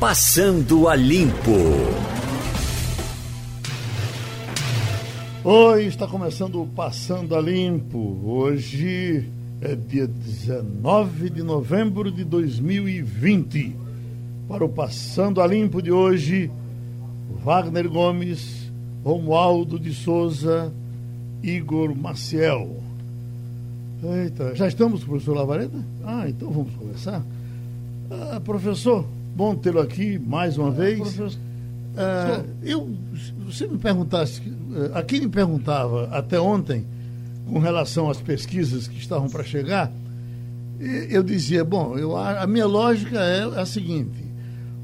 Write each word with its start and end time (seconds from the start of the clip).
Passando 0.00 0.86
a 0.86 0.94
Limpo. 0.94 1.50
Oi, 5.42 5.86
está 5.86 6.06
começando 6.06 6.62
o 6.62 6.66
Passando 6.68 7.34
a 7.34 7.40
Limpo. 7.40 8.16
Hoje 8.24 9.28
é 9.60 9.74
dia 9.74 10.06
19 10.06 11.30
de 11.30 11.42
novembro 11.42 12.12
de 12.12 12.22
2020. 12.22 13.74
Para 14.46 14.64
o 14.64 14.68
Passando 14.68 15.42
a 15.42 15.46
Limpo 15.48 15.82
de 15.82 15.90
hoje, 15.90 16.48
Wagner 17.44 17.88
Gomes, 17.88 18.70
Romualdo 19.02 19.80
de 19.80 19.92
Souza, 19.92 20.72
Igor 21.42 21.92
Maciel. 21.96 22.70
Eita, 24.00 24.54
já 24.54 24.68
estamos, 24.68 25.02
professor 25.02 25.34
Lavareda? 25.34 25.84
Ah, 26.04 26.28
então 26.28 26.52
vamos 26.52 26.72
conversar. 26.76 27.20
Ah, 28.08 28.40
professor, 28.40 29.04
bom 29.38 29.54
tê-lo 29.54 29.78
aqui 29.78 30.18
mais 30.18 30.58
uma 30.58 30.72
vez. 30.72 30.98
Professor, 30.98 31.30
ah, 31.96 32.42
eu, 32.60 32.90
você 33.46 33.68
me 33.68 33.78
perguntasse, 33.78 34.42
a 34.92 35.00
quem 35.04 35.20
me 35.20 35.28
perguntava 35.28 36.08
até 36.10 36.40
ontem, 36.40 36.84
com 37.46 37.60
relação 37.60 38.10
às 38.10 38.20
pesquisas 38.20 38.88
que 38.88 38.98
estavam 38.98 39.28
para 39.28 39.44
chegar, 39.44 39.92
eu 41.08 41.22
dizia, 41.22 41.64
bom, 41.64 41.96
eu, 41.96 42.16
a 42.16 42.44
minha 42.48 42.66
lógica 42.66 43.20
é 43.20 43.60
a 43.60 43.64
seguinte, 43.64 44.24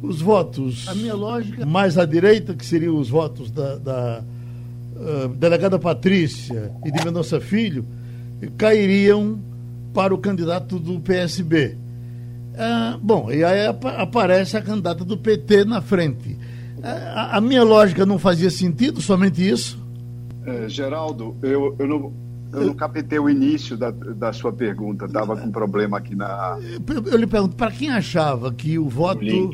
os 0.00 0.20
votos 0.20 0.86
a 0.86 0.94
minha 0.94 1.14
lógica... 1.14 1.66
mais 1.66 1.98
à 1.98 2.05
direita, 2.05 2.55
que 2.55 2.64
seriam 2.64 2.96
os 2.96 3.08
votos 3.08 3.50
da, 3.50 3.77
da 3.77 4.22
uh, 4.94 5.28
delegada 5.30 5.80
Patrícia 5.80 6.70
e 6.84 6.92
de 6.92 7.05
Mendonça 7.05 7.41
Filho, 7.41 7.84
cairiam 8.56 9.36
para 9.92 10.14
o 10.14 10.18
candidato 10.18 10.78
do 10.78 11.00
PSB. 11.00 11.82
Ah, 12.56 12.98
bom, 13.00 13.30
e 13.32 13.42
aí 13.42 13.66
ap 13.66 13.84
aparece 13.84 14.56
a 14.56 14.62
candidata 14.62 15.04
do 15.04 15.16
PT 15.16 15.64
na 15.64 15.80
frente. 15.80 16.38
Ah, 16.82 17.36
a, 17.36 17.40
minha 17.40 17.62
lógica 17.62 18.06
não 18.06 18.19
fazia 18.19 18.50
sentido, 18.50 19.00
somente 19.00 19.47
isso? 19.47 19.78
É, 20.47 20.69
Geraldo, 20.69 21.36
eu, 21.42 21.75
eu, 21.78 21.86
não, 21.86 22.12
eu 22.52 22.66
não 22.66 22.75
captei 22.75 23.19
o 23.19 23.28
início 23.28 23.77
da, 23.77 23.91
da 23.91 24.32
sua 24.32 24.52
pergunta, 24.52 25.06
estava 25.06 25.36
com 25.36 25.50
problema 25.50 25.98
aqui 25.98 26.14
na. 26.14 26.58
Eu, 26.60 27.05
eu 27.06 27.16
lhe 27.16 27.27
pergunto, 27.27 27.56
para 27.56 27.70
quem 27.70 27.91
achava 27.91 28.52
que 28.52 28.78
o 28.78 28.88
voto, 28.88 29.50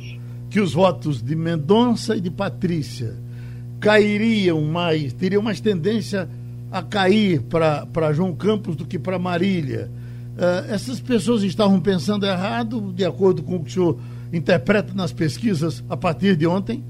que 0.50 0.60
os 0.60 0.74
votos 0.74 1.22
de 1.22 1.36
Mendonça 1.36 2.16
e 2.16 2.20
de 2.20 2.30
Patrícia 2.30 3.14
cairiam 3.80 4.60
mais, 4.62 5.12
teriam 5.12 5.40
mais 5.40 5.60
tendência 5.60 6.28
a 6.70 6.82
cair 6.82 7.40
para 7.42 8.12
João 8.12 8.34
Campos 8.34 8.76
do 8.76 8.84
que 8.84 8.98
para 8.98 9.18
Marília. 9.18 9.90
Uh, 10.40 10.72
essas 10.72 10.98
pessoas 10.98 11.42
estavam 11.42 11.78
pensando 11.78 12.24
errado, 12.24 12.94
de 12.94 13.04
acordo 13.04 13.42
com 13.42 13.56
o 13.56 13.60
que 13.62 13.68
o 13.68 13.72
senhor 13.74 13.98
interpreta 14.32 14.94
nas 14.94 15.12
pesquisas 15.12 15.84
a 15.86 15.98
partir 15.98 16.34
de 16.34 16.46
ontem? 16.46 16.82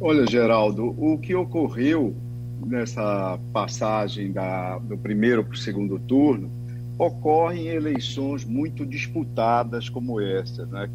Olha, 0.00 0.24
Geraldo, 0.24 0.94
o 0.96 1.18
que 1.18 1.34
ocorreu 1.34 2.14
nessa 2.64 3.36
passagem 3.52 4.30
da, 4.30 4.78
do 4.78 4.96
primeiro 4.96 5.42
para 5.42 5.54
o 5.54 5.56
segundo 5.56 5.98
turno 5.98 6.48
ocorre 6.96 7.62
em 7.62 7.66
eleições 7.74 8.44
muito 8.44 8.86
disputadas 8.86 9.88
como 9.88 10.20
essa. 10.20 10.64
Né? 10.66 10.88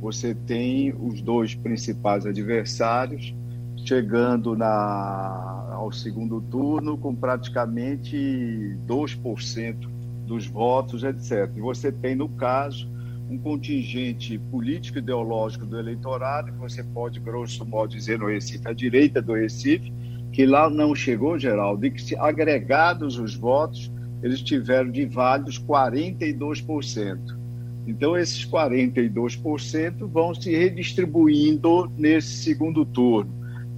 Você 0.00 0.36
tem 0.36 0.94
os 0.94 1.20
dois 1.20 1.52
principais 1.52 2.24
adversários 2.24 3.34
chegando 3.84 4.56
na, 4.56 5.72
ao 5.72 5.90
segundo 5.90 6.40
turno 6.40 6.96
com 6.96 7.12
praticamente 7.12 8.16
2% 8.86 9.95
dos 10.26 10.46
votos, 10.46 11.04
etc. 11.04 11.50
E 11.56 11.60
você 11.60 11.90
tem, 11.90 12.14
no 12.14 12.28
caso, 12.28 12.88
um 13.30 13.38
contingente 13.38 14.38
político 14.50 14.98
ideológico 14.98 15.66
do 15.66 15.78
eleitorado, 15.78 16.52
que 16.52 16.58
você 16.58 16.82
pode, 16.82 17.18
grosso 17.18 17.64
modo, 17.64 17.90
dizer 17.90 18.18
no 18.18 18.26
Recife, 18.26 18.66
a 18.68 18.72
direita 18.72 19.20
do 19.20 19.34
Recife, 19.34 19.92
que 20.32 20.44
lá 20.44 20.68
não 20.68 20.94
chegou, 20.94 21.38
Geraldo, 21.38 21.86
e 21.86 21.90
que, 21.90 22.14
agregados 22.16 23.18
os 23.18 23.34
votos, 23.34 23.90
eles 24.22 24.40
tiveram 24.42 24.90
de 24.90 25.06
válidos 25.06 25.58
42%. 25.58 27.36
Então, 27.86 28.16
esses 28.16 28.44
42% 28.44 30.06
vão 30.08 30.34
se 30.34 30.50
redistribuindo 30.50 31.90
nesse 31.96 32.42
segundo 32.42 32.84
turno. 32.84 33.32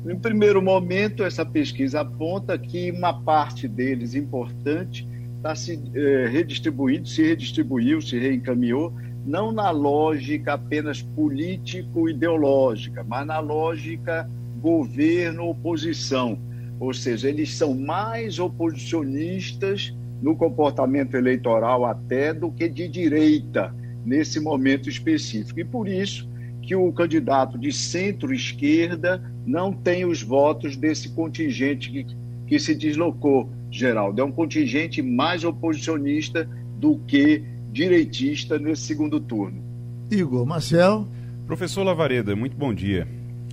Em 0.09 0.19
primeiro 0.19 0.63
momento, 0.63 1.23
essa 1.23 1.45
pesquisa 1.45 2.01
aponta 2.01 2.59
que 2.59 2.91
uma 2.91 3.13
parte 3.13 3.69
deles 3.69 4.15
importante 4.15 5.07
está 5.39 5.55
se 5.55 5.81
eh, 5.95 6.29
redistribuindo, 6.31 7.09
se 7.09 7.23
redistribuiu, 7.23 8.03
se 8.03 8.19
reencaminhou, 8.19 8.93
não 9.25 9.51
na 9.53 9.71
lógica 9.71 10.55
apenas 10.55 11.01
político-ideológica, 11.01 13.05
mas 13.05 13.27
na 13.27 13.39
lógica 13.39 14.29
governo-oposição. 14.61 16.39
Ou 16.81 16.93
seja, 16.93 17.29
eles 17.29 17.55
são 17.55 17.75
mais 17.75 18.39
oposicionistas 18.39 19.95
no 20.21 20.37
comportamento 20.37 21.17
eleitoral 21.17 21.85
até 21.85 22.35
do 22.35 22.51
que 22.51 22.69
de 22.69 22.89
direita 22.89 23.75
nesse 24.05 24.41
momento 24.41 24.89
específico. 24.89 25.61
E 25.61 25.65
por 25.65 25.89
isso 25.89 26.29
que 26.63 26.75
o 26.75 26.93
candidato 26.93 27.59
de 27.59 27.73
centro-esquerda 27.73 29.23
não 29.47 29.73
tem 29.73 30.05
os 30.05 30.23
votos 30.23 30.77
desse 30.77 31.11
contingente 31.11 31.91
que, 31.91 32.07
que 32.49 32.59
se 32.59 32.75
deslocou, 32.75 33.49
Geraldo. 33.71 34.21
É 34.21 34.25
um 34.25 34.33
contingente 34.33 35.03
mais 35.03 35.45
oposicionista 35.45 36.49
do 36.79 36.99
que 37.07 37.45
direitista 37.71 38.59
nesse 38.59 38.83
segundo 38.83 39.21
turno. 39.21 39.63
Igor 40.11 40.47
Marcel. 40.47 41.07
Professor 41.47 41.83
Lavareda, 41.85 42.35
muito 42.35 42.57
bom 42.57 42.73
dia. 42.73 43.07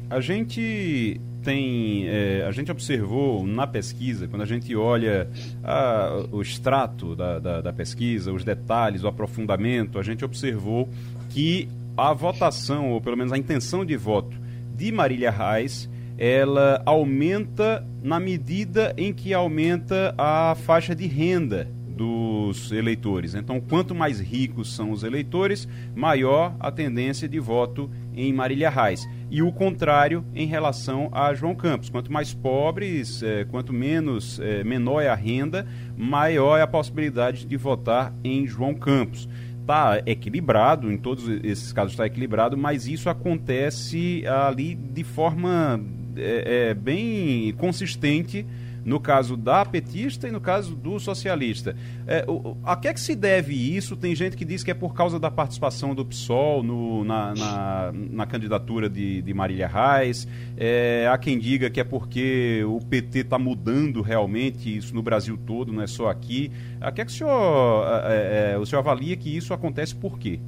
A 0.10 0.22
gente 0.22 1.20
tem, 1.44 2.08
é, 2.08 2.46
a 2.48 2.52
gente 2.52 2.72
observou 2.72 3.46
na 3.46 3.68
pesquisa, 3.68 4.28
quando 4.28 4.42
a 4.42 4.46
gente 4.46 4.76
olha 4.76 5.30
a, 5.64 6.26
o 6.32 6.42
extrato 6.42 7.16
da, 7.16 7.40
da, 7.40 7.62
da, 7.62 7.74
pesquisa, 7.74 8.32
os 8.32 8.44
detalhes, 8.44 9.04
o 9.04 9.08
aprofundamento, 9.08 10.00
a 10.00 10.04
gente 10.04 10.26
observou 10.26 10.90
que 11.30 11.68
a 11.96 12.14
votação, 12.14 12.92
ou 12.92 13.02
pelo 13.02 13.16
menos 13.16 13.32
a 13.32 13.38
intenção 13.38 13.86
de 13.86 13.96
voto 13.96 14.36
de 14.76 14.92
Marília 14.92 15.32
Reis, 15.32 15.90
ela 16.18 16.82
aumenta 16.86 17.86
na 18.02 18.20
medida 18.20 18.94
em 18.98 19.14
que 19.14 19.34
aumenta 19.34 20.14
a 20.18 20.56
faixa 20.56 20.96
de 20.96 21.08
renda 21.08 21.68
dos 21.96 22.72
eleitores. 22.72 23.36
Então, 23.36 23.60
quanto 23.60 23.96
mais 23.96 24.20
ricos 24.20 24.76
são 24.76 24.92
os 24.92 25.04
eleitores, 25.04 25.68
maior 25.96 26.56
a 26.60 26.70
tendência 26.70 27.28
de 27.28 27.40
voto 27.40 27.90
em 28.14 28.34
Marília 28.34 28.70
Reis. 28.70 29.08
E 29.32 29.42
o 29.42 29.52
contrário 29.52 30.24
em 30.36 30.46
relação 30.46 31.10
a 31.12 31.34
João 31.34 31.56
Campos. 31.56 31.90
Quanto 31.90 32.12
mais 32.12 32.34
pobres, 32.34 33.24
é, 33.24 33.46
quanto 33.46 33.72
menos 33.72 34.40
é, 34.40 34.64
menor 34.64 35.02
é 35.02 35.08
a 35.08 35.16
renda, 35.16 35.66
maior 35.98 36.58
é 36.58 36.62
a 36.62 36.68
possibilidade 36.68 37.46
de 37.46 37.58
votar 37.58 38.14
em 38.24 38.46
João 38.46 38.74
Campos 38.74 39.28
está 39.66 40.00
equilibrado, 40.06 40.92
em 40.92 40.98
todos 40.98 41.28
esses 41.44 41.74
casos 41.74 41.94
está 41.94 42.06
equilibrado, 42.06 42.56
mas 42.56 42.88
isso 42.88 43.10
acontece 43.10 44.24
ali 44.28 44.76
de 44.76 45.04
forma 45.04 45.84
é, 46.18 46.70
é, 46.70 46.74
bem 46.74 47.54
consistente 47.58 48.46
no 48.86 49.00
caso 49.00 49.36
da 49.36 49.66
petista 49.66 50.28
e 50.28 50.32
no 50.32 50.40
caso 50.40 50.76
do 50.76 51.00
socialista. 51.00 51.76
É, 52.06 52.24
o, 52.28 52.56
a 52.64 52.76
que 52.76 52.88
é 52.88 52.94
que 52.94 53.00
se 53.00 53.16
deve 53.16 53.54
isso? 53.54 53.96
Tem 53.96 54.16
gente 54.16 54.38
que 54.38 54.46
diz 54.46 54.64
que 54.64 54.70
é 54.70 54.76
por 54.76 54.94
causa 54.94 55.20
da 55.20 55.32
participação 55.32 55.96
do 55.96 56.06
PSOL 56.06 56.62
no, 56.62 57.04
na, 57.04 57.34
na, 57.34 57.92
na, 57.94 58.26
candidatura 58.28 58.88
de, 58.88 59.24
de 59.24 59.34
Marília 59.34 59.68
Reis. 59.68 60.28
É, 60.56 61.10
há 61.12 61.18
quem 61.18 61.40
diga 61.40 61.70
que 61.70 61.80
é 61.80 61.84
porque 61.84 62.64
o 62.68 62.80
PT 62.80 63.22
está 63.22 63.40
mudando 63.40 64.04
realmente 64.04 64.78
isso 64.78 64.94
no 64.94 65.02
Brasil 65.02 65.36
todo, 65.36 65.74
não 65.74 65.82
é 65.82 65.88
só 65.88 66.10
aqui. 66.10 66.52
A 66.80 66.92
que 66.92 67.02
é 67.02 67.06
que 67.06 67.12
o 67.12 67.16
senhor, 67.16 67.88
é, 68.06 68.54
é, 68.54 68.58
o 68.60 68.66
senhor 68.68 68.82
avalia 68.82 69.18
que 69.18 69.36
isso 69.36 69.52
acontece 69.52 69.96
por 69.96 70.20
quê? 70.20 70.40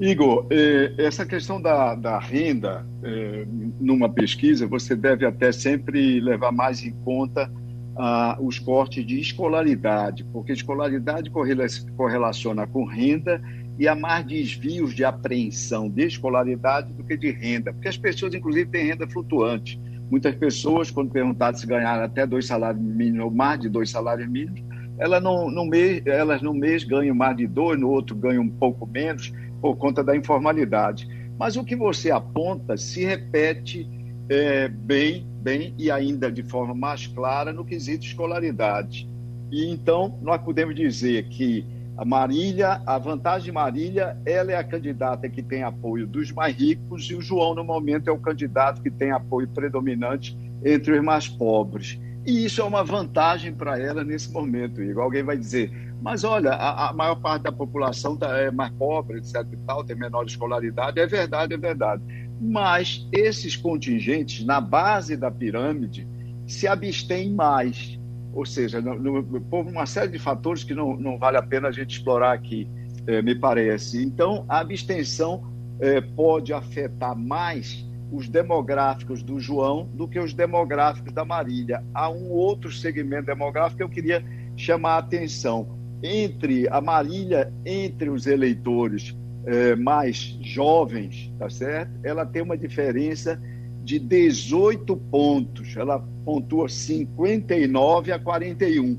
Igor, 0.00 0.46
é, 0.50 0.94
essa 0.98 1.24
questão 1.24 1.60
da, 1.60 1.94
da 1.94 2.18
renda, 2.18 2.84
é, 3.02 3.46
numa 3.80 4.08
pesquisa, 4.08 4.66
você 4.66 4.96
deve 4.96 5.24
até 5.26 5.52
sempre 5.52 6.20
levar 6.20 6.50
mais 6.50 6.82
em 6.82 6.92
conta 7.04 7.50
ah, 7.96 8.38
os 8.40 8.58
cortes 8.58 9.04
de 9.06 9.20
escolaridade, 9.20 10.24
porque 10.32 10.52
escolaridade 10.52 11.30
correlaciona 11.30 12.66
com 12.66 12.84
renda 12.84 13.40
e 13.78 13.86
há 13.86 13.94
mais 13.94 14.24
desvios 14.24 14.94
de 14.94 15.04
apreensão 15.04 15.88
de 15.88 16.06
escolaridade 16.06 16.92
do 16.92 17.04
que 17.04 17.16
de 17.16 17.30
renda, 17.30 17.72
porque 17.72 17.88
as 17.88 17.96
pessoas, 17.96 18.34
inclusive, 18.34 18.70
têm 18.70 18.86
renda 18.86 19.06
flutuante. 19.06 19.80
Muitas 20.10 20.34
pessoas, 20.34 20.90
quando 20.90 21.10
perguntadas 21.10 21.60
se 21.60 21.66
ganharam 21.66 22.04
até 22.04 22.26
dois 22.26 22.46
salários 22.46 22.82
mínimos 22.82 23.24
ou 23.24 23.30
mais 23.30 23.60
de 23.60 23.68
dois 23.68 23.90
salários 23.90 24.28
mínimos, 24.28 24.62
elas 24.98 25.22
no 25.22 25.64
mês, 25.64 26.02
elas 26.06 26.42
no 26.42 26.52
mês 26.52 26.84
ganham 26.84 27.14
mais 27.14 27.36
de 27.36 27.46
dois, 27.46 27.80
no 27.80 27.88
outro 27.90 28.14
ganham 28.14 28.42
um 28.42 28.48
pouco 28.48 28.86
menos, 28.86 29.32
por 29.62 29.76
conta 29.76 30.04
da 30.04 30.14
informalidade. 30.14 31.08
Mas 31.38 31.56
o 31.56 31.64
que 31.64 31.74
você 31.74 32.10
aponta 32.10 32.76
se 32.76 33.04
repete 33.04 33.88
é, 34.28 34.68
bem, 34.68 35.26
bem 35.40 35.74
e 35.78 35.90
ainda 35.90 36.30
de 36.30 36.42
forma 36.42 36.74
mais 36.74 37.06
clara 37.06 37.52
no 37.52 37.64
quesito 37.64 38.04
escolaridade. 38.04 39.08
E 39.50 39.70
então 39.70 40.18
nós 40.20 40.42
podemos 40.42 40.74
dizer 40.74 41.28
que 41.28 41.64
A 41.96 42.04
Marília, 42.04 42.80
a 42.86 42.98
vantagem 42.98 43.44
de 43.44 43.52
Marília, 43.52 44.16
ela 44.24 44.50
é 44.50 44.56
a 44.56 44.64
candidata 44.64 45.28
que 45.28 45.42
tem 45.42 45.62
apoio 45.62 46.06
dos 46.06 46.32
mais 46.32 46.56
ricos 46.56 47.04
e 47.10 47.14
o 47.14 47.20
João, 47.20 47.54
no 47.54 47.62
momento, 47.62 48.08
é 48.08 48.12
o 48.12 48.18
candidato 48.18 48.80
que 48.82 48.90
tem 48.90 49.10
apoio 49.10 49.46
predominante 49.48 50.36
entre 50.64 50.98
os 50.98 51.04
mais 51.04 51.28
pobres. 51.28 52.00
E 52.24 52.44
isso 52.46 52.62
é 52.62 52.64
uma 52.64 52.82
vantagem 52.82 53.52
para 53.52 53.78
ela 53.78 54.02
nesse 54.02 54.32
momento, 54.32 54.80
Igor. 54.80 55.04
Alguém 55.04 55.22
vai 55.22 55.36
dizer, 55.36 55.70
mas 56.02 56.24
olha, 56.24 56.50
a, 56.50 56.90
a 56.90 56.92
maior 56.92 57.16
parte 57.16 57.44
da 57.44 57.52
população 57.52 58.16
tá, 58.16 58.36
é 58.38 58.50
mais 58.50 58.72
pobre, 58.72 59.18
etc. 59.18 59.46
e 59.52 59.56
tal, 59.58 59.84
tem 59.84 59.96
menor 59.96 60.26
escolaridade. 60.26 61.00
É 61.00 61.06
verdade, 61.06 61.54
é 61.54 61.56
verdade. 61.56 62.02
Mas 62.40 63.08
esses 63.12 63.56
contingentes, 63.56 64.44
na 64.44 64.60
base 64.60 65.16
da 65.16 65.30
pirâmide, 65.30 66.06
se 66.46 66.66
abstêm 66.66 67.32
mais 67.32 67.98
ou 68.32 68.46
seja, 68.46 68.80
no, 68.80 68.94
no, 68.98 69.40
por 69.42 69.66
uma 69.66 69.86
série 69.86 70.10
de 70.10 70.18
fatores 70.18 70.64
que 70.64 70.74
não, 70.74 70.96
não 70.96 71.18
vale 71.18 71.36
a 71.36 71.42
pena 71.42 71.68
a 71.68 71.72
gente 71.72 71.98
explorar 71.98 72.32
aqui, 72.32 72.66
é, 73.06 73.20
me 73.20 73.34
parece. 73.34 74.02
Então, 74.02 74.44
a 74.48 74.60
abstenção 74.60 75.52
é, 75.80 76.00
pode 76.00 76.52
afetar 76.52 77.16
mais 77.16 77.86
os 78.10 78.28
demográficos 78.28 79.22
do 79.22 79.38
João 79.38 79.88
do 79.94 80.08
que 80.08 80.18
os 80.18 80.32
demográficos 80.32 81.12
da 81.12 81.24
Marília. 81.24 81.84
Há 81.94 82.08
um 82.10 82.30
outro 82.30 82.70
segmento 82.70 83.26
demográfico 83.26 83.78
que 83.78 83.82
eu 83.82 83.88
queria 83.88 84.24
chamar 84.56 84.94
a 84.94 84.98
atenção. 84.98 85.81
Entre 86.02 86.68
a 86.68 86.80
Marília, 86.80 87.52
entre 87.64 88.10
os 88.10 88.26
eleitores 88.26 89.16
é, 89.44 89.76
mais 89.76 90.38
jovens, 90.42 91.32
tá 91.38 91.48
certo? 91.48 91.92
Ela 92.02 92.24
tem 92.26 92.42
uma 92.42 92.56
diferença 92.56 93.40
de 93.84 93.98
18 93.98 94.96
pontos. 94.96 95.76
Ela 95.76 96.04
pontua 96.24 96.68
59 96.68 98.12
a 98.12 98.18
41. 98.18 98.98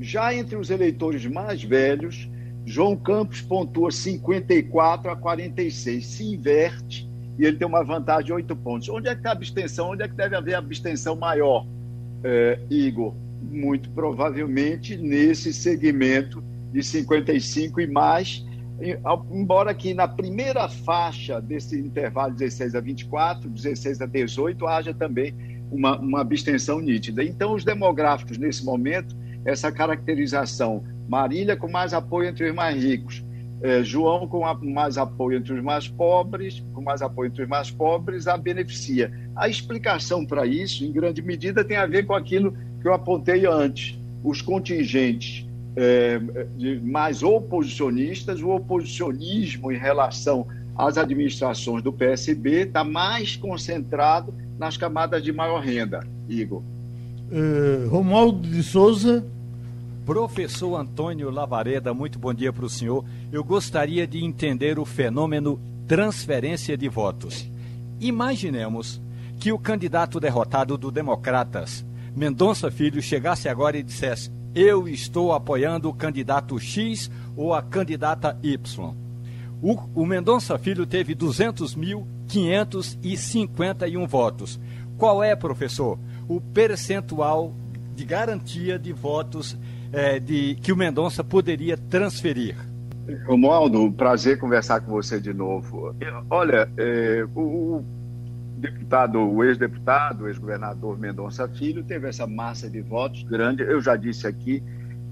Já 0.00 0.34
entre 0.34 0.56
os 0.56 0.70
eleitores 0.70 1.24
mais 1.26 1.62
velhos, 1.62 2.28
João 2.64 2.96
Campos 2.96 3.40
pontua 3.40 3.90
54 3.90 5.10
a 5.10 5.16
46. 5.16 6.06
Se 6.06 6.34
inverte 6.34 7.08
e 7.38 7.44
ele 7.44 7.56
tem 7.56 7.66
uma 7.66 7.82
vantagem 7.82 8.26
de 8.26 8.32
8 8.32 8.56
pontos. 8.56 8.88
Onde 8.88 9.08
é 9.08 9.12
que 9.12 9.20
está 9.20 9.30
a 9.30 9.32
abstenção? 9.32 9.90
Onde 9.90 10.02
é 10.02 10.08
que 10.08 10.14
deve 10.14 10.36
haver 10.36 10.54
abstenção 10.54 11.16
maior, 11.16 11.66
é, 12.22 12.58
Igor? 12.70 13.14
Muito 13.50 13.90
provavelmente 13.90 14.96
nesse 14.96 15.52
segmento 15.52 16.42
de 16.72 16.82
55 16.82 17.80
e 17.80 17.86
mais, 17.86 18.44
embora 19.30 19.72
que 19.72 19.94
na 19.94 20.08
primeira 20.08 20.68
faixa 20.68 21.40
desse 21.40 21.78
intervalo 21.78 22.34
16 22.34 22.74
a 22.74 22.80
24, 22.80 23.48
16 23.48 24.00
a 24.00 24.06
18, 24.06 24.66
haja 24.66 24.92
também 24.92 25.34
uma, 25.70 25.98
uma 25.98 26.20
abstenção 26.20 26.80
nítida. 26.80 27.22
Então, 27.22 27.54
os 27.54 27.64
demográficos, 27.64 28.38
nesse 28.38 28.64
momento, 28.64 29.16
essa 29.44 29.70
caracterização, 29.70 30.82
Marília 31.08 31.56
com 31.56 31.68
mais 31.68 31.92
apoio 31.92 32.28
entre 32.28 32.48
os 32.48 32.54
mais 32.54 32.82
ricos, 32.82 33.24
é, 33.62 33.82
João 33.82 34.26
com 34.26 34.44
a, 34.44 34.54
mais 34.54 34.98
apoio 34.98 35.38
entre 35.38 35.54
os 35.54 35.62
mais 35.62 35.88
pobres, 35.88 36.64
com 36.72 36.82
mais 36.82 37.02
apoio 37.02 37.28
entre 37.28 37.42
os 37.42 37.48
mais 37.48 37.70
pobres, 37.70 38.26
a 38.26 38.36
beneficia. 38.36 39.12
A 39.36 39.48
explicação 39.48 40.24
para 40.26 40.44
isso, 40.46 40.84
em 40.84 40.92
grande 40.92 41.22
medida, 41.22 41.64
tem 41.64 41.76
a 41.76 41.86
ver 41.86 42.04
com 42.04 42.14
aquilo 42.14 42.56
que 42.84 42.88
eu 42.88 42.92
apontei 42.92 43.46
antes. 43.46 43.98
Os 44.22 44.42
contingentes 44.42 45.46
é, 45.74 46.20
de 46.54 46.78
mais 46.80 47.22
oposicionistas, 47.22 48.42
o 48.42 48.50
oposicionismo 48.50 49.72
em 49.72 49.78
relação 49.78 50.46
às 50.76 50.98
administrações 50.98 51.82
do 51.82 51.90
PSB 51.90 52.64
está 52.64 52.84
mais 52.84 53.36
concentrado 53.36 54.34
nas 54.58 54.76
camadas 54.76 55.22
de 55.22 55.32
maior 55.32 55.62
renda, 55.62 56.06
Igor. 56.28 56.62
É, 57.32 57.86
Romualdo 57.88 58.46
de 58.46 58.62
Souza. 58.62 59.24
Professor 60.04 60.76
Antônio 60.76 61.30
Lavareda, 61.30 61.94
muito 61.94 62.18
bom 62.18 62.34
dia 62.34 62.52
para 62.52 62.66
o 62.66 62.68
senhor. 62.68 63.02
Eu 63.32 63.42
gostaria 63.42 64.06
de 64.06 64.22
entender 64.22 64.78
o 64.78 64.84
fenômeno 64.84 65.58
transferência 65.88 66.76
de 66.76 66.90
votos. 66.90 67.48
Imaginemos 67.98 69.00
que 69.40 69.50
o 69.50 69.58
candidato 69.58 70.20
derrotado 70.20 70.76
do 70.76 70.90
Democratas, 70.90 71.82
Mendonça 72.14 72.70
Filho, 72.70 73.02
chegasse 73.02 73.48
agora 73.48 73.76
e 73.76 73.82
dissesse: 73.82 74.30
Eu 74.54 74.86
estou 74.88 75.32
apoiando 75.32 75.88
o 75.88 75.94
candidato 75.94 76.56
X 76.58 77.10
ou 77.36 77.52
a 77.52 77.60
candidata 77.60 78.38
Y. 78.42 78.94
O, 79.60 79.74
o 79.94 80.06
Mendonça 80.06 80.56
Filho 80.58 80.86
teve 80.86 81.16
200.551 81.16 84.06
votos. 84.06 84.60
Qual 84.96 85.24
é, 85.24 85.34
professor, 85.34 85.98
o 86.28 86.40
percentual 86.40 87.52
de 87.96 88.04
garantia 88.04 88.78
de 88.78 88.92
votos 88.92 89.58
é, 89.92 90.20
de, 90.20 90.54
que 90.56 90.72
o 90.72 90.76
Mendonça 90.76 91.24
poderia 91.24 91.76
transferir? 91.76 92.54
Romualdo, 93.26 93.92
prazer 93.92 94.38
conversar 94.38 94.80
com 94.80 94.92
você 94.92 95.20
de 95.20 95.34
novo. 95.34 95.94
Olha, 96.30 96.70
é, 96.76 97.26
o 97.34 97.84
deputado, 98.56 99.18
o 99.18 99.44
ex-deputado, 99.44 100.24
o 100.24 100.28
ex-governador 100.28 100.98
Mendonça 100.98 101.48
Filho 101.48 101.82
teve 101.84 102.08
essa 102.08 102.26
massa 102.26 102.68
de 102.68 102.80
votos 102.80 103.22
grande. 103.24 103.62
Eu 103.62 103.80
já 103.80 103.96
disse 103.96 104.26
aqui 104.26 104.62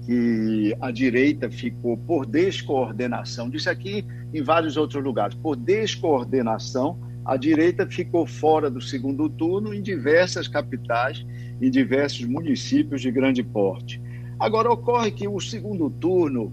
que 0.05 0.75
a 0.81 0.91
direita 0.91 1.49
ficou 1.49 1.97
por 1.97 2.25
descoordenação, 2.25 3.49
disse 3.49 3.69
aqui 3.69 4.05
em 4.33 4.41
vários 4.41 4.77
outros 4.77 5.03
lugares, 5.03 5.35
por 5.35 5.55
descoordenação, 5.55 6.99
a 7.25 7.37
direita 7.37 7.87
ficou 7.87 8.25
fora 8.25 8.69
do 8.69 8.81
segundo 8.81 9.29
turno 9.29 9.73
em 9.73 9.81
diversas 9.81 10.47
capitais, 10.47 11.25
em 11.61 11.69
diversos 11.69 12.25
municípios 12.25 13.01
de 13.01 13.09
grande 13.11 13.41
porte. 13.41 14.01
Agora, 14.37 14.69
ocorre 14.69 15.11
que 15.11 15.27
o 15.27 15.39
segundo 15.39 15.89
turno, 15.89 16.51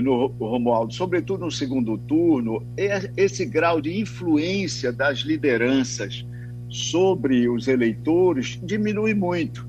no 0.00 0.26
Romualdo, 0.26 0.92
sobretudo 0.92 1.44
no 1.44 1.50
segundo 1.50 1.96
turno, 1.96 2.66
é 2.76 3.10
esse 3.16 3.44
grau 3.46 3.80
de 3.80 4.00
influência 4.00 4.92
das 4.92 5.20
lideranças 5.20 6.26
sobre 6.68 7.48
os 7.48 7.66
eleitores 7.66 8.60
diminui 8.62 9.14
muito 9.14 9.68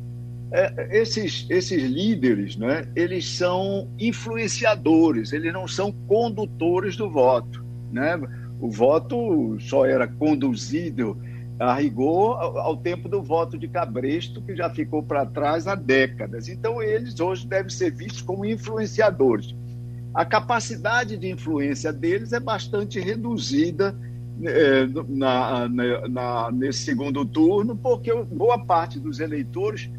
é, 0.51 0.99
esses, 0.99 1.45
esses 1.49 1.83
líderes, 1.83 2.57
né, 2.57 2.87
eles 2.95 3.27
são 3.29 3.87
influenciadores, 3.99 5.31
eles 5.31 5.53
não 5.53 5.67
são 5.67 5.91
condutores 5.91 6.97
do 6.97 7.09
voto. 7.09 7.63
Né? 7.91 8.19
O 8.59 8.69
voto 8.69 9.57
só 9.59 9.85
era 9.85 10.07
conduzido 10.07 11.17
a 11.59 11.73
rigor 11.75 12.37
ao 12.39 12.77
tempo 12.77 13.09
do 13.09 13.21
voto 13.21 13.57
de 13.57 13.67
Cabresto, 13.67 14.41
que 14.41 14.55
já 14.55 14.69
ficou 14.69 15.03
para 15.03 15.25
trás 15.25 15.67
há 15.67 15.75
décadas. 15.75 16.47
Então, 16.47 16.81
eles 16.81 17.19
hoje 17.19 17.45
devem 17.45 17.69
ser 17.69 17.91
vistos 17.91 18.21
como 18.21 18.45
influenciadores. 18.45 19.53
A 20.19 20.25
capacidade 20.25 21.15
de 21.15 21.31
influência 21.31 21.93
deles 21.93 22.33
é 22.33 22.41
bastante 22.41 22.99
reduzida 22.99 23.95
é, 24.43 24.85
na, 25.07 25.69
na, 25.69 26.07
na, 26.09 26.51
nesse 26.51 26.79
segundo 26.79 27.23
turno, 27.23 27.73
porque 27.73 28.13
boa 28.25 28.59
parte 28.59 28.99
dos 28.99 29.21
eleitores 29.21 29.89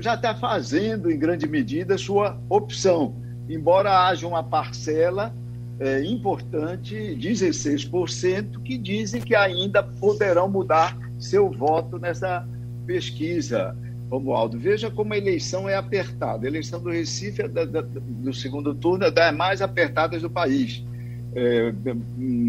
já 0.00 0.14
está 0.14 0.34
fazendo, 0.34 1.10
em 1.10 1.18
grande 1.18 1.46
medida, 1.46 1.98
sua 1.98 2.40
opção, 2.48 3.14
embora 3.50 4.06
haja 4.06 4.26
uma 4.26 4.42
parcela 4.42 5.30
é, 5.78 6.02
importante, 6.06 6.94
16%, 7.20 8.62
que 8.62 8.78
dizem 8.78 9.20
que 9.20 9.34
ainda 9.34 9.82
poderão 9.82 10.48
mudar 10.48 10.96
seu 11.18 11.50
voto 11.50 11.98
nessa 11.98 12.48
pesquisa. 12.86 13.76
Romualdo, 14.10 14.58
veja 14.58 14.90
como 14.90 15.14
a 15.14 15.18
eleição 15.18 15.68
é 15.68 15.76
apertada. 15.76 16.46
A 16.46 16.48
eleição 16.48 16.80
do 16.80 16.90
Recife, 16.90 17.42
é 17.42 17.48
da, 17.48 17.64
da, 17.64 17.82
do 17.82 18.34
segundo 18.34 18.74
turno, 18.74 19.04
é 19.04 19.10
das 19.10 19.34
mais 19.34 19.62
apertadas 19.62 20.22
do 20.22 20.28
país. 20.28 20.84
É, 21.32 21.72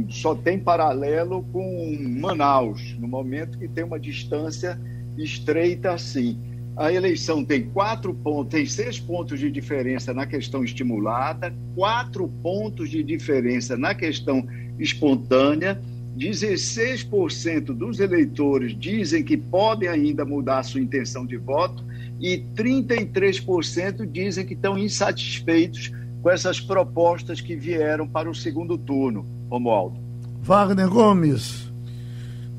só 0.10 0.34
tem 0.34 0.58
paralelo 0.58 1.44
com 1.54 1.98
Manaus, 2.20 2.96
no 2.98 3.08
momento 3.08 3.60
que 3.60 3.68
tem 3.68 3.84
uma 3.84 4.00
distância 4.00 4.80
estreita 5.18 5.92
assim 5.92 6.52
a 6.76 6.92
eleição 6.92 7.44
tem 7.44 7.64
quatro 7.64 8.14
pontos, 8.14 8.52
tem 8.52 8.66
seis 8.66 9.00
pontos 9.00 9.40
de 9.40 9.52
diferença 9.52 10.14
na 10.14 10.26
questão 10.26 10.64
estimulada, 10.64 11.54
quatro 11.76 12.28
pontos 12.42 12.90
de 12.90 13.04
diferença 13.04 13.78
na 13.78 13.94
questão 13.94 14.48
espontânea. 14.80 15.80
16% 16.18 17.68
dos 17.74 18.00
eleitores 18.00 18.78
dizem 18.78 19.24
que 19.24 19.38
podem 19.38 19.90
ainda 19.90 20.26
mudar 20.26 20.60
a 20.60 20.64
sua 20.64 20.82
intenção 20.82 21.26
de 21.26 21.38
voto 21.38 21.84
e 22.20 22.44
33% 22.56 24.06
dizem 24.06 24.46
que 24.46 24.54
estão 24.54 24.78
insatisfeitos 24.78 25.92
com 26.22 26.30
essas 26.30 26.60
propostas 26.60 27.42
que 27.42 27.56
vieram 27.56 28.08
para 28.08 28.30
o 28.30 28.36
segundo 28.36 28.78
turno. 28.78 29.26
Romualdo. 29.50 30.00
Wagner 30.42 30.90
Gomes. 30.90 31.72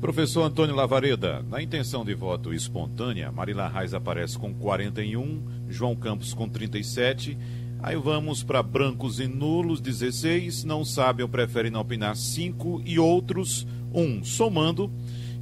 Professor 0.01 0.43
Antônio 0.43 0.75
Lavareda, 0.75 1.41
na 1.49 1.61
intenção 1.61 2.03
de 2.03 2.13
voto 2.13 2.53
espontânea, 2.53 3.31
Marila 3.31 3.69
Reis 3.69 3.93
aparece 3.93 4.37
com 4.37 4.53
41, 4.53 5.41
João 5.69 5.95
Campos 5.95 6.33
com 6.33 6.49
37. 6.49 7.37
Aí 7.83 7.97
vamos 7.97 8.41
para 8.41 8.63
brancos 8.63 9.19
e 9.19 9.27
nulos, 9.27 9.81
16, 9.81 10.63
não 10.63 10.85
sabem 10.85 11.21
ou 11.21 11.27
preferem 11.27 11.69
não 11.69 11.81
opinar, 11.81 12.15
5 12.15 12.81
e 12.85 12.97
outros, 12.97 13.67
1. 13.93 14.23
Somando 14.23 14.89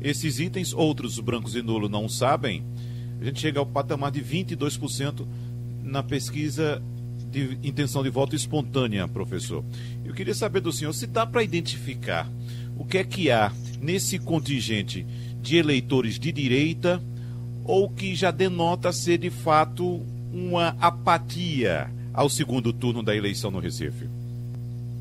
esses 0.02 0.40
itens, 0.40 0.74
outros 0.74 1.20
brancos 1.20 1.56
e 1.56 1.62
nulos 1.62 1.88
não 1.88 2.10
sabem, 2.10 2.64
a 3.22 3.26
gente 3.26 3.40
chega 3.40 3.60
ao 3.60 3.66
patamar 3.66 4.10
de 4.10 4.24
22% 4.24 5.24
na 5.84 6.02
pesquisa 6.02 6.82
de 7.30 7.60
intenção 7.62 8.02
de 8.02 8.10
voto 8.10 8.36
espontânea, 8.36 9.08
professor. 9.08 9.64
Eu 10.04 10.16
queria 10.16 10.34
saber 10.34 10.62
do 10.62 10.74
senhor 10.74 10.94
se 10.94 11.06
dá 11.06 11.28
para 11.28 11.44
identificar 11.44 12.28
o 12.76 12.84
que 12.84 12.98
é 12.98 13.04
que 13.04 13.30
há 13.30 13.54
nesse 13.80 14.18
contingente 14.18 15.06
de 15.44 15.58
eleitores 15.58 16.18
de 16.18 16.32
direita 16.32 17.00
ou 17.64 17.88
que 17.88 18.16
já 18.16 18.32
denota 18.32 18.92
ser 18.92 19.20
de 19.20 19.30
fato 19.30 20.02
uma 20.34 20.70
apatia 20.80 22.01
ao 22.14 22.30
segundo 22.30 22.74
turno 22.74 23.02
da 23.02 23.16
eleição 23.16 23.52
no 23.52 23.60
Recife? 23.60 24.08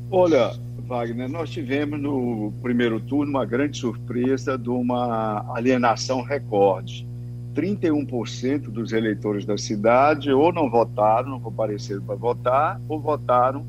Olha, 0.09 0.51
Wagner, 0.87 1.29
nós 1.29 1.49
tivemos 1.49 1.99
no 1.99 2.53
primeiro 2.61 2.99
turno 2.99 3.31
uma 3.31 3.45
grande 3.45 3.77
surpresa 3.77 4.57
de 4.57 4.69
uma 4.69 5.45
alienação 5.55 6.21
recorde. 6.21 7.07
31% 7.53 8.69
dos 8.69 8.93
eleitores 8.93 9.45
da 9.45 9.57
cidade 9.57 10.31
ou 10.31 10.53
não 10.53 10.69
votaram, 10.69 11.29
não 11.29 11.39
compareceram 11.39 12.01
para 12.01 12.15
votar, 12.15 12.81
ou 12.87 12.99
votaram 12.99 13.65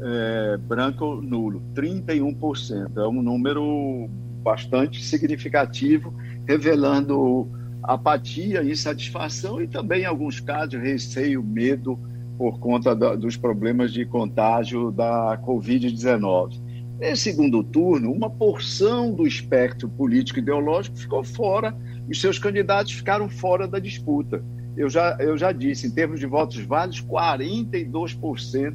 é, 0.00 0.56
branco 0.58 1.20
nulo. 1.22 1.62
31%. 1.74 2.96
É 2.96 3.08
um 3.08 3.22
número 3.22 4.08
bastante 4.42 5.02
significativo, 5.02 6.12
revelando 6.46 7.48
apatia, 7.82 8.62
insatisfação 8.62 9.62
e 9.62 9.66
também, 9.66 10.02
em 10.02 10.06
alguns 10.06 10.40
casos, 10.40 10.80
receio, 10.80 11.42
medo 11.42 11.98
por 12.36 12.58
conta 12.58 12.94
da, 12.94 13.14
dos 13.14 13.36
problemas 13.36 13.92
de 13.92 14.04
contágio 14.04 14.90
da 14.90 15.38
Covid-19. 15.44 16.60
Nesse 16.98 17.24
segundo 17.24 17.62
turno, 17.62 18.10
uma 18.10 18.30
porção 18.30 19.12
do 19.12 19.26
espectro 19.26 19.88
político 19.88 20.38
ideológico 20.38 20.96
ficou 20.96 21.22
fora 21.22 21.76
os 22.08 22.20
seus 22.20 22.38
candidatos 22.38 22.92
ficaram 22.92 23.28
fora 23.28 23.66
da 23.66 23.78
disputa. 23.78 24.42
Eu 24.76 24.88
já, 24.88 25.16
eu 25.18 25.36
já 25.36 25.52
disse, 25.52 25.86
em 25.86 25.90
termos 25.90 26.20
de 26.20 26.26
votos 26.26 26.58
válidos, 26.60 27.02
42% 27.02 28.74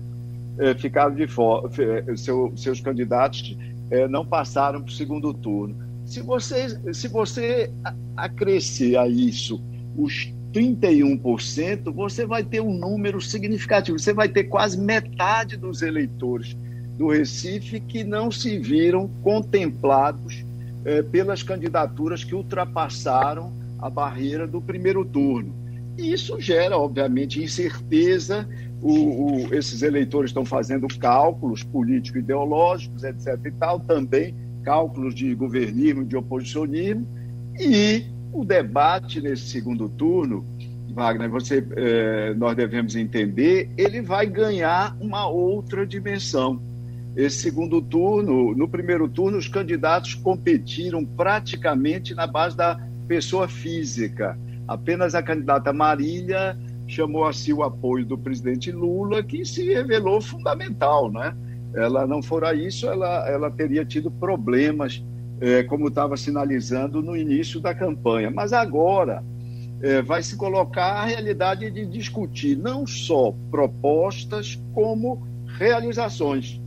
eh, 0.58 0.74
ficaram 0.76 1.16
de 1.16 1.28
fora, 1.28 1.70
seu, 2.18 2.52
seus 2.56 2.82
candidatos 2.82 3.58
eh, 3.90 4.08
não 4.08 4.26
passaram 4.26 4.82
para 4.82 4.90
o 4.90 4.94
segundo 4.94 5.34
turno. 5.34 5.76
Se 6.06 6.22
você, 6.22 6.94
se 6.94 7.08
você 7.08 7.72
acrescer 8.18 8.98
a 8.98 9.08
isso 9.08 9.62
os 9.96 10.34
31%, 10.54 11.92
você 11.94 12.26
vai 12.26 12.44
ter 12.44 12.62
um 12.62 12.74
número 12.74 13.22
significativo. 13.22 13.98
Você 13.98 14.14
vai 14.14 14.30
ter 14.30 14.46
quase 14.46 14.80
metade 14.80 15.58
dos 15.58 15.82
eleitores 15.82 16.56
do 16.98 17.08
Recife 17.08 17.80
que 17.80 18.04
não 18.04 18.30
se 18.32 18.60
viram 18.60 19.10
contemplados 19.24 20.44
eh, 20.86 21.02
pelas 21.02 21.42
candidaturas 21.42 22.24
que 22.24 22.36
ultrapassaram 22.36 23.52
a 23.80 23.90
barreira 23.90 24.46
do 24.46 24.62
primeiro 24.62 25.04
turno. 25.04 25.54
E 25.98 26.12
isso 26.12 26.40
gera, 26.40 26.78
obviamente, 26.78 27.42
incerteza. 27.42 28.48
O, 28.82 29.48
o, 29.48 29.54
esses 29.54 29.82
eleitores 29.82 30.30
estão 30.30 30.46
fazendo 30.46 30.88
cálculos 30.88 31.64
político-ideológicos, 31.64 33.04
etc. 33.04 33.40
e 33.46 33.52
tal, 33.52 33.80
também 33.80 34.34
cálculos 34.64 35.16
de 35.16 35.34
governismo, 35.34 36.06
de 36.06 36.16
oposicionismo, 36.16 37.08
e 37.60 38.06
o 38.34 38.46
debate 38.46 39.22
nesse 39.22 39.44
segundo 39.44 39.90
turno, 39.90 40.46
Wagner, 40.90 41.30
você, 41.30 41.66
eh, 41.76 42.34
nós 42.36 42.56
devemos 42.56 42.96
entender, 42.96 43.70
ele 43.78 44.02
vai 44.02 44.26
ganhar 44.26 44.96
uma 45.00 45.28
outra 45.28 45.86
dimensão 45.86 46.60
esse 47.16 47.42
segundo 47.42 47.82
turno, 47.82 48.56
no 48.56 48.70
primeiro 48.70 49.08
turno, 49.08 49.38
os 49.38 49.48
candidatos 49.48 50.14
competiram 50.16 51.04
praticamente 51.04 52.16
na 52.16 52.26
base 52.26 52.56
da 52.56 52.80
pessoa 53.06 53.50
física. 53.50 54.40
Apenas 54.66 55.14
a 55.14 55.22
candidata 55.22 55.74
Marília 55.74 56.58
chamou 56.88 57.26
a 57.26 57.34
si 57.34 57.52
o 57.52 57.64
apoio 57.64 58.06
do 58.06 58.18
presidente 58.18 58.72
Lula, 58.72 59.22
que 59.22 59.44
se 59.44 59.74
revelou 59.74 60.22
fundamental, 60.22 61.12
né? 61.12 61.36
Ela 61.74 62.08
não 62.08 62.22
fora 62.22 62.54
isso, 62.54 62.88
ela, 62.88 63.30
ela 63.30 63.52
teria 63.52 63.84
tido 63.84 64.10
problemas, 64.10 65.04
eh, 65.42 65.64
como 65.64 65.88
estava 65.88 66.16
sinalizando 66.16 67.02
no 67.02 67.18
início 67.18 67.60
da 67.60 67.74
campanha. 67.74 68.30
Mas 68.30 68.54
agora 68.54 69.24
eh, 69.82 70.02
vai 70.02 70.22
se 70.24 70.38
colocar 70.38 70.94
a 70.94 71.06
realidade 71.06 71.70
de 71.72 71.86
discutir 71.86 72.56
não 72.56 72.86
só 72.88 73.34
propostas, 73.50 74.58
como 74.74 75.28
realizações 75.58 76.62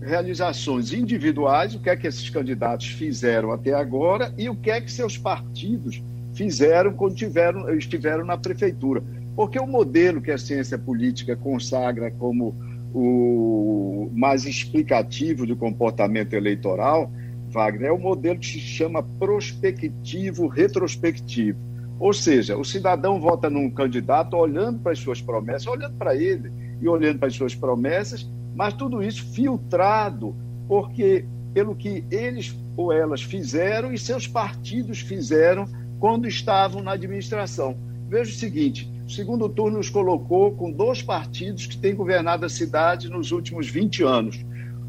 realizações 0.00 0.92
individuais, 0.92 1.74
o 1.74 1.80
que 1.80 1.90
é 1.90 1.96
que 1.96 2.06
esses 2.06 2.30
candidatos 2.30 2.86
fizeram 2.88 3.52
até 3.52 3.74
agora 3.74 4.32
e 4.38 4.48
o 4.48 4.54
que 4.54 4.70
é 4.70 4.80
que 4.80 4.90
seus 4.90 5.18
partidos 5.18 6.00
fizeram 6.34 6.92
quando 6.92 7.14
tiveram, 7.14 7.74
estiveram 7.74 8.24
na 8.24 8.38
prefeitura. 8.38 9.02
Porque 9.34 9.58
o 9.58 9.66
modelo 9.66 10.20
que 10.20 10.30
a 10.30 10.38
ciência 10.38 10.78
política 10.78 11.36
consagra 11.36 12.10
como 12.12 12.54
o 12.94 14.10
mais 14.14 14.44
explicativo 14.46 15.46
do 15.46 15.56
comportamento 15.56 16.32
eleitoral, 16.32 17.10
Wagner, 17.50 17.88
é 17.88 17.92
o 17.92 17.98
modelo 17.98 18.38
que 18.38 18.46
se 18.46 18.60
chama 18.60 19.02
prospectivo 19.02 20.46
retrospectivo. 20.46 21.58
Ou 21.98 22.12
seja, 22.12 22.56
o 22.56 22.64
cidadão 22.64 23.20
vota 23.20 23.50
num 23.50 23.70
candidato 23.70 24.36
olhando 24.36 24.78
para 24.80 24.92
as 24.92 24.98
suas 24.98 25.20
promessas, 25.20 25.66
olhando 25.66 25.96
para 25.96 26.14
ele 26.14 26.52
e 26.80 26.88
olhando 26.88 27.18
para 27.18 27.28
as 27.28 27.34
suas 27.34 27.54
promessas 27.54 28.28
mas 28.58 28.74
tudo 28.74 29.00
isso 29.00 29.24
filtrado 29.32 30.34
porque 30.66 31.24
pelo 31.54 31.76
que 31.76 32.04
eles 32.10 32.56
ou 32.76 32.92
elas 32.92 33.22
fizeram 33.22 33.92
e 33.92 33.98
seus 33.98 34.26
partidos 34.26 34.98
fizeram 34.98 35.68
quando 36.00 36.26
estavam 36.26 36.82
na 36.82 36.92
administração. 36.92 37.78
Veja 38.08 38.32
o 38.32 38.34
seguinte: 38.34 38.92
o 39.06 39.10
segundo 39.10 39.48
turno 39.48 39.78
nos 39.78 39.88
colocou 39.88 40.50
com 40.56 40.72
dois 40.72 41.00
partidos 41.00 41.66
que 41.66 41.78
têm 41.78 41.94
governado 41.94 42.44
a 42.44 42.48
cidade 42.48 43.08
nos 43.08 43.30
últimos 43.30 43.68
20 43.68 44.02
anos. 44.02 44.44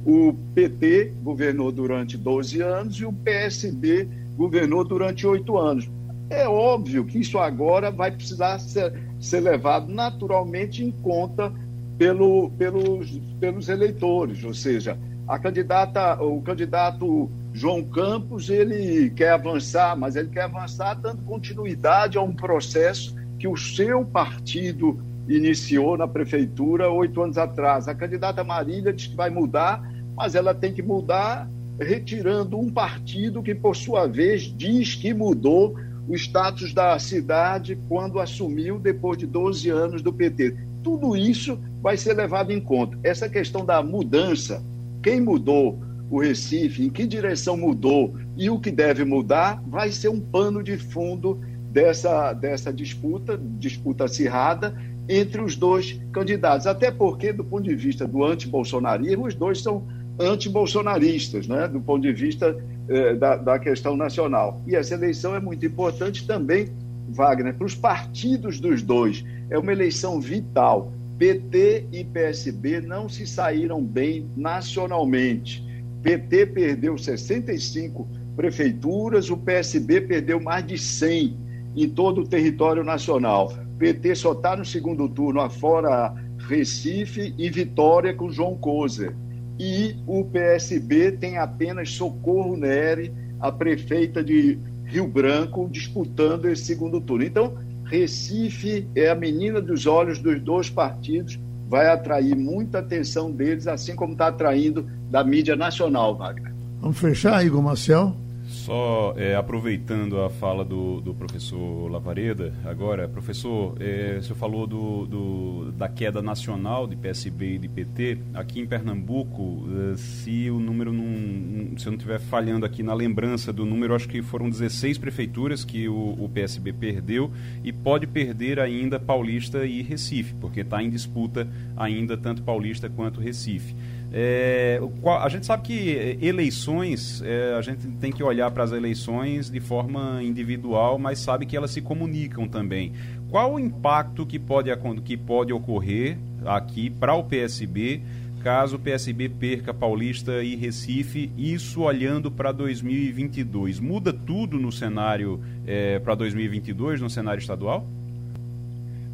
O 0.05 0.33
PT 0.55 1.13
governou 1.23 1.71
durante 1.71 2.17
12 2.17 2.61
anos 2.61 2.95
e 2.95 3.05
o 3.05 3.13
PSB 3.13 4.07
governou 4.37 4.83
durante 4.83 5.27
oito 5.27 5.57
anos. 5.57 5.89
É 6.29 6.47
óbvio 6.47 7.05
que 7.05 7.19
isso 7.19 7.37
agora 7.37 7.91
vai 7.91 8.11
precisar 8.11 8.59
ser, 8.59 8.93
ser 9.19 9.41
levado 9.41 9.91
naturalmente 9.91 10.83
em 10.83 10.91
conta 10.91 11.51
pelo, 11.97 12.49
pelos, 12.51 13.19
pelos 13.39 13.67
eleitores, 13.67 14.43
ou 14.43 14.53
seja, 14.53 14.97
a 15.27 15.37
candidata, 15.37 16.21
o 16.23 16.41
candidato 16.41 17.29
João 17.53 17.83
Campos, 17.83 18.49
ele 18.49 19.09
quer 19.11 19.31
avançar, 19.31 19.97
mas 19.97 20.15
ele 20.15 20.29
quer 20.29 20.43
avançar 20.43 20.93
dando 20.95 21.21
continuidade 21.23 22.17
a 22.17 22.21
um 22.21 22.33
processo 22.33 23.15
que 23.37 23.47
o 23.47 23.57
seu 23.57 24.05
partido 24.05 24.99
iniciou 25.29 25.95
na 25.95 26.07
prefeitura 26.07 26.89
oito 26.89 27.21
anos 27.21 27.37
atrás. 27.37 27.87
A 27.87 27.93
candidata 27.93 28.43
Marília 28.43 28.91
diz 28.91 29.07
que 29.07 29.15
vai 29.15 29.29
mudar, 29.29 29.81
mas 30.15 30.33
ela 30.33 30.53
tem 30.55 30.73
que 30.73 30.81
mudar 30.81 31.47
retirando 31.79 32.59
um 32.59 32.69
partido 32.69 33.41
que, 33.41 33.55
por 33.55 33.75
sua 33.75 34.07
vez, 34.07 34.53
diz 34.57 34.95
que 34.95 35.13
mudou 35.13 35.75
o 36.07 36.15
status 36.15 36.73
da 36.73 36.97
cidade 36.97 37.77
quando 37.87 38.19
assumiu 38.19 38.79
depois 38.79 39.17
de 39.17 39.27
12 39.27 39.69
anos 39.69 40.01
do 40.01 40.11
PT. 40.11 40.57
Tudo 40.83 41.15
isso 41.15 41.59
vai 41.81 41.95
ser 41.95 42.13
levado 42.13 42.51
em 42.51 42.59
conta. 42.59 42.97
Essa 43.03 43.29
questão 43.29 43.63
da 43.63 43.81
mudança, 43.83 44.63
quem 45.03 45.21
mudou 45.21 45.79
o 46.09 46.19
Recife, 46.19 46.83
em 46.83 46.89
que 46.89 47.05
direção 47.05 47.55
mudou 47.55 48.15
e 48.35 48.49
o 48.49 48.59
que 48.59 48.71
deve 48.71 49.05
mudar, 49.05 49.61
vai 49.67 49.91
ser 49.91 50.09
um 50.09 50.19
pano 50.19 50.63
de 50.63 50.75
fundo 50.77 51.39
dessa, 51.71 52.33
dessa 52.33 52.73
disputa, 52.73 53.39
disputa 53.59 54.05
acirrada 54.05 54.75
entre 55.09 55.41
os 55.41 55.55
dois 55.55 55.99
candidatos. 56.13 56.67
Até 56.67 56.91
porque, 56.91 57.33
do 57.33 57.43
ponto 57.43 57.63
de 57.63 57.75
vista 57.75 58.07
do 58.07 58.23
antibolsonarismo, 58.23 59.25
os 59.25 59.33
dois 59.33 59.61
são 59.61 59.83
antibolsonaristas, 60.19 61.47
né? 61.47 61.67
do 61.67 61.81
ponto 61.81 62.03
de 62.03 62.13
vista 62.13 62.55
eh, 62.87 63.15
da, 63.15 63.35
da 63.35 63.57
questão 63.57 63.97
nacional. 63.97 64.61
E 64.67 64.75
essa 64.75 64.93
eleição 64.93 65.35
é 65.35 65.39
muito 65.39 65.65
importante 65.65 66.27
também, 66.27 66.67
Wagner, 67.09 67.55
para 67.55 67.65
os 67.65 67.73
partidos 67.73 68.59
dos 68.59 68.83
dois. 68.83 69.25
É 69.49 69.57
uma 69.57 69.71
eleição 69.71 70.21
vital 70.21 70.93
PT 71.17 71.87
e 71.91 72.03
PSB 72.05 72.79
não 72.79 73.09
se 73.09 73.27
saíram 73.27 73.83
bem 73.83 74.29
nacionalmente. 74.37 75.61
PT 76.01 76.45
perdeu 76.45 76.97
65 76.97 78.07
prefeituras, 78.37 79.29
o 79.29 79.35
PSB 79.35 79.99
perdeu 79.99 80.39
mais 80.39 80.65
de 80.65 80.77
100 80.77 81.37
em 81.75 81.89
todo 81.89 82.21
o 82.21 82.27
território 82.27 82.85
nacional. 82.85 83.51
PT 83.79 84.13
só 84.15 84.33
está 84.33 84.57
no 84.57 84.65
segundo 84.65 85.07
turno, 85.07 85.39
afora 85.39 86.13
Recife 86.49 87.33
e 87.37 87.49
Vitória 87.49 88.13
com 88.13 88.29
João 88.29 88.55
Coser. 88.55 89.15
E 89.57 89.95
o 90.05 90.25
PSB 90.25 91.13
tem 91.13 91.37
apenas 91.37 91.91
Socorro 91.91 92.57
Neri, 92.57 93.13
a 93.39 93.51
prefeita 93.51 94.21
de 94.21 94.59
Rio 94.85 95.07
Branco, 95.07 95.69
disputando 95.71 96.45
esse 96.45 96.65
segundo 96.65 96.99
turno. 96.99 97.23
Então, 97.23 97.53
Recife 97.85 98.87
é 98.93 99.09
a 99.09 99.15
menina 99.15 99.61
dos 99.61 99.85
olhos 99.85 100.19
dos 100.19 100.41
dois 100.41 100.69
partidos, 100.69 101.39
vai 101.67 101.87
atrair 101.87 102.35
muita 102.35 102.79
atenção 102.79 103.31
deles, 103.31 103.65
assim 103.65 103.95
como 103.95 104.13
está 104.13 104.27
atraindo 104.27 104.85
da 105.09 105.23
mídia 105.23 105.55
nacional, 105.55 106.15
Wagner. 106.17 106.53
Vamos 106.81 106.97
fechar, 106.97 107.45
Igor 107.45 107.61
Marcel? 107.61 108.15
Só 108.49 109.13
é, 109.15 109.35
aproveitando 109.35 110.21
a 110.21 110.29
fala 110.29 110.65
do, 110.65 110.99
do 111.01 111.13
professor 111.13 111.87
Lavareda, 111.87 112.51
agora, 112.65 113.07
professor, 113.07 113.77
é, 113.79 114.17
o 114.17 114.23
senhor 114.23 114.35
falou 114.35 114.65
do, 114.65 115.05
do, 115.05 115.71
da 115.73 115.87
queda 115.87 116.19
nacional 116.19 116.87
de 116.87 116.95
PSB 116.95 117.53
e 117.53 117.57
de 117.59 117.67
PT. 117.67 118.17
Aqui 118.33 118.59
em 118.59 118.65
Pernambuco, 118.65 119.67
é, 119.93 119.97
se 119.97 120.49
o 120.49 120.59
número 120.59 120.91
não. 120.91 121.77
Se 121.77 121.85
eu 121.85 121.91
não 121.91 121.97
estiver 121.97 122.19
falhando 122.19 122.65
aqui 122.65 122.81
na 122.81 122.95
lembrança 122.95 123.53
do 123.53 123.67
número, 123.67 123.93
acho 123.93 124.09
que 124.09 124.19
foram 124.23 124.49
16 124.49 124.97
prefeituras 124.97 125.63
que 125.63 125.87
o, 125.87 126.15
o 126.19 126.27
PSB 126.27 126.73
perdeu 126.73 127.31
e 127.63 127.71
pode 127.71 128.07
perder 128.07 128.59
ainda 128.59 128.99
Paulista 128.99 129.63
e 129.63 129.83
Recife, 129.83 130.33
porque 130.41 130.61
está 130.61 130.81
em 130.81 130.89
disputa 130.89 131.47
ainda 131.77 132.17
tanto 132.17 132.41
Paulista 132.41 132.89
quanto 132.89 133.21
Recife. 133.21 133.75
É, 134.11 134.81
a 135.21 135.29
gente 135.29 135.45
sabe 135.45 135.63
que 135.63 136.17
eleições, 136.19 137.21
é, 137.23 137.53
a 137.55 137.61
gente 137.61 137.87
tem 137.99 138.11
que 138.11 138.23
olhar 138.23 138.49
para 138.49 138.63
as 138.63 138.71
eleições 138.71 139.49
de 139.49 139.59
forma 139.59 140.23
individual, 140.23 140.97
mas 140.97 141.19
sabe 141.19 141.45
que 141.45 141.55
elas 141.55 141.71
se 141.71 141.81
comunicam 141.81 142.47
também. 142.47 142.93
Qual 143.29 143.53
o 143.53 143.59
impacto 143.59 144.25
que 144.25 144.39
pode, 144.39 144.71
que 145.03 145.15
pode 145.15 145.53
ocorrer 145.53 146.17
aqui 146.45 146.89
para 146.89 147.13
o 147.13 147.23
PSB 147.23 148.01
caso 148.43 148.77
o 148.77 148.79
PSB 148.79 149.27
perca 149.27 149.73
Paulista 149.73 150.41
e 150.41 150.55
Recife, 150.55 151.29
isso 151.37 151.81
olhando 151.81 152.31
para 152.31 152.53
2022? 152.53 153.81
Muda 153.81 154.13
tudo 154.13 154.57
no 154.57 154.71
cenário 154.71 155.41
é, 155.67 155.99
para 155.99 156.15
2022, 156.15 157.01
no 157.01 157.09
cenário 157.09 157.39
estadual? 157.39 157.85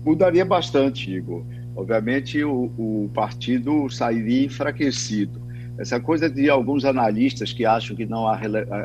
Mudaria 0.06 0.46
bastante, 0.46 1.12
Igor 1.12 1.44
obviamente 1.76 2.44
o, 2.44 2.72
o 2.78 3.12
partido 3.14 3.90
sairia 3.90 4.46
enfraquecido. 4.46 5.42
Essa 5.78 6.00
coisa 6.00 6.30
de 6.30 6.50
alguns 6.50 6.86
analistas 6.86 7.52
que 7.52 7.66
acham 7.66 7.96
que 7.96 8.06
não 8.06 8.28
há 8.28 8.36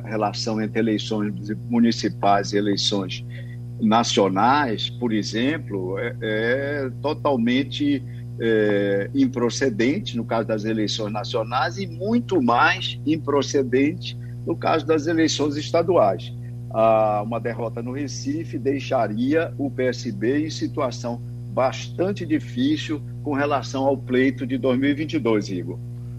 relação 0.04 0.60
entre 0.60 0.80
eleições 0.80 1.32
municipais 1.68 2.52
e 2.52 2.56
eleições 2.56 3.24
nacionais, 3.80 4.90
por 4.90 5.12
exemplo, 5.12 5.98
é, 5.98 6.16
é 6.20 6.90
totalmente 7.00 8.02
é, 8.40 9.10
improcedente 9.14 10.16
no 10.16 10.24
caso 10.24 10.48
das 10.48 10.64
eleições 10.64 11.12
nacionais 11.12 11.78
e 11.78 11.86
muito 11.86 12.42
mais 12.42 12.98
improcedente 13.06 14.18
no 14.46 14.56
caso 14.56 14.86
das 14.86 15.06
eleições 15.06 15.56
estaduais. 15.56 16.32
Ah, 16.72 17.22
uma 17.24 17.38
derrota 17.38 17.82
no 17.82 17.92
Recife 17.92 18.58
deixaria 18.58 19.52
o 19.58 19.70
PSB 19.70 20.46
em 20.46 20.50
situação 20.50 21.20
bastante 21.52 22.24
difícil 22.24 23.00
com 23.22 23.34
relação 23.34 23.84
ao 23.84 23.96
pleito 23.96 24.46
de 24.46 24.56
2022, 24.56 25.50
Igor. 25.50 25.78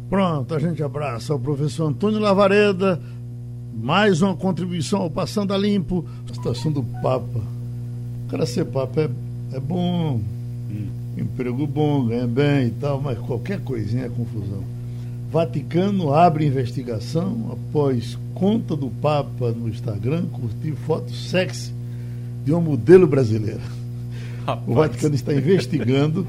Pronto, 0.10 0.54
a 0.54 0.60
gente 0.60 0.84
abraça 0.84 1.34
o 1.34 1.40
professor 1.40 1.88
Antônio 1.88 2.20
Lavareda. 2.20 3.02
Mais 3.74 4.22
uma 4.22 4.36
contribuição 4.36 5.02
ao 5.02 5.10
Passando 5.10 5.54
a 5.54 5.58
Limpo. 5.58 6.06
A 6.30 6.34
situação 6.34 6.72
do 6.72 6.84
Papa. 7.02 7.42
O 8.26 8.30
cara 8.30 8.46
ser 8.46 8.66
Papa 8.66 9.02
é, 9.02 9.10
é 9.56 9.60
bom, 9.60 10.20
hum. 10.70 10.88
emprego 11.18 11.66
bom, 11.66 12.06
ganha 12.06 12.28
bem 12.28 12.68
e 12.68 12.72
tal, 12.72 13.02
mas 13.02 13.18
qualquer 13.20 13.62
coisinha 13.62 14.06
é 14.06 14.10
confusão. 14.10 14.64
Vaticano 15.32 16.14
abre 16.14 16.46
investigação 16.46 17.50
após 17.54 18.20
conta 18.36 18.76
do 18.76 18.90
Papa 18.90 19.52
no 19.52 19.70
Instagram 19.70 20.26
curtir 20.26 20.74
foto 20.86 21.10
sexy 21.14 21.74
de 22.44 22.52
uma 22.52 22.60
modelo 22.60 23.08
brasileira. 23.08 23.81
Rapaz. 24.46 24.68
O 24.68 24.74
Vaticano 24.74 25.16
está 25.16 25.34
investigando 25.34 26.26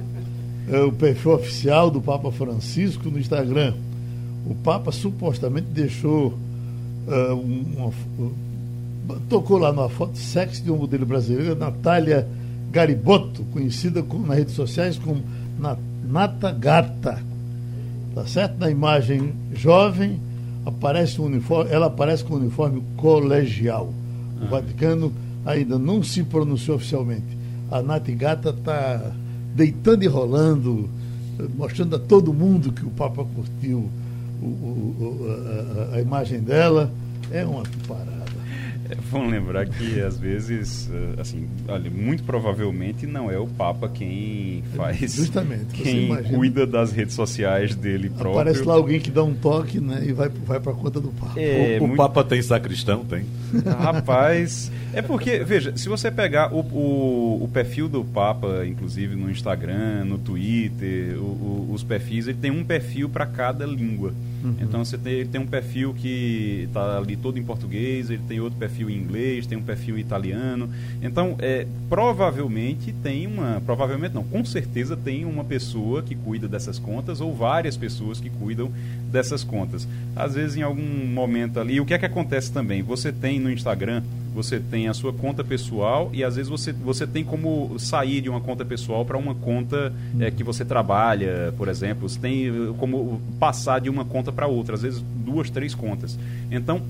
é, 0.71 0.81
o 0.81 0.93
perfil 0.93 1.33
oficial 1.33 1.91
do 1.91 2.01
Papa 2.01 2.31
Francisco 2.31 3.11
no 3.11 3.19
Instagram. 3.19 3.75
O 4.47 4.55
Papa 4.55 4.93
supostamente 4.93 5.69
deixou 5.69 6.35
uh, 7.07 7.35
uma, 7.35 7.89
uh, 7.89 9.21
tocou 9.29 9.59
lá 9.59 9.73
numa 9.73 9.89
foto 9.89 10.19
sexy 10.19 10.63
de 10.63 10.71
uma 10.71 10.81
modelo 10.81 11.07
brasileira, 11.07 11.55
Natália 11.55 12.27
Garibotto, 12.71 13.45
conhecida 13.53 14.03
com, 14.03 14.19
nas 14.19 14.39
redes 14.39 14.55
sociais 14.55 14.99
como 14.99 15.23
Nata 16.09 16.51
Gata. 16.51 17.23
Tá 18.15 18.27
certo? 18.27 18.59
Na 18.59 18.71
imagem 18.71 19.33
jovem, 19.55 20.19
aparece 20.67 21.21
um 21.21 21.25
uniforme, 21.25 21.71
ela 21.71 21.87
aparece 21.87 22.25
com 22.25 22.35
um 22.35 22.39
uniforme 22.39 22.83
colegial. 22.97 23.93
O 24.41 24.45
ah. 24.45 24.49
Vaticano 24.49 25.13
ainda 25.47 25.79
não 25.79 26.03
se 26.03 26.23
pronunciou 26.23 26.77
oficialmente 26.77 27.42
a 27.73 27.81
Nath 27.83 28.09
Gata 28.11 28.51
está 28.51 29.13
deitando 29.55 30.05
e 30.05 30.07
rolando, 30.07 30.89
mostrando 31.57 31.97
a 31.97 31.99
todo 31.99 32.33
mundo 32.33 32.71
que 32.71 32.85
o 32.85 32.91
Papa 32.91 33.25
curtiu 33.25 33.91
o, 34.43 34.47
o, 34.47 35.91
a, 35.93 35.97
a, 35.97 36.01
imagem 36.01 36.41
dela. 36.41 36.93
É 37.31 37.45
uma 37.47 37.63
parada. 37.89 38.13
É, 38.91 38.97
vamos 39.11 39.31
lembrar 39.31 39.67
que 39.67 40.01
às 40.01 40.19
vezes, 40.19 40.91
eh, 40.93 41.21
assim, 41.21 41.49
olha, 41.67 41.91
muito 41.91 42.25
provavelmente 42.25 43.07
não 43.07 43.31
é 43.31 43.39
o 43.39 43.47
Papa 43.47 43.89
quem 43.89 44.63
faz. 44.77 45.15
Justamente. 45.15 45.73
Quem 45.73 46.15
cuida 46.25 46.67
das 46.67 46.93
redes 46.93 47.15
sociais 47.15 47.75
dele 47.75 48.11
próprio. 48.11 48.35
Parece 48.35 48.63
lá 48.65 48.75
alguém 48.75 49.01
que 49.01 49.11
dá 49.11 49.23
um 49.23 49.35
toque, 49.35 49.81
né? 49.81 50.05
E 50.05 50.13
vai, 50.13 50.29
vai 50.29 50.61
para 50.61 50.75
conta 50.75 51.01
do 51.01 51.09
Papa. 51.09 51.41
É, 51.41 51.79
o, 51.81 51.85
o 51.85 51.87
muito... 51.87 51.97
Papa 51.97 52.23
tem 52.23 52.43
sacristão, 52.43 53.03
tem. 53.03 53.25
Rapaz. 53.79 54.71
É 54.93 55.01
porque, 55.01 55.39
veja, 55.39 55.77
se 55.77 55.89
você 55.89 56.11
pegar 56.11 56.53
o, 56.53 56.61
o, 56.61 57.45
o, 57.45 57.49
perfil 57.49 57.89
do 57.89 58.05
Papa, 58.05 58.65
inclusive 58.67 59.17
no 59.17 59.31
Instagram, 59.31 60.05
no 60.05 60.19
Twitter, 60.19 61.19
o, 61.19 61.71
os 61.73 61.83
perfis, 61.83 62.29
ele 62.29 62.39
tem 62.41 62.51
um 62.51 62.65
perfil 62.65 63.09
para 63.09 63.27
cada 63.27 63.65
língua. 63.67 64.13
Uhum. 64.43 64.57
Então 64.61 64.85
você 64.85 64.99
tem, 64.99 65.13
ele 65.15 65.29
tem 65.29 65.41
um 65.41 65.47
perfil 65.47 65.95
que 65.95 66.65
está 66.67 66.99
ali 66.99 67.17
todo 67.17 67.39
em 67.39 67.43
português, 67.45 68.11
ele 68.11 68.23
tem 68.27 68.41
outro 68.41 68.59
perfil 68.59 68.91
em 68.91 68.97
inglês, 68.97 69.47
tem 69.47 69.57
um 69.57 69.63
perfil 69.63 69.99
italiano. 69.99 70.69
Então, 71.01 71.37
é, 71.39 71.67
provavelmente 71.89 72.93
tem 73.03 73.27
uma. 73.27 73.63
Provavelmente 73.65 74.15
não, 74.15 74.25
com 74.25 74.45
certeza 74.45 74.97
tem 74.97 75.25
uma 75.25 75.45
pessoa 75.45 76.03
que 76.03 76.15
cuida 76.15 76.49
dessas 76.49 76.79
contas, 76.79 77.21
ou 77.21 77.35
várias 77.35 77.77
pessoas 77.77 78.19
que 78.19 78.31
cuidam 78.31 78.71
dessas 79.11 79.45
contas. 79.45 79.87
Às 80.17 80.35
vezes, 80.35 80.57
em 80.57 80.63
algum 80.63 81.07
momento 81.07 81.61
ali, 81.61 81.81
o 81.81 81.87
que 81.87 81.95
é 81.95 81.99
que 81.99 82.07
acontece 82.07 82.53
também? 82.53 82.83
Você 82.83 83.13
tem 83.13 83.39
no 83.39 83.51
Instagram 83.51 84.03
você 84.35 84.59
tem 84.59 84.89
a 84.89 84.95
sua 84.95 85.13
conta 85.13 85.45
pessoal 85.45 86.11
e 86.13 86.25
às 86.25 86.37
vezes 86.37 86.51
você, 86.51 86.73
você 86.73 87.07
tem 87.07 87.23
como 87.23 87.79
sair 87.79 88.21
de 88.21 88.29
uma 88.29 88.41
conta 88.41 88.65
pessoal 88.65 89.05
para 89.05 89.19
uma 89.19 89.35
conta 89.35 89.93
é, 90.19 90.31
que 90.31 90.43
você 90.43 90.65
trabalha, 90.65 91.53
por 91.57 91.69
exemplo. 91.69 92.09
Você 92.09 92.19
tem 92.19 92.47
eh, 92.47 92.75
como 92.79 93.21
passar 93.39 93.81
de 93.81 93.91
uma 93.91 94.05
conta 94.05 94.33
para 94.33 94.47
outra, 94.47 94.75
às 94.75 94.83
vezes 94.83 95.05
duas, 95.17 95.51
três 95.51 95.75
contas. 95.75 96.19
Então, 96.51 96.81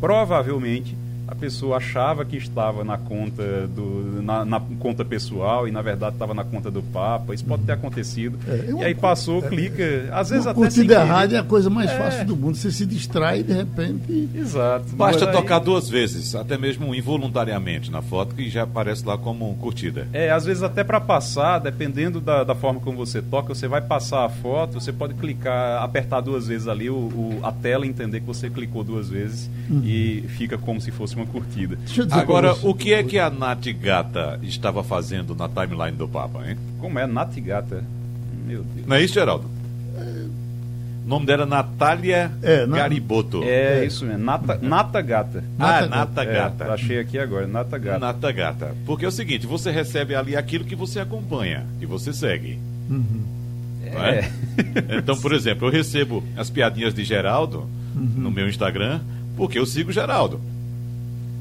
provavelmente 0.00 0.94
a 1.26 1.34
pessoa 1.34 1.76
achava 1.76 2.24
que 2.24 2.36
estava 2.36 2.84
na 2.84 2.98
conta 2.98 3.66
do 3.68 4.22
na, 4.22 4.44
na 4.44 4.60
conta 4.78 5.04
pessoal 5.04 5.66
e 5.66 5.70
na 5.70 5.82
verdade 5.82 6.14
estava 6.14 6.34
na 6.34 6.44
conta 6.44 6.70
do 6.70 6.82
Papa. 6.82 7.34
Isso 7.34 7.44
pode 7.44 7.64
ter 7.64 7.72
acontecido. 7.72 8.38
É, 8.46 8.70
e 8.80 8.84
aí 8.84 8.94
passou, 8.94 9.44
é, 9.44 9.48
clica, 9.48 10.08
às 10.12 10.30
vezes 10.30 10.46
até 10.46 10.54
curtida 10.54 10.94
errada 10.94 11.36
é 11.36 11.38
a 11.38 11.42
coisa 11.42 11.68
mais 11.68 11.90
é. 11.90 11.98
fácil 11.98 12.24
do 12.26 12.36
mundo. 12.36 12.56
Você 12.56 12.70
se 12.70 12.86
distrai 12.86 13.40
e 13.40 13.42
de 13.42 13.52
repente. 13.52 14.28
Exato. 14.34 14.94
Basta 14.94 15.26
tocar 15.26 15.58
duas 15.58 15.88
vezes, 15.88 16.34
até 16.34 16.56
mesmo 16.56 16.94
involuntariamente 16.94 17.90
na 17.90 18.02
foto 18.02 18.34
que 18.34 18.48
já 18.48 18.62
aparece 18.62 19.04
lá 19.06 19.16
como 19.16 19.54
curtida. 19.56 20.06
É, 20.12 20.30
às 20.30 20.44
vezes 20.44 20.62
até 20.62 20.84
para 20.84 21.00
passar, 21.00 21.58
dependendo 21.58 22.20
da, 22.20 22.44
da 22.44 22.54
forma 22.54 22.80
como 22.80 22.96
você 22.96 23.20
toca, 23.22 23.54
você 23.54 23.68
vai 23.68 23.80
passar 23.80 24.24
a 24.24 24.28
foto, 24.28 24.74
você 24.74 24.92
pode 24.92 25.14
clicar, 25.14 25.82
apertar 25.82 26.20
duas 26.20 26.46
vezes 26.46 26.68
ali 26.68 26.90
o, 26.90 26.94
o 26.94 27.40
a 27.42 27.52
tela 27.52 27.86
entender 27.86 28.20
que 28.20 28.26
você 28.26 28.50
clicou 28.50 28.84
duas 28.84 29.08
vezes 29.08 29.50
uhum. 29.70 29.82
e 29.84 30.24
fica 30.28 30.58
como 30.58 30.80
se 30.80 30.90
fosse 30.90 31.11
uma 31.16 31.22
uma 31.22 31.26
curtida. 31.26 31.78
Agora, 32.10 32.54
o 32.62 32.74
que 32.74 32.92
é 32.92 33.02
que 33.02 33.18
a 33.18 33.30
Nath 33.30 33.66
Gata 33.80 34.38
estava 34.42 34.82
fazendo 34.82 35.34
na 35.34 35.48
timeline 35.48 35.96
do 35.96 36.08
Papa, 36.08 36.48
hein? 36.48 36.56
Como 36.78 36.98
é 36.98 37.06
Nath 37.06 37.38
Gata? 37.38 37.84
Meu 38.46 38.62
Deus. 38.62 38.86
Não 38.86 38.96
é 38.96 39.02
isso, 39.02 39.14
Geraldo? 39.14 39.50
O 41.04 41.08
nome 41.08 41.26
dela 41.26 41.42
é 41.42 41.46
Natália 41.46 42.30
é, 42.42 42.64
na... 42.64 42.76
Gariboto. 42.76 43.42
É, 43.42 43.80
é, 43.80 43.84
isso 43.84 44.04
mesmo, 44.04 44.24
Nata, 44.24 44.58
Nata 44.62 45.00
Gata. 45.00 45.42
Ah, 45.58 45.86
Nata 45.86 46.24
Gata. 46.24 46.64
É, 46.64 46.70
achei 46.70 47.00
aqui 47.00 47.18
agora, 47.18 47.46
Nata 47.46 47.76
Gata. 47.76 47.98
Nata 47.98 48.32
Gata. 48.32 48.76
Porque 48.86 49.04
é 49.04 49.08
o 49.08 49.12
seguinte, 49.12 49.44
você 49.44 49.72
recebe 49.72 50.14
ali 50.14 50.36
aquilo 50.36 50.64
que 50.64 50.76
você 50.76 51.00
acompanha 51.00 51.66
e 51.80 51.86
você 51.86 52.12
segue. 52.12 52.58
Uhum. 52.88 53.24
É? 53.84 54.18
é. 54.18 54.32
Então, 54.98 55.18
por 55.18 55.32
exemplo, 55.32 55.66
eu 55.66 55.72
recebo 55.72 56.22
as 56.36 56.48
piadinhas 56.48 56.94
de 56.94 57.02
Geraldo 57.04 57.68
uhum. 57.96 58.12
no 58.16 58.30
meu 58.30 58.48
Instagram 58.48 59.00
porque 59.36 59.58
eu 59.58 59.66
sigo 59.66 59.92
Geraldo. 59.92 60.40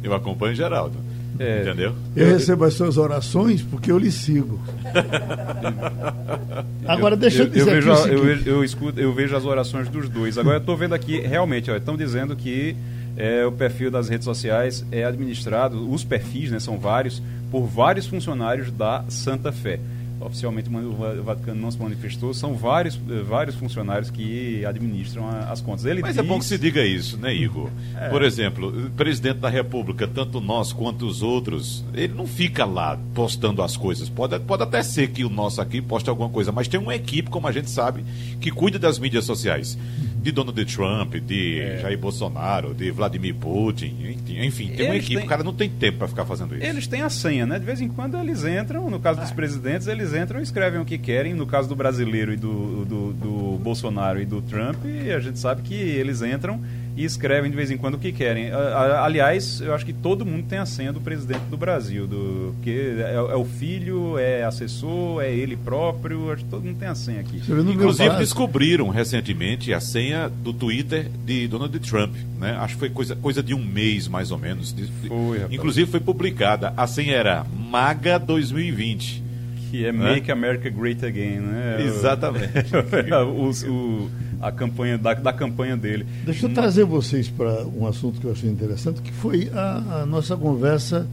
Eu 0.03 0.13
acompanho 0.13 0.55
Geraldo. 0.55 0.97
É. 1.39 1.61
Entendeu? 1.61 1.95
Eu 2.15 2.27
recebo 2.27 2.65
as 2.65 2.75
suas 2.75 2.97
orações 2.97 3.63
porque 3.63 3.91
eu 3.91 3.97
lhe 3.97 4.11
sigo. 4.11 4.59
Agora, 6.85 7.15
deixa 7.15 7.39
eu, 7.39 7.45
eu 7.45 7.51
dizer 7.51 7.69
eu 7.69 7.75
vejo, 7.75 7.89
eu, 7.89 8.23
vejo, 8.23 8.49
eu, 8.49 8.63
escuto, 8.63 8.99
eu 8.99 9.13
vejo 9.13 9.35
as 9.35 9.45
orações 9.45 9.89
dos 9.89 10.07
dois. 10.07 10.37
Agora, 10.37 10.57
eu 10.57 10.59
estou 10.59 10.77
vendo 10.77 10.93
aqui, 10.93 11.19
realmente, 11.19 11.71
estão 11.71 11.97
dizendo 11.97 12.35
que 12.35 12.75
é, 13.17 13.43
o 13.45 13.51
perfil 13.51 13.89
das 13.89 14.07
redes 14.07 14.25
sociais 14.25 14.85
é 14.91 15.03
administrado, 15.03 15.91
os 15.91 16.03
perfis, 16.03 16.51
né, 16.51 16.59
são 16.59 16.77
vários, 16.77 17.23
por 17.49 17.65
vários 17.65 18.05
funcionários 18.05 18.71
da 18.71 19.03
Santa 19.09 19.51
Fé. 19.51 19.79
Oficialmente 20.21 20.69
o 20.69 21.23
Vaticano 21.23 21.59
não 21.59 21.71
se 21.71 21.79
manifestou, 21.79 22.33
são 22.33 22.53
vários, 22.53 22.95
eh, 23.09 23.21
vários 23.21 23.55
funcionários 23.55 24.09
que 24.09 24.65
administram 24.65 25.27
a, 25.27 25.51
as 25.51 25.61
contas. 25.61 25.85
Ele 25.85 26.01
Mas 26.01 26.15
diz... 26.15 26.23
é 26.23 26.27
bom 26.27 26.39
que 26.39 26.45
se 26.45 26.57
diga 26.57 26.85
isso, 26.85 27.17
né, 27.17 27.33
Igor? 27.33 27.69
É. 27.95 28.09
Por 28.09 28.21
exemplo, 28.23 28.87
o 28.87 28.89
presidente 28.91 29.39
da 29.39 29.49
República, 29.49 30.07
tanto 30.07 30.39
nós 30.39 30.71
quanto 30.71 31.05
os 31.05 31.21
outros, 31.21 31.83
ele 31.93 32.13
não 32.13 32.27
fica 32.27 32.65
lá 32.65 32.99
postando 33.13 33.61
as 33.61 33.75
coisas. 33.75 34.09
Pode, 34.09 34.39
pode 34.39 34.63
até 34.63 34.83
ser 34.83 35.09
que 35.09 35.23
o 35.23 35.29
nosso 35.29 35.61
aqui 35.61 35.81
poste 35.81 36.09
alguma 36.09 36.29
coisa, 36.29 36.51
mas 36.51 36.67
tem 36.67 36.79
uma 36.79 36.95
equipe, 36.95 37.29
como 37.29 37.47
a 37.47 37.51
gente 37.51 37.69
sabe, 37.69 38.03
que 38.39 38.51
cuida 38.51 38.77
das 38.77 38.99
mídias 38.99 39.25
sociais 39.25 39.77
de 40.21 40.31
Donald 40.31 40.65
Trump, 40.65 41.15
de 41.15 41.59
é. 41.59 41.79
Jair 41.79 41.97
Bolsonaro, 41.97 42.73
de 42.73 42.91
Vladimir 42.91 43.35
Putin, 43.35 44.17
enfim, 44.27 44.67
tem 44.67 44.75
eles 44.75 44.85
uma 44.85 44.95
equipe, 44.95 45.15
têm... 45.15 45.25
o 45.25 45.27
cara 45.27 45.43
não 45.43 45.53
tem 45.53 45.69
tempo 45.69 45.97
para 45.97 46.07
ficar 46.07 46.25
fazendo 46.25 46.55
isso. 46.55 46.63
Eles 46.63 46.87
têm 46.87 47.01
a 47.01 47.09
senha, 47.09 47.45
né? 47.45 47.57
De 47.57 47.65
vez 47.65 47.81
em 47.81 47.87
quando 47.87 48.17
eles 48.17 48.45
entram, 48.45 48.89
no 48.89 48.99
caso 48.99 49.19
dos 49.19 49.31
ah. 49.31 49.35
presidentes, 49.35 49.87
eles 49.87 50.13
entram 50.13 50.39
e 50.39 50.43
escrevem 50.43 50.79
o 50.79 50.85
que 50.85 50.97
querem, 50.97 51.33
no 51.33 51.47
caso 51.47 51.67
do 51.67 51.75
brasileiro 51.75 52.31
e 52.31 52.37
do, 52.37 52.85
do, 52.85 53.13
do 53.13 53.59
Bolsonaro 53.63 54.21
e 54.21 54.25
do 54.25 54.41
Trump, 54.41 54.77
a 55.15 55.19
gente 55.19 55.39
sabe 55.39 55.63
que 55.63 55.73
eles 55.73 56.21
entram 56.21 56.61
e 56.95 57.05
escrevem 57.05 57.49
de 57.49 57.55
vez 57.55 57.71
em 57.71 57.77
quando 57.77 57.95
o 57.95 57.97
que 57.97 58.11
querem. 58.11 58.51
Aliás, 58.51 59.61
eu 59.61 59.73
acho 59.73 59.85
que 59.85 59.93
todo 59.93 60.25
mundo 60.25 60.45
tem 60.47 60.59
a 60.59 60.65
senha 60.65 60.91
do 60.91 60.99
presidente 60.99 61.43
do 61.49 61.57
Brasil, 61.57 62.05
do 62.05 62.53
que 62.61 62.95
é, 62.99 63.13
é 63.13 63.35
o 63.35 63.45
filho, 63.45 64.17
é 64.17 64.43
assessor, 64.43 65.21
é 65.21 65.33
ele 65.33 65.55
próprio, 65.55 66.31
acho 66.31 66.43
que 66.43 66.49
todo 66.49 66.63
mundo 66.63 66.77
tem 66.77 66.87
a 66.87 66.95
senha 66.95 67.21
aqui. 67.21 67.41
Inclusive 67.47 68.15
descobriram 68.17 68.89
recentemente 68.89 69.73
a 69.73 69.79
senha 69.79 70.29
do 70.29 70.53
Twitter 70.53 71.07
de 71.25 71.47
Donald 71.47 71.77
Trump, 71.79 72.15
né? 72.39 72.57
Acho 72.59 72.73
que 72.73 72.79
foi 72.79 72.89
coisa, 72.89 73.15
coisa 73.15 73.41
de 73.41 73.53
um 73.53 73.63
mês 73.63 74.07
mais 74.07 74.31
ou 74.31 74.37
menos. 74.37 74.75
Foi, 75.07 75.45
Inclusive 75.49 75.89
foi 75.89 75.99
publicada. 75.99 76.73
A 76.75 76.87
senha 76.87 77.15
era 77.15 77.45
Maga 77.55 78.19
2020 78.19 79.31
que 79.71 79.85
é 79.85 79.91
Make 79.93 80.29
America 80.29 80.69
Great 80.69 81.03
Again, 81.03 81.39
né? 81.39 81.77
Exatamente. 81.79 82.75
o, 83.15 83.49
o, 83.71 84.11
a 84.41 84.51
campanha 84.51 84.97
da, 84.97 85.13
da 85.13 85.31
campanha 85.31 85.77
dele. 85.77 86.05
Deixa 86.25 86.47
eu 86.47 86.53
trazer 86.53 86.83
vocês 86.83 87.29
para 87.29 87.65
um 87.67 87.85
assunto 87.85 88.19
que 88.19 88.25
eu 88.25 88.31
achei 88.31 88.49
interessante, 88.49 89.01
que 89.01 89.11
foi 89.11 89.49
a, 89.53 90.01
a 90.01 90.05
nossa 90.05 90.35
conversa 90.35 91.07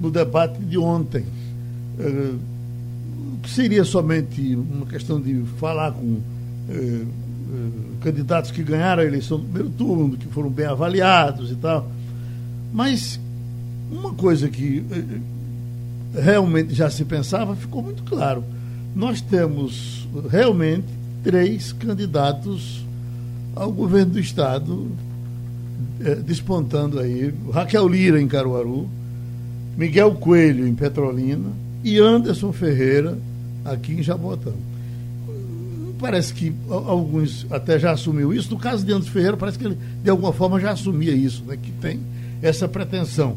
no 0.00 0.10
debate 0.10 0.58
de 0.58 0.76
ontem. 0.76 1.24
Uh, 1.98 2.38
que 3.42 3.50
seria 3.50 3.84
somente 3.84 4.56
uma 4.56 4.86
questão 4.86 5.20
de 5.20 5.42
falar 5.58 5.92
com 5.92 6.04
uh, 6.04 6.22
uh, 6.70 7.96
candidatos 8.00 8.50
que 8.50 8.62
ganharam 8.62 9.02
a 9.02 9.06
eleição 9.06 9.38
do 9.38 9.44
primeiro 9.44 9.70
turno, 9.70 10.16
que 10.16 10.26
foram 10.28 10.50
bem 10.50 10.66
avaliados 10.66 11.50
e 11.50 11.54
tal. 11.54 11.88
Mas 12.72 13.20
uma 13.92 14.14
coisa 14.14 14.48
que 14.48 14.82
realmente 16.14 16.74
já 16.74 16.90
se 16.90 17.04
pensava 17.04 17.54
ficou 17.54 17.82
muito 17.82 18.02
claro. 18.02 18.42
Nós 18.96 19.20
temos 19.20 20.08
realmente 20.30 20.86
três 21.24 21.72
candidatos 21.72 22.84
ao 23.56 23.72
governo 23.72 24.12
do 24.12 24.20
Estado 24.20 24.88
é, 26.00 26.16
despontando 26.16 27.00
aí. 27.00 27.32
Raquel 27.50 27.88
Lira 27.88 28.20
em 28.20 28.28
Caruaru, 28.28 28.88
Miguel 29.76 30.14
Coelho 30.14 30.68
em 30.68 30.74
Petrolina 30.74 31.50
e 31.82 31.98
Anderson 31.98 32.52
Ferreira 32.52 33.18
aqui 33.64 33.94
em 33.94 34.02
Jabotão. 34.02 34.54
Parece 35.98 36.34
que 36.34 36.52
alguns 36.68 37.46
até 37.50 37.78
já 37.78 37.92
assumiu 37.92 38.34
isso. 38.34 38.50
No 38.50 38.58
caso 38.58 38.84
de 38.84 38.92
Anderson 38.92 39.10
Ferreira, 39.10 39.36
parece 39.36 39.58
que 39.58 39.64
ele 39.64 39.78
de 40.02 40.10
alguma 40.10 40.32
forma 40.32 40.60
já 40.60 40.72
assumia 40.72 41.12
isso, 41.12 41.42
né, 41.44 41.56
que 41.60 41.72
tem 41.72 42.00
essa 42.42 42.68
pretensão. 42.68 43.36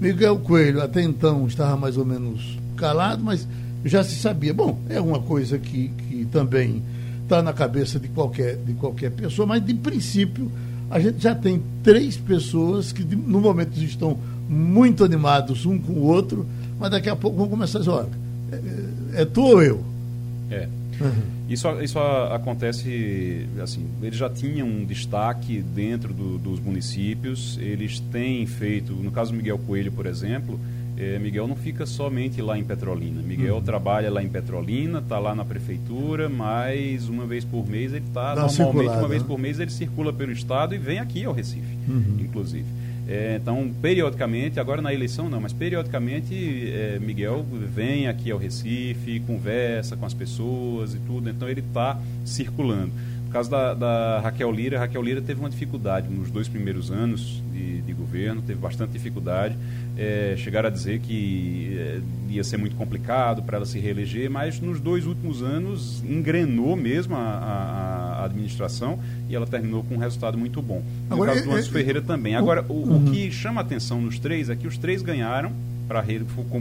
Miguel 0.00 0.38
Coelho 0.38 0.80
até 0.80 1.02
então 1.02 1.46
estava 1.46 1.76
mais 1.76 1.96
ou 1.96 2.04
menos 2.04 2.58
calado, 2.76 3.24
mas 3.24 3.48
já 3.84 4.04
se 4.04 4.14
sabia. 4.14 4.54
Bom, 4.54 4.78
é 4.88 5.00
uma 5.00 5.20
coisa 5.20 5.58
que, 5.58 5.88
que 5.88 6.24
também 6.26 6.82
está 7.24 7.42
na 7.42 7.52
cabeça 7.52 7.98
de 7.98 8.08
qualquer, 8.08 8.56
de 8.56 8.74
qualquer 8.74 9.10
pessoa, 9.10 9.46
mas 9.46 9.64
de 9.64 9.74
princípio 9.74 10.50
a 10.90 11.00
gente 11.00 11.22
já 11.22 11.34
tem 11.34 11.60
três 11.82 12.16
pessoas 12.16 12.92
que 12.92 13.02
no 13.02 13.40
momento 13.40 13.76
estão 13.78 14.16
muito 14.48 15.02
animados 15.02 15.66
um 15.66 15.78
com 15.78 15.92
o 15.92 16.02
outro, 16.04 16.46
mas 16.78 16.90
daqui 16.90 17.08
a 17.08 17.16
pouco 17.16 17.36
vão 17.36 17.48
começar 17.48 17.78
a 17.78 17.80
dizer, 17.80 17.90
olha, 17.90 18.08
é, 18.52 18.56
é, 19.18 19.22
é 19.22 19.24
tu 19.24 19.42
ou 19.42 19.62
eu? 19.62 19.84
É. 20.50 20.68
Uhum. 21.00 21.34
Isso, 21.48 21.68
isso 21.82 21.98
acontece, 21.98 23.46
assim, 23.62 23.86
eles 24.02 24.16
já 24.16 24.30
tinham 24.30 24.66
um 24.66 24.84
destaque 24.84 25.60
dentro 25.74 26.14
do, 26.14 26.38
dos 26.38 26.60
municípios, 26.60 27.58
eles 27.60 28.00
têm 28.00 28.46
feito, 28.46 28.92
no 28.92 29.10
caso 29.10 29.32
do 29.32 29.36
Miguel 29.36 29.58
Coelho, 29.58 29.92
por 29.92 30.06
exemplo, 30.06 30.58
é, 30.96 31.18
Miguel 31.18 31.48
não 31.48 31.56
fica 31.56 31.84
somente 31.86 32.40
lá 32.40 32.58
em 32.58 32.64
Petrolina. 32.64 33.20
Miguel 33.20 33.56
uhum. 33.56 33.62
trabalha 33.62 34.10
lá 34.10 34.22
em 34.22 34.28
Petrolina, 34.28 35.00
está 35.00 35.18
lá 35.18 35.34
na 35.34 35.44
prefeitura, 35.44 36.28
mas 36.28 37.08
uma 37.08 37.26
vez 37.26 37.44
por 37.44 37.68
mês 37.68 37.92
ele 37.92 38.04
está, 38.06 38.34
normalmente 38.36 38.96
uma 38.96 39.08
vez 39.08 39.22
por 39.22 39.38
mês 39.38 39.58
ele 39.58 39.70
circula 39.70 40.12
pelo 40.12 40.32
estado 40.32 40.74
e 40.74 40.78
vem 40.78 40.98
aqui 40.98 41.24
ao 41.24 41.32
Recife, 41.32 41.76
uhum. 41.88 42.16
inclusive. 42.20 42.66
É, 43.06 43.38
então, 43.40 43.70
periodicamente, 43.82 44.58
agora 44.58 44.80
na 44.80 44.94
eleição 44.94 45.28
não, 45.28 45.40
mas 45.40 45.52
periodicamente 45.52 46.34
é, 46.72 46.98
Miguel 46.98 47.44
vem 47.74 48.08
aqui 48.08 48.30
ao 48.30 48.38
Recife, 48.38 49.20
conversa 49.26 49.94
com 49.94 50.06
as 50.06 50.14
pessoas 50.14 50.94
e 50.94 50.98
tudo, 51.00 51.28
então 51.28 51.48
ele 51.48 51.60
está 51.60 52.00
circulando 52.24 52.92
caso 53.34 53.50
da, 53.50 53.74
da, 53.74 54.20
Raquel 54.20 54.52
Lira, 54.52 54.78
Raquel 54.78 55.02
Lira 55.02 55.20
teve 55.20 55.40
uma 55.40 55.50
dificuldade 55.50 56.08
nos 56.08 56.30
dois 56.30 56.46
primeiros 56.46 56.92
anos 56.92 57.42
de, 57.52 57.82
de 57.82 57.92
governo, 57.92 58.40
teve 58.40 58.60
bastante 58.60 58.92
dificuldade. 58.92 59.56
É, 59.98 60.34
chegaram 60.38 60.68
a 60.68 60.70
dizer 60.70 61.00
que 61.00 61.76
é, 61.76 62.00
ia 62.30 62.44
ser 62.44 62.58
muito 62.58 62.76
complicado 62.76 63.42
para 63.42 63.56
ela 63.56 63.66
se 63.66 63.80
reeleger, 63.80 64.30
mas 64.30 64.60
nos 64.60 64.78
dois 64.78 65.04
últimos 65.04 65.42
anos 65.42 66.00
engrenou 66.04 66.76
mesmo 66.76 67.16
a, 67.16 67.18
a, 67.18 68.20
a 68.20 68.24
administração 68.24 69.00
e 69.28 69.34
ela 69.34 69.48
terminou 69.48 69.82
com 69.82 69.96
um 69.96 69.98
resultado 69.98 70.38
muito 70.38 70.62
bom. 70.62 70.80
No 71.08 71.14
Agora, 71.16 71.32
caso 71.32 71.44
do 71.44 71.50
Anderson 71.50 71.70
é, 71.70 71.72
Ferreira 71.72 72.02
também. 72.02 72.36
Agora, 72.36 72.64
o, 72.68 72.72
uhum. 72.72 73.08
o 73.08 73.10
que 73.10 73.32
chama 73.32 73.60
atenção 73.60 74.00
nos 74.00 74.16
três 74.16 74.48
é 74.48 74.54
que 74.54 74.68
os 74.68 74.78
três 74.78 75.02
ganharam, 75.02 75.50
para 75.86 76.04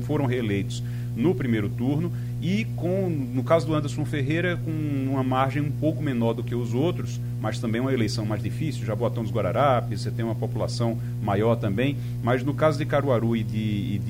foram 0.01 0.25
reeleitos 0.25 0.83
no 1.15 1.36
primeiro 1.36 1.69
turno 1.69 2.12
e 2.41 2.65
com, 2.75 3.09
no 3.09 3.43
caso 3.43 3.65
do 3.65 3.73
Anderson 3.73 4.03
Ferreira, 4.03 4.57
com 4.57 4.71
uma 5.12 5.23
margem 5.23 5.62
um 5.62 5.71
pouco 5.71 6.01
menor 6.01 6.33
do 6.33 6.43
que 6.43 6.53
os 6.53 6.73
outros, 6.73 7.19
mas 7.39 7.59
também 7.59 7.79
uma 7.79 7.93
eleição 7.93 8.25
mais 8.25 8.41
difícil, 8.43 8.86
Jaboatão 8.86 9.23
dos 9.23 9.31
Guararapes, 9.31 10.01
você 10.01 10.12
tem 10.12 10.25
uma 10.25 10.36
população 10.36 10.97
maior 11.21 11.55
também, 11.55 11.95
mas 12.21 12.43
no 12.43 12.53
caso 12.53 12.77
de 12.77 12.86
Caruaru 12.86 13.36
e 13.36 13.43
de, 13.43 13.57
e 13.57 14.01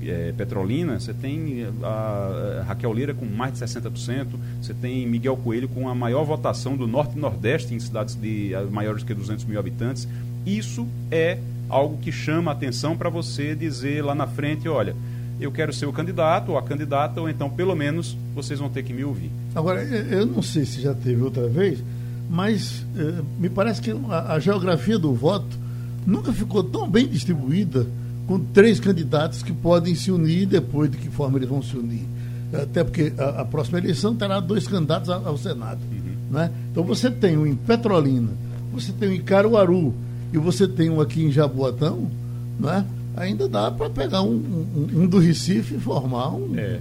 de 0.00 0.10
é, 0.10 0.32
Petrolina, 0.36 1.00
você 1.00 1.14
tem 1.14 1.66
a, 1.82 2.64
Raquel 2.66 2.92
Lira 2.92 3.14
com 3.14 3.24
mais 3.24 3.54
de 3.54 3.60
60%, 3.60 4.26
você 4.60 4.74
tem 4.74 5.06
Miguel 5.06 5.36
Coelho 5.36 5.68
com 5.68 5.88
a 5.88 5.94
maior 5.94 6.24
votação 6.24 6.76
do 6.76 6.86
Norte 6.86 7.16
e 7.16 7.20
Nordeste 7.20 7.74
em 7.74 7.80
cidades 7.80 8.14
de 8.14 8.52
maiores 8.70 9.02
que 9.02 9.14
200 9.14 9.44
mil 9.44 9.58
habitantes. 9.58 10.06
Isso 10.44 10.86
é 11.10 11.38
algo 11.74 11.98
que 11.98 12.12
chama 12.12 12.52
a 12.52 12.54
atenção 12.54 12.96
para 12.96 13.10
você 13.10 13.52
dizer 13.52 14.04
lá 14.04 14.14
na 14.14 14.28
frente, 14.28 14.68
olha, 14.68 14.94
eu 15.40 15.50
quero 15.50 15.72
ser 15.72 15.86
o 15.86 15.92
candidato 15.92 16.52
ou 16.52 16.58
a 16.58 16.62
candidata, 16.62 17.20
ou 17.20 17.28
então, 17.28 17.50
pelo 17.50 17.74
menos, 17.74 18.16
vocês 18.32 18.60
vão 18.60 18.70
ter 18.70 18.84
que 18.84 18.92
me 18.92 19.02
ouvir. 19.02 19.28
Agora, 19.56 19.82
eu 19.82 20.24
não 20.24 20.40
sei 20.40 20.64
se 20.64 20.80
já 20.80 20.94
teve 20.94 21.20
outra 21.20 21.48
vez, 21.48 21.82
mas 22.30 22.86
eh, 22.96 23.22
me 23.40 23.48
parece 23.48 23.82
que 23.82 23.90
a, 23.90 24.34
a, 24.34 24.38
geografia 24.38 24.96
do 24.96 25.12
voto 25.12 25.58
nunca 26.06 26.32
ficou 26.32 26.62
tão 26.62 26.88
bem 26.88 27.08
distribuída 27.08 27.84
com 28.28 28.38
três 28.38 28.78
candidatos 28.78 29.42
que 29.42 29.52
podem 29.52 29.96
se 29.96 30.12
unir 30.12 30.46
depois 30.46 30.88
de 30.88 30.96
que 30.96 31.08
forma 31.08 31.38
eles 31.38 31.48
vão 31.48 31.60
se 31.60 31.76
unir. 31.76 32.06
Até 32.52 32.84
porque 32.84 33.12
a, 33.18 33.40
a 33.40 33.44
próxima 33.44 33.78
eleição 33.78 34.14
terá 34.14 34.38
dois 34.38 34.68
candidatos 34.68 35.10
ao, 35.10 35.26
ao 35.26 35.36
Senado. 35.36 35.80
Uhum. 35.90 36.14
Né? 36.38 36.52
Então 36.70 36.84
você 36.84 37.10
tem 37.10 37.36
um 37.36 37.44
em 37.44 37.56
Petrolina, 37.56 38.30
você 38.72 38.92
tem 38.92 39.08
um 39.08 39.12
em 39.12 39.20
Caruaru 39.20 39.92
e 40.34 40.38
você 40.38 40.66
tem 40.66 40.90
um 40.90 41.00
aqui 41.00 41.22
em 41.22 41.30
Jaboatão, 41.30 42.10
né? 42.58 42.84
ainda 43.16 43.48
dá 43.48 43.70
para 43.70 43.88
pegar 43.88 44.22
um, 44.22 44.34
um, 44.34 45.02
um, 45.02 45.06
do 45.06 45.18
Recife 45.18 45.76
e 45.76 45.78
formar 45.78 46.34
um. 46.34 46.58
É. 46.58 46.80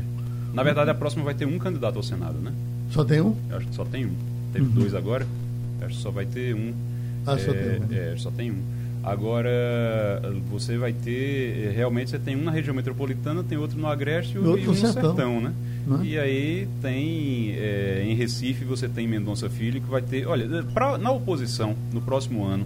Na 0.53 0.63
verdade, 0.63 0.89
a 0.89 0.95
próxima 0.95 1.23
vai 1.23 1.33
ter 1.33 1.45
um 1.45 1.57
candidato 1.59 1.97
ao 1.97 2.03
Senado, 2.03 2.39
né? 2.39 2.51
Só 2.89 3.03
tem 3.03 3.21
um? 3.21 3.35
Eu 3.49 3.57
acho 3.57 3.67
que 3.67 3.75
só 3.75 3.85
tem 3.85 4.05
um. 4.05 4.13
Teve 4.51 4.65
uhum. 4.65 4.71
dois 4.71 4.95
agora. 4.95 5.27
Eu 5.79 5.87
acho 5.87 5.97
que 5.97 6.01
só 6.01 6.11
vai 6.11 6.25
ter 6.25 6.55
um. 6.55 6.73
Ah, 7.25 7.33
é, 7.33 7.37
só 7.37 7.51
tem 7.53 7.61
um. 7.61 7.93
É, 7.93 8.15
só 8.17 8.31
tem 8.31 8.51
um. 8.51 8.61
Agora, 9.03 10.21
você 10.49 10.77
vai 10.77 10.93
ter. 10.93 11.73
Realmente, 11.75 12.11
você 12.11 12.19
tem 12.19 12.35
um 12.35 12.43
na 12.43 12.51
região 12.51 12.75
metropolitana, 12.75 13.43
tem 13.43 13.57
outro 13.57 13.77
no 13.77 13.87
Agreste 13.87 14.35
e, 14.35 14.39
outro 14.39 14.63
um 14.63 14.73
no 14.73 14.75
sertão, 14.75 15.15
sertão 15.15 15.41
né? 15.41 15.53
É? 16.01 16.05
E 16.05 16.19
aí 16.19 16.67
tem. 16.81 17.51
É, 17.51 18.03
em 18.05 18.15
Recife, 18.15 18.63
você 18.63 18.87
tem 18.87 19.07
Mendonça 19.07 19.49
Filho, 19.49 19.81
que 19.81 19.89
vai 19.89 20.01
ter. 20.01 20.25
Olha, 20.27 20.63
pra, 20.73 20.97
na 20.97 21.11
oposição, 21.11 21.75
no 21.91 22.01
próximo 22.01 22.45
ano, 22.45 22.65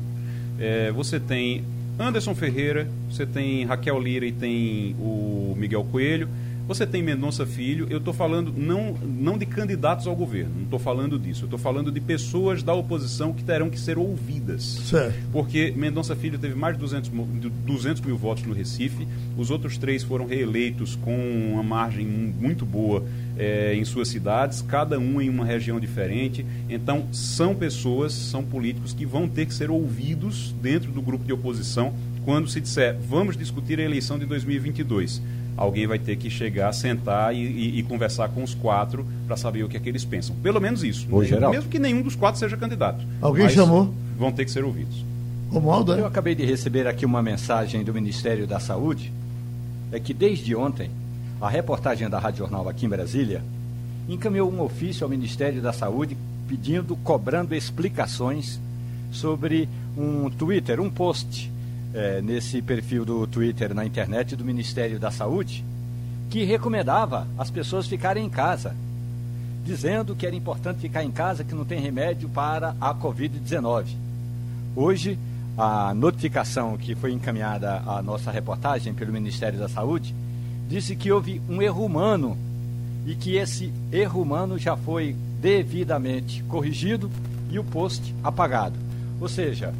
é, 0.59 0.91
você 0.91 1.19
tem 1.19 1.63
Anderson 1.99 2.35
Ferreira, 2.35 2.87
você 3.09 3.25
tem 3.25 3.65
Raquel 3.65 3.99
Lira 3.99 4.25
e 4.25 4.31
tem 4.31 4.95
o 4.99 5.55
Miguel 5.57 5.83
Coelho. 5.85 6.29
Você 6.67 6.85
tem 6.85 7.01
Mendonça 7.01 7.45
Filho, 7.45 7.87
eu 7.89 7.99
estou 7.99 8.13
falando 8.13 8.53
não, 8.55 8.93
não 8.93 9.37
de 9.37 9.45
candidatos 9.45 10.05
ao 10.05 10.13
governo, 10.13 10.53
não 10.53 10.63
estou 10.63 10.77
falando 10.77 11.17
disso, 11.17 11.43
eu 11.43 11.45
estou 11.45 11.57
falando 11.57 11.89
de 11.89 12.01
pessoas 12.01 12.61
da 12.61 12.73
oposição 12.73 13.31
que 13.31 13.41
terão 13.41 13.69
que 13.69 13.79
ser 13.79 13.97
ouvidas. 13.97 14.63
Certo. 14.63 15.15
Porque 15.31 15.73
Mendonça 15.77 16.13
Filho 16.13 16.37
teve 16.37 16.55
mais 16.55 16.75
de 16.75 16.81
200, 16.81 17.09
200 17.65 18.01
mil 18.01 18.17
votos 18.17 18.43
no 18.43 18.53
Recife, 18.53 19.07
os 19.37 19.49
outros 19.49 19.77
três 19.77 20.03
foram 20.03 20.25
reeleitos 20.25 20.97
com 20.97 21.53
uma 21.53 21.63
margem 21.63 22.05
muito 22.05 22.65
boa 22.65 23.01
é, 23.37 23.73
em 23.73 23.85
suas 23.85 24.09
cidades, 24.09 24.61
cada 24.61 24.99
um 24.99 25.21
em 25.21 25.29
uma 25.29 25.45
região 25.45 25.79
diferente. 25.79 26.45
Então, 26.69 27.07
são 27.13 27.55
pessoas, 27.55 28.11
são 28.11 28.43
políticos 28.43 28.93
que 28.93 29.05
vão 29.05 29.29
ter 29.29 29.45
que 29.45 29.53
ser 29.53 29.71
ouvidos 29.71 30.53
dentro 30.61 30.91
do 30.91 31.01
grupo 31.01 31.23
de 31.23 31.31
oposição 31.31 31.93
quando 32.25 32.49
se 32.49 32.59
disser 32.59 32.97
vamos 33.07 33.37
discutir 33.37 33.79
a 33.79 33.83
eleição 33.83 34.19
de 34.19 34.25
2022 34.25 35.21
alguém 35.57 35.87
vai 35.87 35.97
ter 35.97 36.15
que 36.15 36.29
chegar, 36.29 36.71
sentar 36.71 37.35
e, 37.35 37.39
e, 37.39 37.79
e 37.79 37.83
conversar 37.83 38.29
com 38.29 38.43
os 38.43 38.53
quatro 38.53 39.05
para 39.25 39.35
saber 39.35 39.63
o 39.63 39.67
que 39.67 39.75
é 39.75 39.79
que 39.79 39.89
eles 39.89 40.05
pensam. 40.05 40.35
Pelo 40.35 40.61
menos 40.61 40.83
isso. 40.83 41.07
Ô, 41.11 41.23
Mesmo 41.49 41.69
que 41.69 41.79
nenhum 41.79 42.03
dos 42.03 42.15
quatro 42.15 42.39
seja 42.39 42.55
candidato. 42.55 43.03
Alguém 43.19 43.49
chamou? 43.49 43.91
Vão 44.17 44.31
ter 44.31 44.45
que 44.45 44.51
ser 44.51 44.63
ouvidos. 44.63 45.03
Romualdo, 45.51 45.93
é? 45.93 45.99
Eu 45.99 46.05
acabei 46.05 46.35
de 46.35 46.45
receber 46.45 46.87
aqui 46.87 47.05
uma 47.05 47.23
mensagem 47.23 47.83
do 47.83 47.93
Ministério 47.93 48.45
da 48.45 48.59
Saúde, 48.59 49.11
é 49.91 49.99
que 49.99 50.13
desde 50.13 50.55
ontem, 50.55 50.91
a 51.41 51.49
reportagem 51.49 52.09
da 52.09 52.19
Rádio 52.19 52.39
Jornal 52.39 52.67
aqui 52.69 52.85
em 52.85 52.89
Brasília 52.89 53.41
encaminhou 54.07 54.51
um 54.51 54.61
ofício 54.61 55.03
ao 55.03 55.09
Ministério 55.09 55.61
da 55.61 55.73
Saúde 55.73 56.17
pedindo, 56.47 56.95
cobrando 56.97 57.55
explicações 57.55 58.59
sobre 59.11 59.67
um 59.97 60.29
Twitter, 60.29 60.79
um 60.79 60.89
post 60.89 61.51
é, 61.93 62.21
nesse 62.21 62.61
perfil 62.61 63.05
do 63.05 63.25
Twitter 63.27 63.73
na 63.73 63.85
internet 63.85 64.35
do 64.35 64.45
Ministério 64.45 64.99
da 64.99 65.11
Saúde, 65.11 65.63
que 66.29 66.43
recomendava 66.43 67.27
as 67.37 67.49
pessoas 67.49 67.87
ficarem 67.87 68.25
em 68.25 68.29
casa, 68.29 68.75
dizendo 69.65 70.15
que 70.15 70.25
era 70.25 70.35
importante 70.35 70.79
ficar 70.79 71.03
em 71.03 71.11
casa, 71.11 71.43
que 71.43 71.55
não 71.55 71.65
tem 71.65 71.79
remédio 71.79 72.29
para 72.29 72.75
a 72.79 72.93
Covid-19. 72.93 73.87
Hoje, 74.75 75.17
a 75.57 75.93
notificação 75.93 76.77
que 76.77 76.93
foi 76.93 77.11
encaminhada 77.11 77.81
à 77.85 78.01
nossa 78.01 78.29
reportagem 78.29 78.93
pelo 78.93 79.11
Ministério 79.11 79.57
da 79.57 79.67
Saúde 79.67 80.13
disse 80.69 80.95
que 80.95 81.11
houve 81.11 81.41
um 81.49 81.61
erro 81.61 81.83
humano 81.83 82.37
e 83.05 83.15
que 83.15 83.37
esse 83.37 83.71
erro 83.91 84.21
humano 84.21 84.59
já 84.59 84.75
foi 84.75 85.15
devidamente 85.41 86.43
corrigido 86.43 87.09
e 87.49 87.57
o 87.57 87.63
post 87.63 88.13
apagado. 88.23 88.75
Ou 89.19 89.27
seja, 89.27 89.73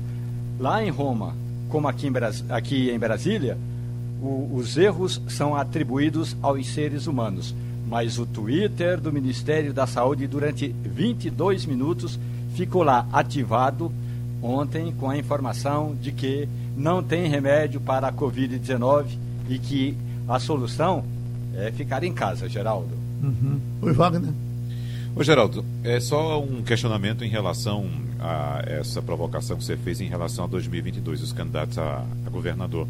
lá 0.59 0.83
em 0.83 0.89
Roma, 0.89 1.35
como 1.69 1.87
aqui 1.87 2.07
em, 2.07 2.11
Bras... 2.11 2.43
aqui 2.49 2.89
em 2.89 2.99
Brasília, 2.99 3.57
o, 4.21 4.51
os 4.55 4.77
erros 4.77 5.21
são 5.27 5.55
atribuídos 5.55 6.35
aos 6.41 6.67
seres 6.67 7.07
humanos. 7.07 7.53
Mas 7.87 8.19
o 8.19 8.25
Twitter 8.25 8.99
do 8.99 9.13
Ministério 9.13 9.73
da 9.73 9.87
Saúde, 9.87 10.27
durante 10.27 10.67
22 10.67 11.65
minutos, 11.65 12.19
ficou 12.53 12.83
lá 12.83 13.07
ativado 13.13 13.91
ontem 14.41 14.91
com 14.91 15.09
a 15.09 15.17
informação 15.17 15.95
de 15.99 16.11
que 16.11 16.47
não 16.75 17.01
tem 17.01 17.27
remédio 17.27 17.79
para 17.79 18.07
a 18.07 18.13
Covid-19 18.13 19.05
e 19.49 19.57
que 19.57 19.97
a 20.27 20.39
solução 20.39 21.03
é 21.55 21.71
ficar 21.71 22.03
em 22.03 22.13
casa, 22.13 22.47
Geraldo. 22.49 22.89
Uhum. 23.23 23.59
Oi, 23.81 23.93
Wagner. 23.93 24.33
Ô, 25.15 25.23
Geraldo, 25.23 25.65
é 25.83 25.99
só 25.99 26.41
um 26.41 26.61
questionamento 26.61 27.23
em 27.23 27.29
relação 27.29 27.87
a 28.19 28.61
essa 28.65 29.01
provocação 29.01 29.57
que 29.57 29.63
você 29.63 29.77
fez 29.77 30.01
em 30.01 30.07
relação 30.07 30.45
a 30.45 30.47
2022, 30.47 31.21
os 31.21 31.33
candidatos 31.33 31.77
a, 31.77 32.05
a 32.25 32.29
governador. 32.29 32.87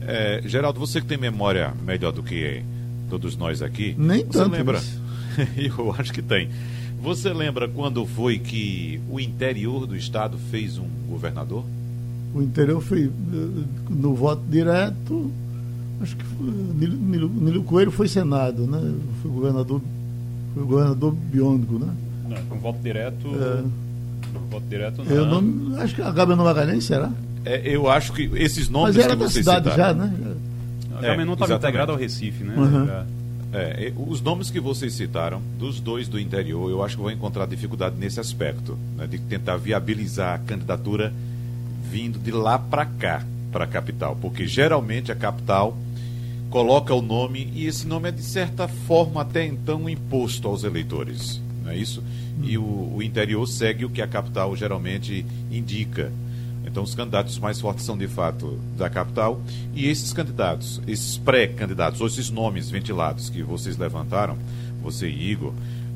É, 0.00 0.42
Geraldo, 0.44 0.80
você 0.80 1.00
que 1.00 1.06
tem 1.06 1.18
memória 1.18 1.72
melhor 1.84 2.12
do 2.12 2.22
que 2.22 2.62
todos 3.08 3.36
nós 3.36 3.62
aqui, 3.62 3.94
Nem 3.96 4.24
você 4.24 4.38
tanto, 4.38 4.52
lembra? 4.52 4.80
Eu 5.56 5.94
acho 5.98 6.12
que 6.12 6.22
tem. 6.22 6.48
Você 7.00 7.32
lembra 7.32 7.68
quando 7.68 8.04
foi 8.06 8.38
que 8.38 9.00
o 9.10 9.18
interior 9.18 9.86
do 9.86 9.96
estado 9.96 10.38
fez 10.50 10.78
um 10.78 10.88
governador? 11.08 11.64
O 12.34 12.42
interior 12.42 12.80
foi 12.80 13.10
no 13.90 14.14
voto 14.14 14.42
direto. 14.48 15.30
Acho 16.00 16.16
que 16.16 16.24
foi, 16.24 16.46
Nilo, 16.46 17.28
Nilo 17.28 17.64
Coelho 17.64 17.90
foi 17.90 18.08
senado, 18.08 18.66
né? 18.66 18.80
Foi 19.20 19.30
governador, 19.30 19.80
foi 20.54 20.64
governador 20.64 21.12
biônico, 21.12 21.78
né? 21.78 21.92
Não, 22.28 22.44
com 22.46 22.58
voto 22.58 22.78
direto. 22.80 23.28
É 23.34 23.64
voto 24.40 24.66
direto 24.68 25.04
não. 25.04 25.12
Eu 25.14 25.26
não 25.26 25.80
acho 25.80 25.94
que 25.94 26.02
a 26.02 26.10
Gabriel 26.10 26.42
Magalhães 26.42 26.84
será? 26.84 27.10
É, 27.44 27.60
eu 27.64 27.90
acho 27.90 28.12
que 28.12 28.30
esses 28.34 28.68
nomes 28.68 28.96
Mas 28.96 29.04
era 29.04 29.16
que 29.16 29.22
da 29.22 29.30
cidade 29.30 29.70
citaram, 29.70 29.76
já, 29.76 29.94
né? 29.94 30.36
A 30.90 31.00
Gabriel 31.00 31.26
não 31.26 31.32
estava 31.34 31.54
integrado 31.54 31.92
ao 31.92 31.98
Recife, 31.98 32.44
né? 32.44 32.54
Uhum. 32.56 33.22
É, 33.54 33.92
os 34.08 34.22
nomes 34.22 34.50
que 34.50 34.58
vocês 34.58 34.94
citaram, 34.94 35.42
dos 35.58 35.78
dois 35.78 36.08
do 36.08 36.18
interior, 36.18 36.70
eu 36.70 36.82
acho 36.82 36.96
que 36.96 37.02
vão 37.02 37.10
encontrar 37.10 37.46
dificuldade 37.46 37.96
nesse 37.98 38.18
aspecto, 38.18 38.78
né, 38.96 39.06
de 39.06 39.18
tentar 39.18 39.58
viabilizar 39.58 40.36
a 40.36 40.38
candidatura 40.38 41.12
vindo 41.90 42.18
de 42.18 42.30
lá 42.30 42.58
para 42.58 42.86
cá, 42.86 43.22
para 43.50 43.64
a 43.64 43.66
capital, 43.66 44.16
porque 44.18 44.46
geralmente 44.46 45.12
a 45.12 45.14
capital 45.14 45.76
coloca 46.48 46.94
o 46.94 47.02
nome 47.02 47.52
e 47.54 47.66
esse 47.66 47.86
nome 47.86 48.08
é 48.08 48.12
de 48.12 48.22
certa 48.22 48.66
forma 48.66 49.20
até 49.20 49.44
então 49.44 49.86
imposto 49.86 50.48
aos 50.48 50.64
eleitores, 50.64 51.38
não 51.62 51.70
é 51.70 51.76
isso? 51.76 52.02
e 52.42 52.56
o, 52.56 52.94
o 52.96 53.02
interior 53.02 53.46
segue 53.46 53.84
o 53.84 53.90
que 53.90 54.02
a 54.02 54.06
capital 54.06 54.54
geralmente 54.56 55.24
indica. 55.50 56.12
Então, 56.64 56.82
os 56.82 56.94
candidatos 56.94 57.38
mais 57.38 57.60
fortes 57.60 57.84
são, 57.84 57.98
de 57.98 58.08
fato, 58.08 58.58
da 58.76 58.88
capital. 58.88 59.40
E 59.74 59.88
esses 59.88 60.12
candidatos, 60.12 60.80
esses 60.86 61.18
pré-candidatos, 61.18 62.00
ou 62.00 62.06
esses 62.06 62.30
nomes 62.30 62.70
ventilados 62.70 63.28
que 63.28 63.42
vocês 63.42 63.76
levantaram, 63.76 64.38
você 64.82 65.08
e 65.08 65.30
Igor, 65.30 65.52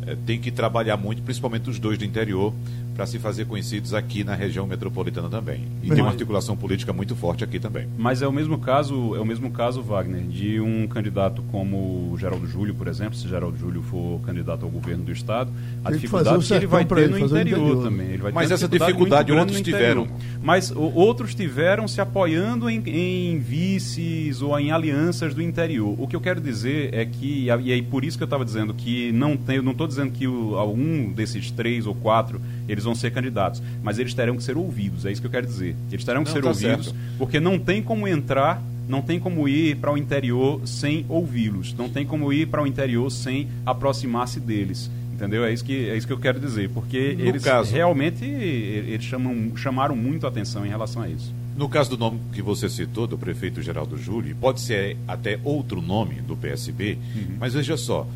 é, 0.06 0.16
tem 0.26 0.40
que 0.40 0.50
trabalhar 0.50 0.96
muito, 0.96 1.22
principalmente 1.22 1.70
os 1.70 1.78
dois 1.78 1.98
do 1.98 2.04
interior, 2.04 2.52
para 2.96 3.06
se 3.06 3.18
fazer 3.18 3.44
conhecidos 3.44 3.92
aqui 3.92 4.24
na 4.24 4.34
região 4.34 4.66
metropolitana 4.66 5.28
também. 5.28 5.68
E 5.82 5.90
tem 5.90 6.00
uma 6.00 6.10
articulação 6.10 6.56
política 6.56 6.94
muito 6.94 7.14
forte 7.14 7.44
aqui 7.44 7.60
também. 7.60 7.86
Mas 7.98 8.22
é 8.22 8.26
o 8.26 8.32
mesmo 8.32 8.58
caso, 8.58 9.14
é 9.14 9.20
o 9.20 9.24
mesmo 9.24 9.50
caso, 9.50 9.82
Wagner, 9.82 10.22
de 10.22 10.58
um 10.58 10.88
candidato 10.88 11.42
como 11.52 12.16
Geraldo 12.18 12.46
Júlio, 12.46 12.74
por 12.74 12.88
exemplo, 12.88 13.14
se 13.14 13.28
Geraldo 13.28 13.58
Júlio 13.58 13.82
for 13.82 14.18
candidato 14.22 14.64
ao 14.64 14.70
governo 14.70 15.04
do 15.04 15.12
estado, 15.12 15.52
a 15.84 15.90
tem 15.90 15.98
dificuldade 15.98 16.38
que, 16.38 16.46
que 16.46 16.54
ele 16.54 16.66
vai 16.66 16.86
ter 16.86 16.98
ele, 16.98 17.08
no 17.08 17.18
interior, 17.18 17.58
interior, 17.58 17.84
também. 17.84 18.06
Ele 18.08 18.22
vai 18.22 18.32
Mas 18.32 18.50
essa 18.50 18.66
dificuldade 18.66 19.30
outros 19.30 19.60
tiveram. 19.60 20.08
Mas 20.42 20.70
o, 20.70 20.80
outros 20.80 21.34
tiveram 21.34 21.86
se 21.86 22.00
apoiando 22.00 22.70
em, 22.70 22.82
em, 22.86 23.38
vices 23.38 24.40
ou 24.40 24.58
em 24.58 24.72
alianças 24.72 25.34
do 25.34 25.42
interior. 25.42 25.94
O 25.98 26.08
que 26.08 26.16
eu 26.16 26.20
quero 26.20 26.40
dizer 26.40 26.94
é 26.94 27.04
que, 27.04 27.48
e 27.62 27.72
é 27.72 27.82
por 27.82 28.04
isso 28.04 28.16
que 28.16 28.22
eu 28.22 28.26
estava 28.26 28.44
dizendo 28.44 28.72
que 28.72 29.12
não 29.12 29.36
tem, 29.36 29.60
não 29.60 29.72
estou 29.72 29.86
dizendo 29.86 30.12
que 30.12 30.26
o, 30.26 30.58
um 30.72 31.12
desses 31.12 31.50
três 31.50 31.86
ou 31.86 31.94
quatro 31.94 32.40
eles 32.68 32.84
vão 32.84 32.94
ser 32.94 33.10
candidatos. 33.10 33.62
Mas 33.82 33.98
eles 33.98 34.14
terão 34.14 34.36
que 34.36 34.42
ser 34.42 34.56
ouvidos, 34.56 35.04
é 35.04 35.12
isso 35.12 35.20
que 35.20 35.26
eu 35.26 35.30
quero 35.30 35.46
dizer. 35.46 35.76
Eles 35.90 36.04
terão 36.04 36.22
que 36.22 36.30
não, 36.30 36.34
ser 36.34 36.42
tá 36.42 36.48
ouvidos, 36.48 36.86
certo. 36.86 36.98
porque 37.18 37.40
não 37.40 37.58
tem 37.58 37.82
como 37.82 38.06
entrar, 38.06 38.62
não 38.88 39.02
tem 39.02 39.18
como 39.18 39.48
ir 39.48 39.76
para 39.76 39.92
o 39.92 39.98
interior 39.98 40.60
sem 40.66 41.04
ouvi-los, 41.08 41.74
não 41.74 41.88
tem 41.88 42.06
como 42.06 42.32
ir 42.32 42.46
para 42.46 42.62
o 42.62 42.66
interior 42.66 43.10
sem 43.10 43.48
aproximar-se 43.64 44.40
deles. 44.40 44.90
Entendeu? 45.12 45.44
É 45.46 45.52
isso 45.52 45.64
que, 45.64 45.88
é 45.88 45.96
isso 45.96 46.06
que 46.06 46.12
eu 46.12 46.18
quero 46.18 46.38
dizer, 46.38 46.68
porque 46.68 47.14
no 47.14 47.24
eles 47.24 47.42
caso, 47.42 47.72
realmente 47.72 48.22
eles 48.22 49.02
chamam, 49.02 49.56
chamaram 49.56 49.96
muito 49.96 50.26
a 50.26 50.28
atenção 50.28 50.66
em 50.66 50.68
relação 50.68 51.00
a 51.00 51.08
isso. 51.08 51.32
No 51.56 51.70
caso 51.70 51.88
do 51.88 51.96
nome 51.96 52.20
que 52.34 52.42
você 52.42 52.68
citou, 52.68 53.06
do 53.06 53.16
prefeito 53.16 53.62
Geraldo 53.62 53.96
Júlio, 53.96 54.36
pode 54.38 54.60
ser 54.60 54.94
até 55.08 55.40
outro 55.42 55.80
nome 55.80 56.16
do 56.16 56.36
PSB, 56.36 56.98
uhum. 57.16 57.36
mas 57.40 57.54
veja 57.54 57.78
só, 57.78 58.06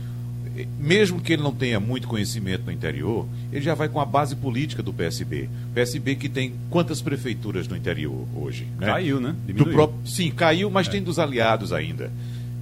mesmo 0.78 1.20
que 1.20 1.32
ele 1.32 1.42
não 1.42 1.54
tenha 1.54 1.78
muito 1.78 2.08
conhecimento 2.08 2.64
no 2.64 2.72
interior, 2.72 3.26
ele 3.52 3.62
já 3.62 3.74
vai 3.74 3.88
com 3.88 4.00
a 4.00 4.04
base 4.04 4.34
política 4.36 4.82
do 4.82 4.92
PSB. 4.92 5.48
PSB 5.74 6.16
que 6.16 6.28
tem 6.28 6.54
quantas 6.68 7.00
prefeituras 7.00 7.68
no 7.68 7.76
interior 7.76 8.26
hoje? 8.34 8.66
Né? 8.78 8.86
Caiu, 8.86 9.20
né? 9.20 9.34
Próprio, 9.72 10.00
sim, 10.06 10.30
caiu, 10.30 10.70
mas 10.70 10.88
é. 10.88 10.90
tem 10.90 11.02
dos 11.02 11.18
aliados 11.18 11.72
ainda, 11.72 12.10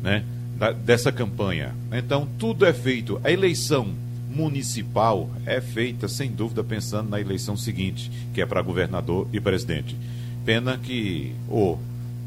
né? 0.02 0.24
Da, 0.58 0.72
dessa 0.72 1.12
campanha. 1.12 1.74
Então, 1.92 2.28
tudo 2.38 2.66
é 2.66 2.72
feito. 2.72 3.20
A 3.22 3.30
eleição 3.30 3.94
municipal 4.28 5.30
é 5.46 5.60
feita, 5.60 6.08
sem 6.08 6.30
dúvida, 6.30 6.62
pensando 6.62 7.10
na 7.10 7.20
eleição 7.20 7.56
seguinte, 7.56 8.10
que 8.34 8.40
é 8.40 8.46
para 8.46 8.60
governador 8.62 9.26
e 9.32 9.40
presidente. 9.40 9.96
Pena 10.44 10.78
que 10.78 11.32
o 11.48 11.78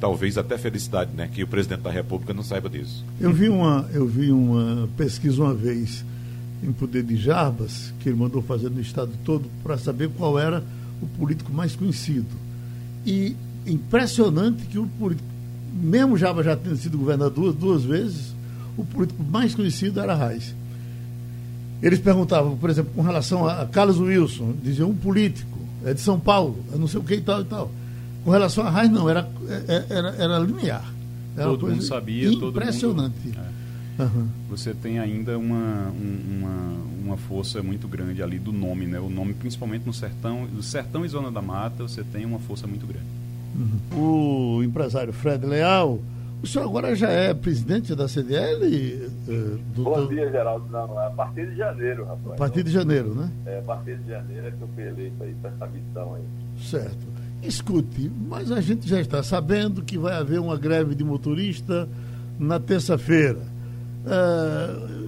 talvez 0.01 0.35
até 0.35 0.57
felicidade, 0.57 1.11
né? 1.15 1.29
Que 1.31 1.43
o 1.43 1.47
presidente 1.47 1.81
da 1.81 1.91
República 1.91 2.33
não 2.33 2.43
saiba 2.43 2.67
disso. 2.67 3.05
Eu 3.19 3.31
vi 3.31 3.47
uma, 3.47 3.87
eu 3.93 4.07
vi 4.07 4.31
uma 4.31 4.89
pesquisa 4.97 5.43
uma 5.43 5.53
vez 5.53 6.03
em 6.63 6.71
poder 6.71 7.03
de 7.03 7.15
Jarbas, 7.15 7.93
que 7.99 8.09
ele 8.09 8.17
mandou 8.17 8.41
fazer 8.41 8.69
no 8.71 8.81
estado 8.81 9.11
todo, 9.23 9.49
para 9.63 9.77
saber 9.77 10.09
qual 10.09 10.37
era 10.37 10.63
o 11.01 11.05
político 11.19 11.53
mais 11.53 11.75
conhecido. 11.75 12.27
E 13.05 13.35
impressionante 13.65 14.65
que 14.65 14.79
o 14.79 14.87
político, 14.87 15.27
mesmo 15.71 16.17
Jarbas 16.17 16.45
já 16.45 16.55
tendo 16.55 16.77
sido 16.77 16.97
governador 16.97 17.53
duas, 17.53 17.55
duas 17.55 17.83
vezes, 17.83 18.33
o 18.75 18.83
político 18.83 19.23
mais 19.23 19.53
conhecido 19.53 19.99
era 19.99 20.15
Reis. 20.15 20.55
Eles 21.81 21.99
perguntavam, 21.99 22.57
por 22.57 22.69
exemplo, 22.69 22.91
com 22.95 23.01
relação 23.01 23.47
a 23.47 23.65
Carlos 23.67 23.99
Wilson, 23.99 24.53
diziam 24.63 24.89
um 24.89 24.95
político, 24.95 25.57
é 25.85 25.93
de 25.93 26.01
São 26.01 26.19
Paulo, 26.19 26.57
é 26.73 26.77
não 26.77 26.87
sei 26.87 26.99
o 26.99 27.03
que 27.03 27.15
e 27.15 27.21
tal 27.21 27.41
e 27.41 27.45
tal. 27.45 27.71
Com 28.23 28.31
relação 28.31 28.65
à 28.65 28.69
raiz, 28.69 28.91
não, 28.91 29.09
era, 29.09 29.27
é, 29.67 29.85
era, 29.89 30.15
era 30.15 30.39
linear. 30.39 30.85
Era 31.35 31.45
todo 31.45 31.67
mundo 31.67 31.81
sabia, 31.81 32.29
impressionante. 32.29 33.15
Todo 33.23 33.35
mundo... 33.35 33.51
é. 33.99 34.03
uhum. 34.03 34.27
você 34.49 34.73
tem 34.73 34.99
ainda 34.99 35.37
uma, 35.37 35.91
uma, 35.91 36.77
uma 37.05 37.17
força 37.17 37.63
muito 37.63 37.87
grande 37.87 38.21
ali 38.21 38.37
do 38.37 38.51
nome, 38.51 38.85
né? 38.85 38.99
O 38.99 39.09
nome, 39.09 39.33
principalmente 39.33 39.85
no 39.85 39.93
sertão, 39.93 40.45
do 40.45 40.61
sertão 40.61 41.05
e 41.05 41.07
zona 41.07 41.31
da 41.31 41.41
mata, 41.41 41.83
você 41.83 42.03
tem 42.03 42.25
uma 42.25 42.39
força 42.39 42.67
muito 42.67 42.85
grande. 42.85 43.05
Uhum. 43.55 44.57
O 44.57 44.63
empresário 44.63 45.11
Fred 45.11 45.45
Leal, 45.45 45.99
o 46.41 46.47
senhor 46.47 46.65
agora 46.65 46.95
já 46.95 47.09
é 47.09 47.33
presidente 47.33 47.93
da 47.95 48.07
CDL? 48.07 49.11
Uh, 49.27 49.59
do 49.75 49.83
Bom 49.83 50.07
dia, 50.07 50.29
Geraldo. 50.31 50.67
Não, 50.71 50.99
é 50.99 51.07
a 51.07 51.11
partir 51.11 51.47
de 51.47 51.55
janeiro, 51.55 52.05
rapaz. 52.05 52.33
A 52.33 52.35
partir 52.35 52.63
de 52.63 52.71
janeiro, 52.71 53.13
né? 53.13 53.31
É, 53.45 53.59
a 53.59 53.61
partir 53.61 53.97
de 53.97 54.09
janeiro 54.09 54.47
é 54.47 54.51
que 54.51 54.61
eu 54.61 54.67
fui 54.73 54.83
eleito 54.87 55.23
aí 55.23 55.35
para 55.41 55.51
essa 55.51 55.67
missão 55.67 56.15
aí. 56.15 56.23
Certo. 56.59 57.10
Escute, 57.43 58.11
mas 58.29 58.51
a 58.51 58.61
gente 58.61 58.87
já 58.87 59.01
está 59.01 59.23
sabendo 59.23 59.81
que 59.81 59.97
vai 59.97 60.13
haver 60.13 60.39
uma 60.39 60.57
greve 60.57 60.93
de 60.93 61.03
motorista 61.03 61.89
na 62.39 62.59
terça-feira. 62.59 63.39
Uh, 64.05 65.01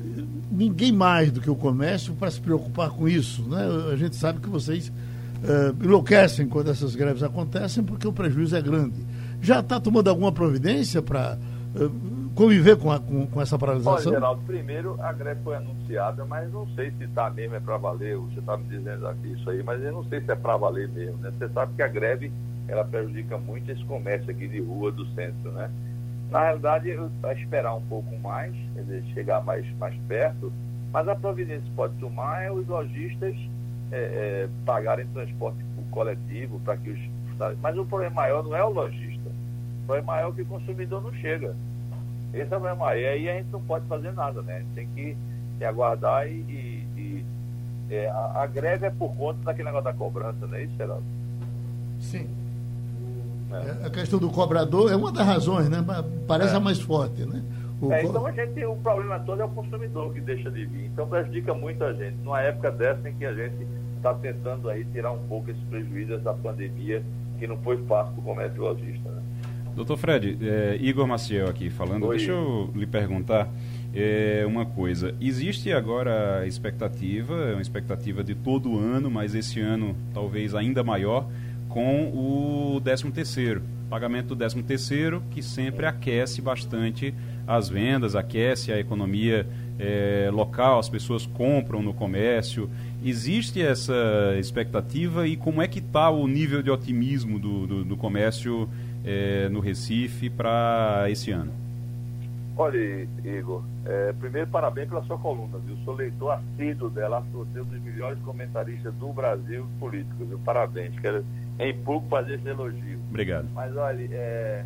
ninguém 0.51 0.91
mais 0.91 1.31
do 1.31 1.41
que 1.41 1.49
o 1.49 1.55
comércio 1.55 2.13
para 2.13 2.29
se 2.29 2.39
preocupar 2.39 2.89
com 2.89 3.07
isso. 3.07 3.43
Né? 3.43 3.59
A 3.91 3.95
gente 3.95 4.15
sabe 4.15 4.39
que 4.39 4.49
vocês 4.49 4.89
uh, 4.89 5.83
enlouquecem 5.83 6.47
quando 6.47 6.69
essas 6.69 6.95
greves 6.95 7.23
acontecem 7.23 7.83
porque 7.83 8.07
o 8.07 8.13
prejuízo 8.13 8.55
é 8.55 8.61
grande. 8.61 9.05
Já 9.41 9.59
está 9.59 9.79
tomando 9.79 10.09
alguma 10.09 10.31
providência 10.31 11.01
para 11.01 11.37
uh, 11.75 11.91
conviver 12.35 12.77
com, 12.77 12.91
a, 12.91 12.99
com, 12.99 13.27
com, 13.27 13.41
essa 13.41 13.57
paralisação? 13.57 14.11
Olha, 14.11 14.19
Geraldo, 14.19 14.41
primeiro 14.45 15.01
a 15.01 15.11
greve 15.13 15.41
foi 15.43 15.55
anunciada, 15.55 16.25
mas 16.25 16.51
não 16.51 16.67
sei 16.75 16.91
se 16.91 17.03
está 17.03 17.29
mesmo 17.29 17.55
é 17.55 17.59
para 17.59 17.77
valer. 17.77 18.17
Você 18.17 18.39
está 18.39 18.57
me 18.57 18.65
dizendo 18.65 19.07
aqui 19.07 19.33
isso 19.33 19.49
aí, 19.49 19.63
mas 19.63 19.81
eu 19.83 19.91
não 19.91 20.03
sei 20.05 20.21
se 20.21 20.31
é 20.31 20.35
para 20.35 20.57
valer 20.57 20.87
mesmo. 20.89 21.17
Né? 21.17 21.31
Você 21.37 21.49
sabe 21.49 21.73
que 21.75 21.81
a 21.81 21.87
greve 21.87 22.31
ela 22.67 22.83
prejudica 22.83 23.37
muito 23.37 23.69
esse 23.71 23.83
comércio 23.85 24.29
aqui 24.31 24.47
de 24.47 24.61
rua 24.61 24.91
do 24.91 25.05
centro, 25.13 25.51
né? 25.51 25.69
Na 26.31 26.45
realidade, 26.45 26.95
vai 27.21 27.35
esperar 27.35 27.75
um 27.75 27.81
pouco 27.83 28.17
mais, 28.17 28.53
dizer, 28.75 29.03
chegar 29.13 29.43
mais, 29.43 29.65
mais 29.77 29.95
perto, 30.07 30.51
mas 30.91 31.07
a 31.07 31.15
providência 31.15 31.69
pode 31.75 31.93
tomar 31.97 32.43
é 32.43 32.51
os 32.51 32.67
lojistas 32.67 33.35
é, 33.91 33.97
é, 33.97 34.49
pagarem 34.65 35.05
transporte 35.07 35.59
coletivo 35.91 36.59
para 36.61 36.77
que 36.77 36.89
os. 36.89 36.99
Mas 37.61 37.77
o 37.77 37.85
problema 37.85 38.15
maior 38.15 38.43
não 38.43 38.55
é 38.55 38.63
o 38.63 38.69
lojista, 38.69 39.29
o 39.29 39.85
problema 39.85 40.13
maior 40.13 40.29
é 40.29 40.31
que 40.33 40.41
o 40.41 40.45
consumidor 40.45 41.03
não 41.03 41.13
chega. 41.13 41.55
Esse 42.33 42.53
é 42.53 42.57
o 42.57 42.61
problema. 42.61 42.95
E 42.95 43.05
aí 43.05 43.29
a 43.29 43.33
gente 43.35 43.51
não 43.51 43.61
pode 43.61 43.85
fazer 43.87 44.11
nada, 44.13 44.41
né? 44.41 44.55
A 44.55 44.59
gente 44.59 44.71
tem 44.73 44.87
que, 44.87 45.17
que 45.57 45.65
aguardar 45.65 46.27
e. 46.27 46.31
e, 46.31 46.87
e 46.97 47.25
é, 47.89 48.09
a, 48.09 48.41
a, 48.41 48.47
greve 48.47 48.87
é 48.87 48.89
por 48.89 49.13
conta 49.15 49.39
daquele 49.43 49.65
negócio 49.65 49.85
da 49.85 49.93
cobrança, 49.93 50.47
não 50.47 50.55
é 50.55 50.63
isso, 50.63 50.73
Geraldo? 50.75 51.03
Sim. 51.99 52.27
É. 53.51 53.85
A 53.85 53.89
questão 53.89 54.17
do 54.17 54.29
cobrador 54.29 54.91
é 54.91 54.95
uma 54.95 55.11
das 55.11 55.25
razões, 55.27 55.69
né? 55.69 55.85
Parece 56.27 56.53
é. 56.53 56.57
a 56.57 56.59
mais 56.59 56.79
forte, 56.79 57.23
né? 57.25 57.43
É, 57.91 58.03
então 58.03 58.25
a 58.25 58.31
gente, 58.31 58.65
o 58.65 58.75
problema 58.77 59.19
todo 59.19 59.41
é 59.41 59.45
o 59.45 59.49
consumidor 59.49 60.13
que 60.13 60.21
deixa 60.21 60.49
de 60.49 60.65
vir. 60.65 60.85
Então 60.85 61.07
prejudica 61.07 61.53
muito 61.53 61.83
a 61.83 61.93
gente. 61.93 62.15
Numa 62.23 62.41
época 62.41 62.71
dessa 62.71 63.09
em 63.09 63.13
que 63.13 63.25
a 63.25 63.33
gente 63.33 63.67
está 63.97 64.13
tentando 64.13 64.69
aí 64.69 64.85
tirar 64.85 65.11
um 65.11 65.27
pouco 65.27 65.51
esse 65.51 65.59
prejuízo 65.65 66.17
dessa 66.17 66.33
pandemia, 66.33 67.03
que 67.37 67.45
não 67.45 67.57
foi 67.57 67.77
fácil 67.85 68.13
para 68.13 68.21
o 68.21 68.23
comércio 68.23 68.61
lojista. 68.61 69.09
Doutor 69.75 69.97
Fred, 69.97 70.37
é, 70.39 70.77
Igor 70.79 71.07
Maciel 71.07 71.49
aqui 71.49 71.69
falando. 71.69 72.05
Oi. 72.05 72.17
Deixa 72.17 72.31
eu 72.31 72.69
lhe 72.75 72.85
perguntar 72.85 73.49
é, 73.93 74.43
uma 74.45 74.65
coisa. 74.65 75.15
Existe 75.19 75.71
agora 75.71 76.41
a 76.41 76.47
expectativa, 76.47 77.53
uma 77.53 77.61
expectativa 77.61 78.23
de 78.23 78.35
todo 78.35 78.77
ano, 78.77 79.09
mas 79.09 79.33
esse 79.33 79.59
ano 79.59 79.95
talvez 80.13 80.53
ainda 80.53 80.83
maior, 80.83 81.27
com 81.69 82.11
o 82.13 82.81
13 82.81 83.11
terceiro. 83.11 83.63
Pagamento 83.89 84.27
do 84.29 84.35
13 84.35 84.61
terceiro, 84.61 85.23
que 85.31 85.41
sempre 85.41 85.87
aquece 85.87 86.39
bastante 86.39 87.13
as 87.47 87.67
vendas, 87.67 88.15
aquece 88.15 88.71
a 88.71 88.79
economia 88.79 89.47
é, 89.79 90.29
local, 90.31 90.79
as 90.79 90.87
pessoas 90.87 91.25
compram 91.25 91.81
no 91.81 91.95
comércio. 91.95 92.69
Existe 93.03 93.61
essa 93.61 93.93
expectativa 94.39 95.27
e 95.27 95.35
como 95.35 95.61
é 95.61 95.67
que 95.67 95.79
está 95.79 96.11
o 96.11 96.27
nível 96.27 96.61
de 96.61 96.69
otimismo 96.69 97.39
do, 97.39 97.65
do, 97.65 97.83
do 97.83 97.97
comércio 97.97 98.69
é, 99.03 99.49
no 99.49 99.59
Recife 99.59 100.29
para 100.29 101.05
esse 101.09 101.31
ano? 101.31 101.51
Olha, 102.55 102.77
Igor, 103.23 103.63
é, 103.83 104.13
primeiro 104.13 104.47
parabéns 104.47 104.87
pela 104.87 105.03
sua 105.03 105.17
coluna, 105.17 105.57
viu? 105.57 105.75
Sou 105.83 105.95
leitor 105.95 106.31
assíduo 106.31 106.89
dela, 106.89 107.25
sou 107.31 107.41
um 107.41 107.45
dos 107.45 107.81
melhores 107.81 108.19
comentaristas 108.19 108.93
do 108.93 109.11
Brasil 109.11 109.65
político, 109.79 110.23
viu? 110.23 110.37
Parabéns. 110.39 110.97
Quero 110.99 111.25
em 111.59 111.73
público 111.73 112.09
fazer 112.09 112.35
esse 112.35 112.47
elogio. 112.47 112.99
Obrigado. 113.09 113.47
Mas 113.55 113.75
olha, 113.75 114.07
é, 114.11 114.63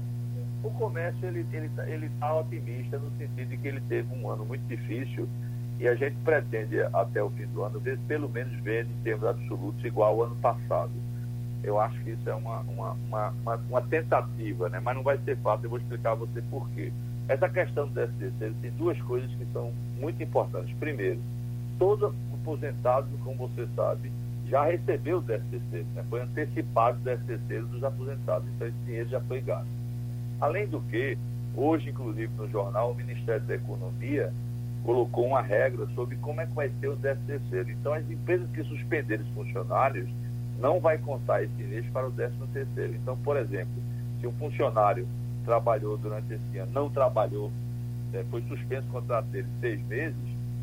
o 0.63 0.69
comércio 0.71 1.25
ele 1.27 1.45
ele 1.53 1.69
tá, 1.69 1.89
ele 1.89 2.07
está 2.07 2.35
otimista 2.35 2.97
no 2.97 3.09
sentido 3.17 3.49
de 3.49 3.57
que 3.57 3.67
ele 3.67 3.81
teve 3.87 4.13
um 4.15 4.29
ano 4.29 4.45
muito 4.45 4.67
difícil 4.67 5.27
e 5.79 5.87
a 5.87 5.95
gente 5.95 6.15
pretende 6.25 6.81
até 6.93 7.21
o 7.23 7.29
fim 7.29 7.45
do 7.47 7.63
ano 7.63 7.79
ver 7.79 7.97
pelo 8.07 8.27
menos 8.27 8.53
ver 8.63 8.85
em 8.85 9.03
termos 9.03 9.25
absolutos 9.25 9.83
igual 9.85 10.13
ao 10.13 10.23
ano 10.23 10.35
passado. 10.37 10.91
Eu 11.63 11.79
acho 11.79 11.99
que 12.03 12.11
isso 12.11 12.29
é 12.29 12.35
uma, 12.35 12.59
uma, 12.61 12.91
uma, 12.91 13.29
uma, 13.29 13.55
uma 13.55 13.81
tentativa, 13.81 14.69
né? 14.69 14.79
mas 14.79 14.95
não 14.95 15.03
vai 15.03 15.17
ser 15.19 15.37
fácil. 15.37 15.65
Eu 15.65 15.69
vou 15.71 15.79
explicar 15.79 16.11
a 16.11 16.15
você 16.15 16.41
por 16.49 16.69
quê. 16.69 16.91
Essa 17.27 17.49
questão 17.49 17.87
do 17.87 17.99
SDC 17.99 18.53
tem 18.61 18.71
duas 18.71 18.99
coisas 19.01 19.29
que 19.31 19.45
são 19.51 19.73
muito 19.99 20.21
importantes. 20.23 20.73
Primeiro, 20.79 21.19
todo 21.77 22.15
aposentado, 22.33 23.07
como 23.23 23.47
você 23.47 23.67
sabe, 23.75 24.11
já 24.49 24.63
recebeu 24.63 25.17
o 25.17 25.21
DSTC, 25.21 25.85
né? 25.93 26.05
foi 26.09 26.21
antecipado 26.21 26.97
o 26.99 27.03
DSTC 27.03 27.61
dos 27.63 27.83
aposentados, 27.83 28.47
então 28.55 28.67
esse 28.67 28.77
dinheiro 28.85 29.09
já 29.09 29.19
foi 29.19 29.41
gasto. 29.41 29.67
Além 30.39 30.67
do 30.67 30.79
que, 30.81 31.17
hoje, 31.53 31.89
inclusive, 31.89 32.31
no 32.37 32.47
jornal, 32.49 32.91
o 32.91 32.95
Ministério 32.95 33.41
da 33.41 33.55
Economia 33.55 34.31
colocou 34.83 35.25
uma 35.27 35.41
regra 35.41 35.85
sobre 35.95 36.15
como 36.17 36.39
é 36.39 36.45
que 36.45 36.53
vai 36.53 36.71
ser 36.79 36.87
o 36.87 36.95
DSTC. 36.95 37.71
Então, 37.71 37.91
as 37.91 38.09
empresas 38.09 38.49
que 38.51 38.63
suspenderem 38.63 39.25
os 39.25 39.33
funcionários 39.33 40.07
não 40.59 40.79
vai 40.79 40.97
contar 40.97 41.43
esse 41.43 41.53
dinheiro 41.53 41.85
para 41.91 42.07
o 42.07 42.11
13 42.11 42.35
terceiro. 42.53 42.95
Então, 42.95 43.17
por 43.17 43.37
exemplo, 43.37 43.73
se 44.19 44.27
um 44.27 44.31
funcionário 44.33 45.07
trabalhou 45.45 45.97
durante 45.97 46.33
esse 46.33 46.57
ano, 46.57 46.71
não 46.71 46.89
trabalhou, 46.89 47.51
é, 48.13 48.23
foi 48.29 48.41
suspenso 48.43 48.87
o 48.87 48.91
contrato 48.91 49.25
dele 49.25 49.47
seis 49.59 49.85
meses, 49.87 50.17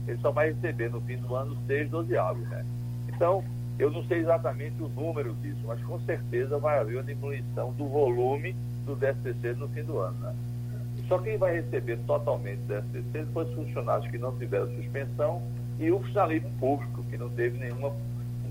ele 0.07 0.19
só 0.19 0.31
vai 0.31 0.53
receber 0.53 0.91
no 0.91 1.01
fim 1.03 1.17
do 1.17 1.35
ano 1.35 1.57
seis 1.67 1.89
dozeavos, 1.89 2.47
né? 2.49 2.65
Então, 3.09 3.43
eu 3.79 3.91
não 3.91 4.05
sei 4.05 4.19
exatamente 4.19 4.81
o 4.83 4.89
número 4.89 5.35
disso, 5.43 5.61
mas 5.67 5.83
com 5.83 5.99
certeza 6.01 6.59
vai 6.59 6.79
haver 6.79 6.97
uma 6.97 7.03
diminuição 7.03 7.73
do 7.73 7.87
volume 7.87 8.55
do 8.85 8.95
DSTC 8.95 9.55
no 9.55 9.69
fim 9.69 9.83
do 9.83 9.99
ano. 9.99 10.17
Né? 10.21 10.35
Só 11.09 11.19
quem 11.19 11.37
vai 11.37 11.55
receber 11.55 11.99
totalmente 12.07 12.61
o 12.63 12.67
DSTC 12.67 13.27
foi 13.33 13.45
os 13.45 13.55
funcionários 13.55 14.11
que 14.11 14.19
não 14.19 14.37
tiveram 14.37 14.67
suspensão 14.77 15.43
e 15.79 15.91
o 15.91 15.99
funcionalismo 16.01 16.51
público, 16.61 17.03
que 17.11 17.17
não 17.17 17.29
teve 17.31 17.59
nenhuma 17.59 17.93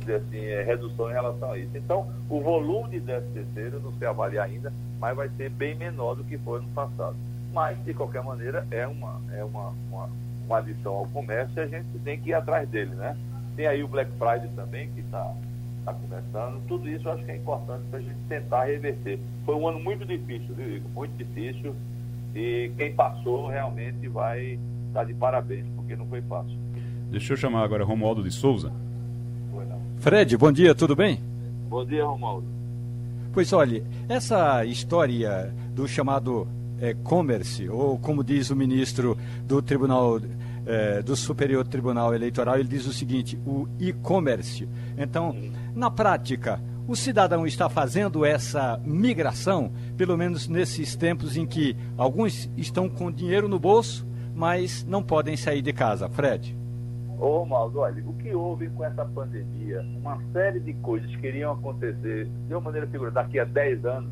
dizer 0.04 0.16
assim, 0.16 0.39
é, 0.39 0.63
redução 0.63 1.10
em 1.10 1.13
relação 1.13 1.52
a 1.52 1.58
isso. 1.58 1.76
Então, 1.76 2.08
o 2.30 2.42
volume 2.42 2.89
de 2.89 3.00
DSTC, 3.00 3.70
eu 3.74 3.80
não 3.80 3.94
sei 3.94 4.08
avaliar 4.08 4.46
ainda, 4.46 4.72
mas 5.00 5.16
vai 5.16 5.30
ser 5.30 5.50
bem 5.50 5.76
menor 5.76 6.16
do 6.16 6.24
que 6.24 6.38
foi 6.38 6.62
no 6.62 6.68
passado. 6.70 7.16
Mas, 7.54 7.78
de 7.84 7.94
qualquer 7.94 8.24
maneira, 8.24 8.66
é 8.72 8.88
uma, 8.88 9.22
é 9.32 9.44
uma, 9.44 9.74
uma, 9.89 10.10
uma 10.46 10.58
adição 10.58 10.94
ao 10.94 11.06
comércio 11.08 11.54
e 11.58 11.62
a 11.62 11.68
gente 11.68 11.88
tem 12.04 12.20
que 12.20 12.30
ir 12.30 12.34
atrás 12.34 12.68
dele, 12.68 12.96
né? 12.96 13.18
Tem 13.56 13.68
aí 13.68 13.84
o 13.84 13.88
Black 13.88 14.12
Friday 14.13 14.50
também, 14.56 14.89
que 14.89 15.02
está 15.02 15.34
tá 15.86 15.94
começando. 15.94 16.66
Tudo 16.68 16.89
isso 16.89 17.08
eu 17.08 17.13
acho 17.13 17.24
que 17.24 17.32
é 17.32 17.36
importante 17.36 17.84
para 17.89 18.00
a 18.00 18.02
gente 18.02 18.18
tentar 18.28 18.66
reverter. 18.66 19.20
Foi 19.46 19.56
um 19.56 19.68
ano 19.68 19.80
muito 19.80 20.06
difícil, 20.06 20.54
viu, 20.56 20.78
Igor? 20.78 20.92
Muito 20.92 21.16
difícil. 21.16 21.76
E 22.34 22.72
quem 22.78 22.94
passou 22.94 23.48
realmente 23.48 24.08
vai 24.08 24.58
estar 24.88 25.02
tá 25.02 25.04
de 25.04 25.13
parabéns, 25.13 25.66
porque 25.76 25.96
não 25.96 26.08
foi 26.08 26.22
fácil. 26.24 26.58
Deixa 27.12 27.34
eu 27.34 27.38
chamar 27.38 27.63
agora 27.63 27.84
Romualdo 27.84 28.24
de 28.24 28.32
Souza. 28.32 28.72
Fred, 30.04 30.36
bom 30.36 30.52
dia, 30.52 30.76
tudo 30.76 30.98
bem? 30.98 31.18
Bom 31.70 31.86
dia, 31.86 32.04
Romualdo. 32.04 32.46
Pois 33.32 33.54
olhe, 33.54 33.82
essa 34.10 34.66
história 34.66 35.56
do 35.74 35.88
chamado 35.88 36.46
é, 36.78 36.94
commerce, 36.94 37.70
ou 37.70 37.98
como 37.98 38.22
diz 38.22 38.50
o 38.50 38.56
ministro 38.56 39.18
do 39.48 39.62
Tribunal 39.62 40.20
é, 40.66 41.02
do 41.02 41.16
Superior 41.16 41.66
Tribunal 41.66 42.13
Eleitoral, 42.13 42.60
ele 42.60 42.68
diz 42.68 42.86
o 42.86 42.92
seguinte: 42.92 43.39
o 43.46 43.66
e-commerce. 43.80 44.68
Então, 44.98 45.34
na 45.74 45.89
prática, 45.89 46.62
o 46.86 46.98
cidadão 46.98 47.48
está 47.48 47.70
fazendo 47.70 48.26
essa 48.26 48.78
migração, 48.84 49.72
pelo 49.96 50.18
menos 50.18 50.50
nesses 50.50 50.98
tempos 50.98 51.38
em 51.38 51.46
que 51.46 51.78
alguns 51.98 52.50
estão 52.58 52.89
com 52.89 53.10
dinheiro 53.10 53.48
no 53.48 53.58
bolso, 53.58 54.06
mas 54.36 54.84
não 54.84 55.02
podem 55.02 55.38
sair 55.38 55.62
de 55.62 55.72
casa. 55.72 56.10
Fred. 56.10 56.62
Ô, 57.19 57.45
Maldo, 57.45 57.80
olha, 57.80 58.04
o 58.06 58.13
que 58.13 58.34
houve 58.34 58.69
com 58.69 58.84
essa 58.84 59.06
pandemia, 59.06 59.82
uma 59.97 60.19
série 60.32 60.60
de 60.60 60.73
coisas 60.76 61.13
que 61.17 61.28
iriam 61.28 61.54
acontecer 61.54 62.28
de 62.47 62.54
uma 62.54 62.62
maneira 62.62 62.88
figurada 62.88 63.21
daqui 63.21 63.39
a 63.39 63.45
10 63.45 63.86
anos, 63.86 64.12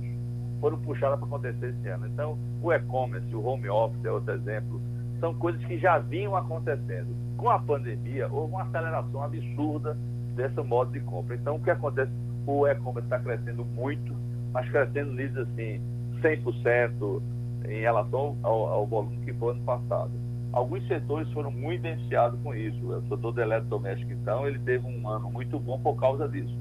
foram 0.60 0.78
puxadas 0.78 1.18
para 1.18 1.28
acontecer 1.28 1.76
esse 1.78 1.88
ano. 1.90 2.08
Então, 2.08 2.38
o 2.62 2.72
e-commerce, 2.72 3.36
o 3.36 3.44
home 3.44 3.68
office 3.70 4.06
é 4.06 4.12
outro 4.12 4.34
exemplo, 4.34 4.80
são 5.20 5.34
coisas 5.34 5.64
que 5.66 5.78
já 5.78 6.00
vinham 6.00 6.36
acontecendo. 6.36 7.16
Com 7.38 7.50
a 7.50 7.60
pandemia, 7.60 8.28
houve 8.32 8.54
uma 8.54 8.64
aceleração 8.64 9.24
absurda 9.24 9.98
desse 10.36 10.62
modo 10.62 10.92
de 10.92 11.00
compra. 11.02 11.36
Então, 11.36 11.56
o 11.56 11.60
que 11.60 11.70
acontece? 11.70 12.12
O 12.46 12.68
e-commerce 12.68 13.06
está 13.06 13.20
crescendo 13.20 13.66
muito, 13.66 14.16
mas 14.52 14.70
crescendo 14.70 15.12
níveis 15.12 15.38
assim, 15.38 15.82
100% 16.22 17.22
em 17.70 17.82
relação 17.82 18.38
ao, 18.42 18.68
ao, 18.68 18.88
volume 18.88 19.18
que 19.24 19.34
foi 19.34 19.54
ano 19.54 19.64
passado. 19.64 20.12
Alguns 20.54 20.86
setores 20.88 21.32
foram 21.32 21.52
muito 21.52 21.82
beneficiados 21.82 22.40
com 22.42 22.54
isso. 22.54 22.78
O 22.86 23.02
setor 23.04 23.32
do 23.32 23.42
eletrodoméstico, 23.42 24.12
então, 24.12 24.48
ele 24.48 24.60
teve 24.60 24.86
um 24.86 25.08
ano 25.08 25.32
muito 25.32 25.60
bom 25.60 25.80
por 25.80 25.96
causa 25.96 26.28
disso. 26.28 26.54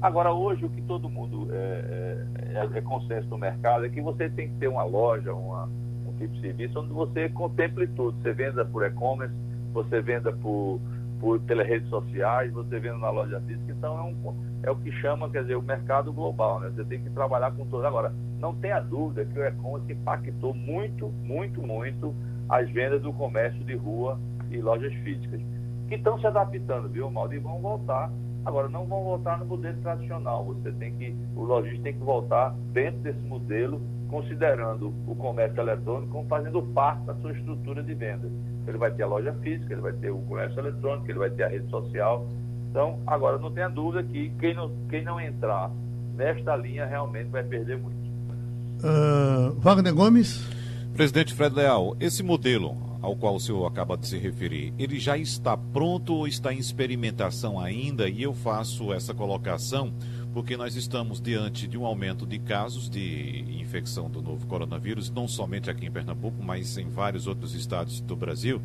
Agora, 0.00 0.32
hoje, 0.32 0.64
o 0.64 0.68
que 0.68 0.82
todo 0.82 1.08
mundo 1.08 1.48
é, 1.52 2.26
é, 2.54 2.78
é 2.78 2.80
consenso 2.82 3.28
no 3.28 3.38
mercado 3.38 3.86
é 3.86 3.88
que 3.88 4.00
você 4.00 4.28
tem 4.28 4.48
que 4.48 4.54
ter 4.56 4.68
uma 4.68 4.84
loja, 4.84 5.32
uma, 5.32 5.64
um 6.06 6.12
tipo 6.18 6.34
de 6.34 6.40
serviço 6.40 6.80
onde 6.80 6.92
você 6.92 7.28
contemple 7.30 7.86
tudo. 7.88 8.16
Você 8.22 8.32
venda 8.32 8.64
por 8.64 8.84
e-commerce, 8.84 9.34
você 9.72 10.02
venda 10.02 10.32
por, 10.32 10.80
por, 11.18 11.40
pelas 11.40 11.66
redes 11.66 11.88
sociais, 11.88 12.52
você 12.52 12.78
venda 12.78 12.98
na 12.98 13.10
loja 13.10 13.40
física. 13.40 13.72
Então, 13.72 13.98
é, 13.98 14.02
um, 14.02 14.34
é 14.64 14.70
o 14.70 14.76
que 14.76 14.92
chama, 14.92 15.30
quer 15.30 15.42
dizer, 15.42 15.56
o 15.56 15.62
mercado 15.62 16.12
global. 16.12 16.60
Né? 16.60 16.70
Você 16.74 16.84
tem 16.84 17.00
que 17.00 17.10
trabalhar 17.10 17.52
com 17.52 17.64
tudo. 17.64 17.86
Agora, 17.86 18.12
não 18.38 18.54
tenha 18.54 18.80
dúvida 18.80 19.24
que 19.24 19.38
o 19.38 19.46
e-commerce 19.46 19.92
impactou 19.92 20.52
muito, 20.52 21.08
muito, 21.08 21.62
muito 21.62 22.14
as 22.48 22.70
vendas 22.70 23.02
do 23.02 23.12
comércio 23.12 23.62
de 23.64 23.74
rua 23.74 24.18
e 24.50 24.58
lojas 24.58 24.92
físicas, 25.04 25.40
que 25.88 25.94
estão 25.94 26.18
se 26.20 26.26
adaptando, 26.26 26.88
viu, 26.88 27.10
Maldo? 27.10 27.34
E 27.34 27.38
vão 27.38 27.60
voltar 27.60 28.10
Agora, 28.46 28.68
não 28.68 28.86
vão 28.86 29.02
voltar 29.02 29.40
no 29.40 29.44
modelo 29.44 29.76
tradicional. 29.82 30.44
Você 30.44 30.70
tem 30.70 30.94
que, 30.94 31.16
o 31.34 31.42
lojista 31.42 31.82
tem 31.82 31.94
que 31.94 31.98
voltar 31.98 32.54
dentro 32.72 33.00
desse 33.00 33.18
modelo, 33.18 33.82
considerando 34.08 34.94
o 35.04 35.16
comércio 35.16 35.60
eletrônico 35.60 36.12
como 36.12 36.28
fazendo 36.28 36.62
parte 36.62 37.04
da 37.06 37.14
sua 37.16 37.32
estrutura 37.32 37.82
de 37.82 37.92
venda. 37.92 38.30
Ele 38.68 38.78
vai 38.78 38.92
ter 38.92 39.02
a 39.02 39.08
loja 39.08 39.32
física, 39.42 39.74
ele 39.74 39.82
vai 39.82 39.92
ter 39.94 40.12
o 40.12 40.18
comércio 40.18 40.60
eletrônico, 40.60 41.10
ele 41.10 41.18
vai 41.18 41.30
ter 41.30 41.42
a 41.42 41.48
rede 41.48 41.68
social. 41.68 42.24
Então, 42.70 43.00
agora, 43.04 43.36
não 43.36 43.50
tenha 43.50 43.68
dúvida 43.68 44.04
que 44.04 44.30
quem 44.38 44.54
não, 44.54 44.70
quem 44.88 45.02
não 45.02 45.20
entrar 45.20 45.72
nesta 46.14 46.54
linha 46.54 46.86
realmente 46.86 47.28
vai 47.30 47.42
perder 47.42 47.78
muito. 47.78 47.96
Uh, 48.78 49.58
Wagner 49.58 49.92
Gomes. 49.92 50.48
Presidente 50.96 51.34
Fred 51.34 51.54
Leal, 51.54 51.94
esse 52.00 52.22
modelo 52.22 52.74
ao 53.02 53.14
qual 53.14 53.34
o 53.34 53.40
senhor 53.40 53.66
acaba 53.66 53.98
de 53.98 54.08
se 54.08 54.16
referir, 54.16 54.72
ele 54.78 54.98
já 54.98 55.18
está 55.18 55.54
pronto 55.54 56.14
ou 56.14 56.26
está 56.26 56.54
em 56.54 56.58
experimentação 56.58 57.60
ainda? 57.60 58.08
E 58.08 58.22
eu 58.22 58.32
faço 58.32 58.94
essa 58.94 59.12
colocação 59.12 59.92
porque 60.32 60.56
nós 60.56 60.74
estamos 60.74 61.20
diante 61.20 61.68
de 61.68 61.76
um 61.76 61.84
aumento 61.84 62.24
de 62.24 62.38
casos 62.38 62.88
de 62.88 63.44
infecção 63.60 64.10
do 64.10 64.22
novo 64.22 64.46
coronavírus, 64.46 65.10
não 65.10 65.28
somente 65.28 65.68
aqui 65.68 65.84
em 65.84 65.90
Pernambuco, 65.90 66.42
mas 66.42 66.78
em 66.78 66.88
vários 66.88 67.26
outros 67.26 67.54
estados 67.54 68.00
do 68.00 68.16
Brasil. 68.16 68.62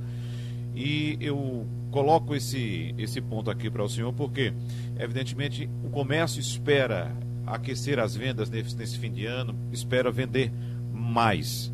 E 0.74 1.18
eu 1.20 1.68
coloco 1.92 2.34
esse, 2.34 2.96
esse 2.98 3.20
ponto 3.20 3.52
aqui 3.52 3.70
para 3.70 3.84
o 3.84 3.90
senhor 3.90 4.14
porque, 4.14 4.54
evidentemente, 4.98 5.70
o 5.84 5.90
comércio 5.90 6.40
espera 6.40 7.14
aquecer 7.46 8.00
as 8.00 8.16
vendas 8.16 8.50
nesse, 8.50 8.74
nesse 8.78 8.98
fim 8.98 9.12
de 9.12 9.26
ano, 9.26 9.54
espera 9.74 10.10
vender 10.10 10.50
mais. 10.94 11.70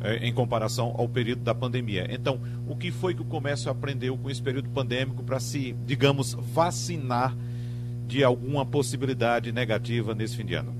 É, 0.00 0.16
em 0.18 0.32
comparação 0.32 0.94
ao 0.96 1.08
período 1.08 1.42
da 1.42 1.52
pandemia. 1.52 2.06
Então, 2.08 2.38
o 2.68 2.76
que 2.76 2.92
foi 2.92 3.14
que 3.14 3.22
o 3.22 3.24
comércio 3.24 3.68
aprendeu 3.68 4.16
com 4.16 4.30
esse 4.30 4.40
período 4.40 4.68
pandêmico 4.70 5.24
para 5.24 5.40
se, 5.40 5.72
digamos, 5.84 6.34
vacinar 6.34 7.34
de 8.06 8.22
alguma 8.22 8.64
possibilidade 8.64 9.50
negativa 9.50 10.14
nesse 10.14 10.36
fim 10.36 10.44
de 10.44 10.54
ano? 10.54 10.72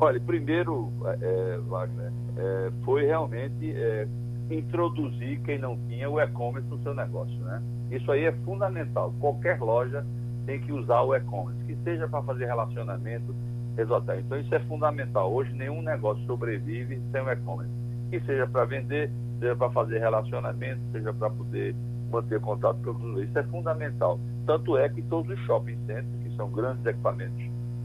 Olha, 0.00 0.18
primeiro, 0.18 0.92
é, 1.20 1.58
Wagner, 1.68 2.12
é, 2.36 2.70
foi 2.84 3.06
realmente 3.06 3.72
é, 3.72 4.08
introduzir 4.50 5.40
quem 5.42 5.56
não 5.56 5.78
tinha 5.88 6.10
o 6.10 6.20
e-commerce 6.20 6.68
no 6.68 6.82
seu 6.82 6.94
negócio, 6.94 7.36
né? 7.36 7.62
Isso 7.92 8.10
aí 8.10 8.24
é 8.24 8.32
fundamental. 8.44 9.14
Qualquer 9.20 9.60
loja 9.60 10.04
tem 10.46 10.60
que 10.60 10.72
usar 10.72 11.02
o 11.02 11.14
e-commerce, 11.14 11.64
que 11.64 11.76
seja 11.84 12.08
para 12.08 12.22
fazer 12.22 12.46
relacionamento, 12.46 13.32
resultado. 13.76 14.18
Então 14.18 14.40
isso 14.40 14.52
é 14.52 14.58
fundamental. 14.60 15.32
Hoje 15.32 15.52
nenhum 15.52 15.80
negócio 15.80 16.24
sobrevive 16.26 17.00
sem 17.12 17.20
o 17.20 17.30
e-commerce 17.30 17.77
que 18.08 18.20
seja 18.20 18.46
para 18.46 18.64
vender, 18.64 19.10
seja 19.38 19.56
para 19.56 19.70
fazer 19.70 19.98
relacionamento, 19.98 20.80
seja 20.92 21.12
para 21.12 21.30
poder 21.30 21.74
manter 22.10 22.40
contato 22.40 22.78
com 22.82 22.90
os 22.90 23.22
Isso 23.22 23.38
é 23.38 23.42
fundamental. 23.44 24.18
Tanto 24.46 24.76
é 24.76 24.88
que 24.88 25.02
todos 25.02 25.30
os 25.30 25.44
shopping 25.44 25.76
centers, 25.86 26.06
que 26.22 26.36
são 26.36 26.50
grandes 26.50 26.84
equipamentos, 26.86 27.38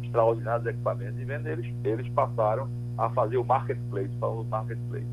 extraordinários 0.04 0.66
equipamentos 0.66 1.16
de 1.16 1.26
venda, 1.26 1.50
eles, 1.50 1.74
eles 1.84 2.08
passaram 2.10 2.70
a 2.98 3.10
fazer 3.10 3.38
o 3.38 3.44
marketplace, 3.44 4.16
para 4.20 4.30
o 4.30 4.44
marketplace. 4.46 5.08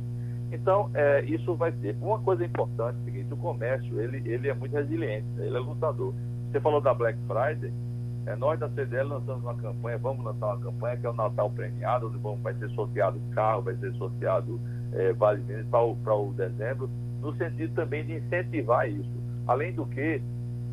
Então, 0.52 0.90
é, 0.94 1.22
isso 1.24 1.54
vai 1.54 1.72
ser. 1.80 1.96
Uma 2.00 2.18
coisa 2.20 2.44
importante 2.44 2.96
é 2.98 3.00
o 3.00 3.04
seguinte, 3.04 3.32
o 3.32 3.36
comércio, 3.36 4.00
ele, 4.00 4.22
ele 4.28 4.48
é 4.48 4.54
muito 4.54 4.74
resiliente, 4.74 5.26
né? 5.36 5.46
ele 5.46 5.56
é 5.56 5.60
lutador. 5.60 6.12
Você 6.50 6.60
falou 6.60 6.80
da 6.80 6.92
Black 6.92 7.18
Friday, 7.26 7.72
é, 8.26 8.36
nós 8.36 8.58
da 8.58 8.68
CDL 8.70 9.08
lançamos 9.08 9.42
uma 9.42 9.54
campanha, 9.54 9.98
vamos 9.98 10.24
lançar 10.24 10.46
uma 10.46 10.58
campanha 10.58 10.96
que 10.96 11.06
é 11.06 11.10
o 11.10 11.14
Natal 11.14 11.50
Premiado, 11.50 12.08
onde 12.08 12.18
vamos, 12.18 12.40
vai 12.40 12.54
ser 12.54 12.68
sorteado 12.70 13.20
carro, 13.32 13.62
vai 13.62 13.76
ser 13.76 13.92
sorteado 13.94 14.60
é, 14.92 15.12
Vale 15.12 15.42
Minas 15.42 15.66
para 15.66 15.82
o, 15.82 15.96
para 15.96 16.14
o 16.14 16.32
dezembro, 16.32 16.90
no 17.20 17.34
sentido 17.36 17.74
também 17.74 18.04
de 18.04 18.14
incentivar 18.14 18.88
isso. 18.88 19.20
Além 19.46 19.72
do 19.72 19.86
que, 19.86 20.20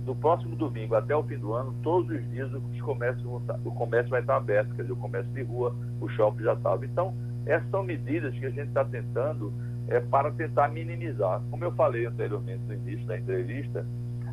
do 0.05 0.15
próximo 0.15 0.55
domingo 0.55 0.95
até 0.95 1.15
o 1.15 1.23
fim 1.23 1.37
do 1.37 1.53
ano, 1.53 1.75
todos 1.83 2.09
os 2.09 2.29
dias 2.31 2.51
os 2.53 2.81
comércios 2.81 3.25
o 3.65 3.71
comércio 3.71 4.09
vai 4.09 4.21
estar 4.21 4.37
aberto, 4.37 4.73
quer 4.75 4.83
dizer, 4.83 4.93
o 4.93 4.97
comércio 4.97 5.31
de 5.33 5.43
rua, 5.43 5.75
o 5.99 6.07
shopping 6.09 6.43
já 6.43 6.53
estava. 6.53 6.85
Então, 6.85 7.13
essas 7.45 7.69
são 7.69 7.83
medidas 7.83 8.33
que 8.35 8.45
a 8.45 8.49
gente 8.49 8.67
está 8.67 8.83
tentando 8.85 9.53
é, 9.87 9.99
para 9.99 10.31
tentar 10.31 10.69
minimizar. 10.69 11.41
Como 11.49 11.63
eu 11.63 11.71
falei 11.71 12.05
anteriormente 12.05 12.61
no 12.67 12.73
início 12.73 13.05
da 13.07 13.17
entrevista, 13.17 13.85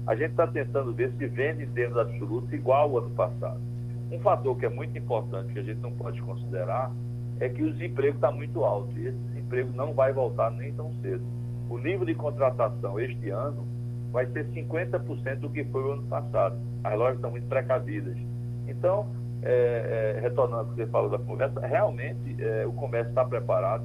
a 0.06 0.14
gente 0.14 0.32
está 0.32 0.46
tentando 0.46 0.92
ver 0.92 1.12
se 1.16 1.26
vende 1.26 1.64
em 1.64 1.70
termos 1.70 1.96
absolutos 1.96 2.52
igual 2.52 2.90
ao 2.90 2.98
ano 2.98 3.10
passado. 3.10 3.60
Um 4.10 4.20
fator 4.20 4.56
que 4.56 4.66
é 4.66 4.68
muito 4.68 4.96
importante, 4.98 5.52
que 5.52 5.58
a 5.58 5.62
gente 5.62 5.80
não 5.80 5.92
pode 5.92 6.20
considerar, 6.22 6.92
é 7.40 7.48
que 7.48 7.62
o 7.62 7.72
desemprego 7.72 8.16
está 8.16 8.30
muito 8.30 8.64
alto. 8.64 8.96
E 8.98 9.06
esse 9.06 9.18
desemprego 9.54 9.72
não 9.74 9.92
vai 9.94 10.12
voltar 10.12 10.50
nem 10.50 10.72
tão 10.74 10.92
cedo. 11.00 11.24
O 11.68 11.78
nível 11.78 12.04
de 12.04 12.14
contratação 12.14 12.98
este 12.98 13.30
ano 13.30 13.66
vai 14.10 14.26
ser 14.26 14.46
50% 14.46 15.40
do 15.40 15.50
que 15.50 15.64
foi 15.64 15.82
o 15.82 15.92
ano 15.92 16.02
passado. 16.04 16.56
As 16.82 16.98
lojas 16.98 17.16
estão 17.16 17.30
muito 17.30 17.46
precavidas. 17.46 18.16
Então, 18.66 19.06
é, 19.42 20.16
é, 20.16 20.20
retornando 20.20 20.60
ao 20.60 20.66
que 20.66 20.74
você 20.74 20.86
falou 20.86 21.10
da 21.10 21.18
conversa, 21.18 21.60
realmente 21.60 22.36
é, 22.42 22.66
o 22.66 22.72
comércio 22.72 23.10
está 23.10 23.24
preparado 23.24 23.84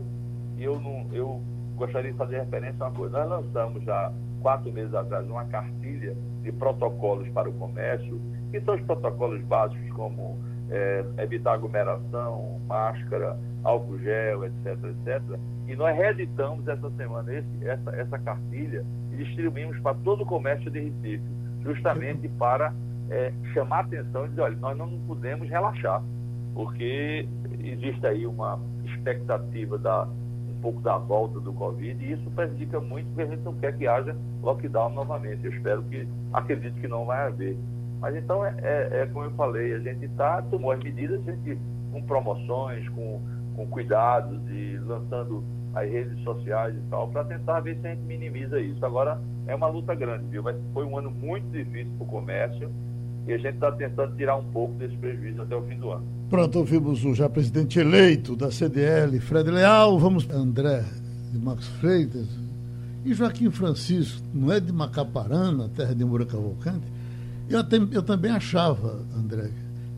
e 0.57 0.63
eu, 0.63 0.79
não, 0.79 1.07
eu 1.11 1.41
gostaria 1.75 2.11
de 2.11 2.17
fazer 2.17 2.39
referência 2.39 2.83
a 2.83 2.87
uma 2.87 2.95
coisa. 2.95 3.25
Nós 3.25 3.45
lançamos 3.45 3.83
já 3.83 4.11
quatro 4.41 4.71
meses 4.71 4.93
atrás 4.93 5.27
uma 5.27 5.45
cartilha 5.45 6.15
de 6.41 6.51
protocolos 6.51 7.27
para 7.29 7.49
o 7.49 7.53
comércio, 7.53 8.21
que 8.51 8.61
são 8.61 8.75
os 8.75 8.81
protocolos 8.81 9.41
básicos 9.43 9.89
como 9.91 10.37
é, 10.71 11.05
evitar 11.17 11.53
aglomeração, 11.53 12.59
máscara, 12.67 13.37
álcool 13.63 13.99
gel, 13.99 14.45
etc, 14.45 14.65
etc. 14.83 15.39
E 15.67 15.75
nós 15.75 15.95
reeditamos 15.95 16.67
essa 16.67 16.89
semana 16.91 17.33
esse, 17.33 17.67
essa, 17.67 17.91
essa 17.91 18.19
cartilha 18.19 18.85
e 19.11 19.17
distribuímos 19.17 19.79
para 19.79 19.95
todo 19.97 20.23
o 20.23 20.25
comércio 20.25 20.69
de 20.71 20.79
Recife, 20.79 21.23
justamente 21.63 22.27
para 22.29 22.73
é, 23.09 23.33
chamar 23.53 23.81
atenção 23.81 24.25
e 24.25 24.29
dizer, 24.29 24.41
olha, 24.41 24.57
nós 24.57 24.77
não 24.77 24.89
podemos 25.07 25.49
relaxar, 25.49 26.03
porque 26.53 27.27
existe 27.59 28.05
aí 28.05 28.25
uma 28.25 28.59
expectativa 28.85 29.77
da 29.77 30.07
um 30.49 30.61
pouco 30.61 30.81
da 30.81 30.97
volta 30.97 31.39
do 31.39 31.53
Covid 31.53 32.03
e 32.03 32.11
isso 32.11 32.29
prejudica 32.31 32.81
muito 32.81 33.07
porque 33.07 33.21
a 33.21 33.27
gente 33.27 33.43
não 33.43 33.53
quer 33.55 33.77
que 33.77 33.87
haja 33.87 34.15
lockdown 34.43 34.89
novamente. 34.93 35.45
Eu 35.45 35.53
espero 35.53 35.81
que, 35.83 36.05
acredito 36.33 36.75
que 36.81 36.87
não 36.87 37.05
vai 37.05 37.27
haver. 37.27 37.57
Mas 37.99 38.15
então, 38.15 38.45
é, 38.45 38.55
é, 38.61 39.01
é 39.01 39.05
como 39.07 39.25
eu 39.25 39.31
falei, 39.31 39.73
a 39.73 39.79
gente 39.79 40.07
tá, 40.09 40.41
tomou 40.43 40.71
as 40.71 40.79
medidas 40.81 41.23
gente, 41.23 41.57
com 41.91 42.01
promoções, 42.03 42.87
com, 42.89 43.21
com 43.55 43.67
cuidados 43.67 44.39
e 44.49 44.77
lançando 44.85 45.43
as 45.73 45.89
redes 45.89 46.23
sociais 46.23 46.75
e 46.75 46.89
tal, 46.89 47.09
para 47.09 47.23
tentar 47.25 47.59
ver 47.59 47.77
se 47.79 47.87
a 47.87 47.91
gente 47.91 48.03
minimiza 48.03 48.59
isso. 48.59 48.83
Agora, 48.85 49.19
é 49.47 49.55
uma 49.55 49.67
luta 49.67 49.93
grande, 49.93 50.25
viu? 50.29 50.41
Mas 50.41 50.55
foi 50.73 50.85
um 50.85 50.97
ano 50.97 51.11
muito 51.11 51.49
difícil 51.51 51.91
para 51.97 52.05
o 52.05 52.09
comércio 52.09 52.71
e 53.27 53.33
a 53.33 53.37
gente 53.37 53.55
está 53.55 53.71
tentando 53.71 54.15
tirar 54.15 54.37
um 54.37 54.45
pouco 54.45 54.73
desse 54.75 54.95
prejuízo 54.97 55.41
até 55.41 55.55
o 55.55 55.61
fim 55.63 55.77
do 55.77 55.91
ano. 55.91 56.05
Pronto, 56.29 56.59
ouvimos 56.59 57.03
o 57.03 57.13
já 57.13 57.29
presidente 57.29 57.79
eleito 57.79 58.35
da 58.35 58.51
CDL, 58.51 59.19
Fred 59.19 59.49
Leal. 59.49 59.99
Vamos 59.99 60.29
André 60.29 60.83
de 61.31 61.37
Marcos 61.37 61.67
Freitas 61.67 62.27
e 63.05 63.13
Joaquim 63.13 63.49
Francisco, 63.49 64.21
não 64.33 64.51
é 64.51 64.59
de 64.59 64.71
Macaparana, 64.71 65.69
terra 65.69 65.93
de 65.95 66.03
Mura 66.03 66.25
Cavalcante? 66.25 66.98
Eu, 67.49 67.59
até, 67.59 67.77
eu 67.77 68.03
também 68.03 68.31
achava, 68.31 69.05
André, 69.15 69.49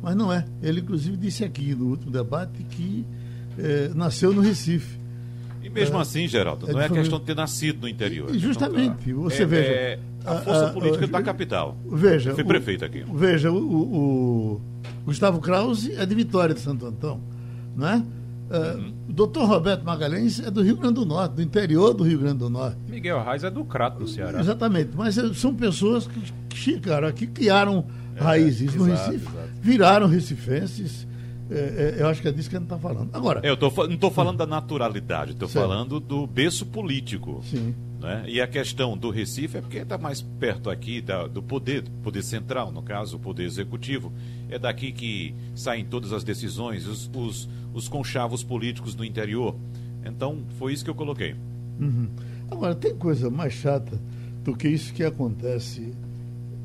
mas 0.01 0.15
não 0.15 0.31
é. 0.31 0.45
Ele, 0.61 0.81
inclusive, 0.81 1.17
disse 1.17 1.43
aqui 1.43 1.75
no 1.75 1.89
último 1.89 2.11
debate 2.11 2.63
que 2.63 3.05
é, 3.57 3.91
nasceu 3.93 4.33
no 4.33 4.41
Recife. 4.41 4.99
E 5.61 5.69
mesmo 5.69 5.97
é, 5.97 6.01
assim, 6.01 6.27
Geraldo, 6.27 6.69
é 6.69 6.73
não 6.73 6.81
é 6.81 6.89
questão 6.89 7.19
de 7.19 7.25
ter 7.25 7.35
nascido 7.35 7.81
no 7.81 7.87
interior. 7.87 8.33
Justamente. 8.33 9.09
Então, 9.09 9.23
você 9.23 9.43
é, 9.43 9.45
veja. 9.45 9.71
É 9.71 9.99
a 10.25 10.35
força 10.35 10.67
a, 10.67 10.69
política 10.69 11.05
a, 11.05 11.07
da 11.07 11.21
capital. 11.21 11.77
Veja. 11.85 12.31
Eu 12.31 12.35
fui 12.35 12.43
o, 12.43 12.47
prefeito 12.47 12.85
aqui. 12.85 13.03
Veja, 13.13 13.51
o, 13.51 13.57
o, 13.57 13.95
o, 14.55 14.61
Gustavo 15.05 15.39
Krause 15.39 15.93
é 15.93 16.05
de 16.05 16.15
Vitória 16.15 16.53
de 16.53 16.61
Santo 16.61 16.85
Antão, 16.85 17.21
não 17.75 17.87
é? 17.87 18.03
Uhum. 18.51 18.93
O 19.09 19.13
doutor 19.13 19.45
Roberto 19.45 19.83
Magalhães 19.83 20.39
é 20.39 20.51
do 20.51 20.61
Rio 20.61 20.77
Grande 20.77 20.95
do 20.95 21.05
Norte, 21.05 21.33
do 21.33 21.41
interior 21.41 21.93
do 21.93 22.03
Rio 22.03 22.19
Grande 22.19 22.39
do 22.39 22.49
Norte. 22.49 22.77
Miguel 22.87 23.23
Reis 23.23 23.43
é 23.43 23.49
do 23.49 23.63
Crato, 23.63 23.99
do 23.99 24.07
Ceará. 24.07 24.39
Exatamente, 24.39 24.91
mas 24.95 25.15
são 25.35 25.55
pessoas 25.55 26.07
que 26.07 26.21
chegaram 26.55 27.07
aqui, 27.07 27.27
criaram 27.27 27.85
é, 28.15 28.21
raízes 28.21 28.75
no 28.75 28.87
exato, 28.87 29.11
Recife, 29.11 29.27
exato. 29.29 29.49
viraram 29.61 30.07
recifenses. 30.07 31.07
É, 31.49 31.95
é, 31.97 32.01
eu 32.01 32.07
acho 32.07 32.21
que 32.21 32.27
é 32.29 32.31
disso 32.31 32.49
que 32.49 32.55
a 32.55 32.59
gente 32.59 32.67
está 32.67 32.77
falando. 32.77 33.09
Agora. 33.13 33.41
Eu 33.43 33.57
tô, 33.57 33.69
não 33.85 33.95
estou 33.95 34.09
falando 34.09 34.37
da 34.37 34.47
naturalidade, 34.47 35.31
estou 35.31 35.49
falando 35.49 35.99
do 35.99 36.25
berço 36.25 36.65
político. 36.65 37.43
Sim. 37.43 37.75
Né? 37.99 38.23
E 38.27 38.41
a 38.41 38.47
questão 38.47 38.97
do 38.97 39.11
Recife 39.11 39.57
é 39.57 39.61
porque 39.61 39.77
está 39.77 39.97
mais 39.97 40.21
perto 40.21 40.69
aqui 40.69 41.01
da, 41.01 41.27
do 41.27 41.43
poder, 41.43 41.83
poder 42.01 42.23
central, 42.23 42.71
no 42.71 42.81
caso, 42.81 43.17
o 43.17 43.19
poder 43.19 43.43
executivo. 43.43 44.11
É 44.51 44.59
daqui 44.59 44.91
que 44.91 45.33
saem 45.55 45.83
todas 45.85 46.13
as 46.13 46.23
decisões, 46.23 46.85
os, 46.85 47.09
os, 47.15 47.49
os 47.73 47.87
conchavos 47.87 48.43
políticos 48.43 48.93
do 48.93 49.03
interior. 49.03 49.55
Então, 50.05 50.43
foi 50.59 50.73
isso 50.73 50.83
que 50.83 50.89
eu 50.89 50.95
coloquei. 50.95 51.35
Uhum. 51.79 52.07
Agora, 52.51 52.75
tem 52.75 52.93
coisa 52.95 53.29
mais 53.29 53.53
chata 53.53 53.99
do 54.43 54.55
que 54.55 54.67
isso 54.67 54.93
que 54.93 55.03
acontece 55.03 55.93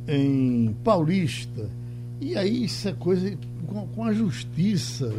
em 0.08 0.74
Paulista. 0.84 1.70
E 2.20 2.36
aí 2.36 2.64
isso 2.64 2.88
é 2.88 2.92
coisa 2.92 3.38
com, 3.66 3.86
com 3.88 4.04
a 4.04 4.12
justiça. 4.12 5.10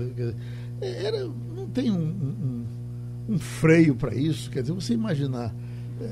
Era, 0.81 1.25
não 1.55 1.67
tem 1.67 1.89
um, 1.89 1.95
um, 1.97 2.65
um 3.29 3.39
freio 3.39 3.95
para 3.95 4.13
isso. 4.13 4.51
Quer 4.51 4.61
dizer, 4.61 4.73
você 4.73 4.93
imaginar 4.93 5.53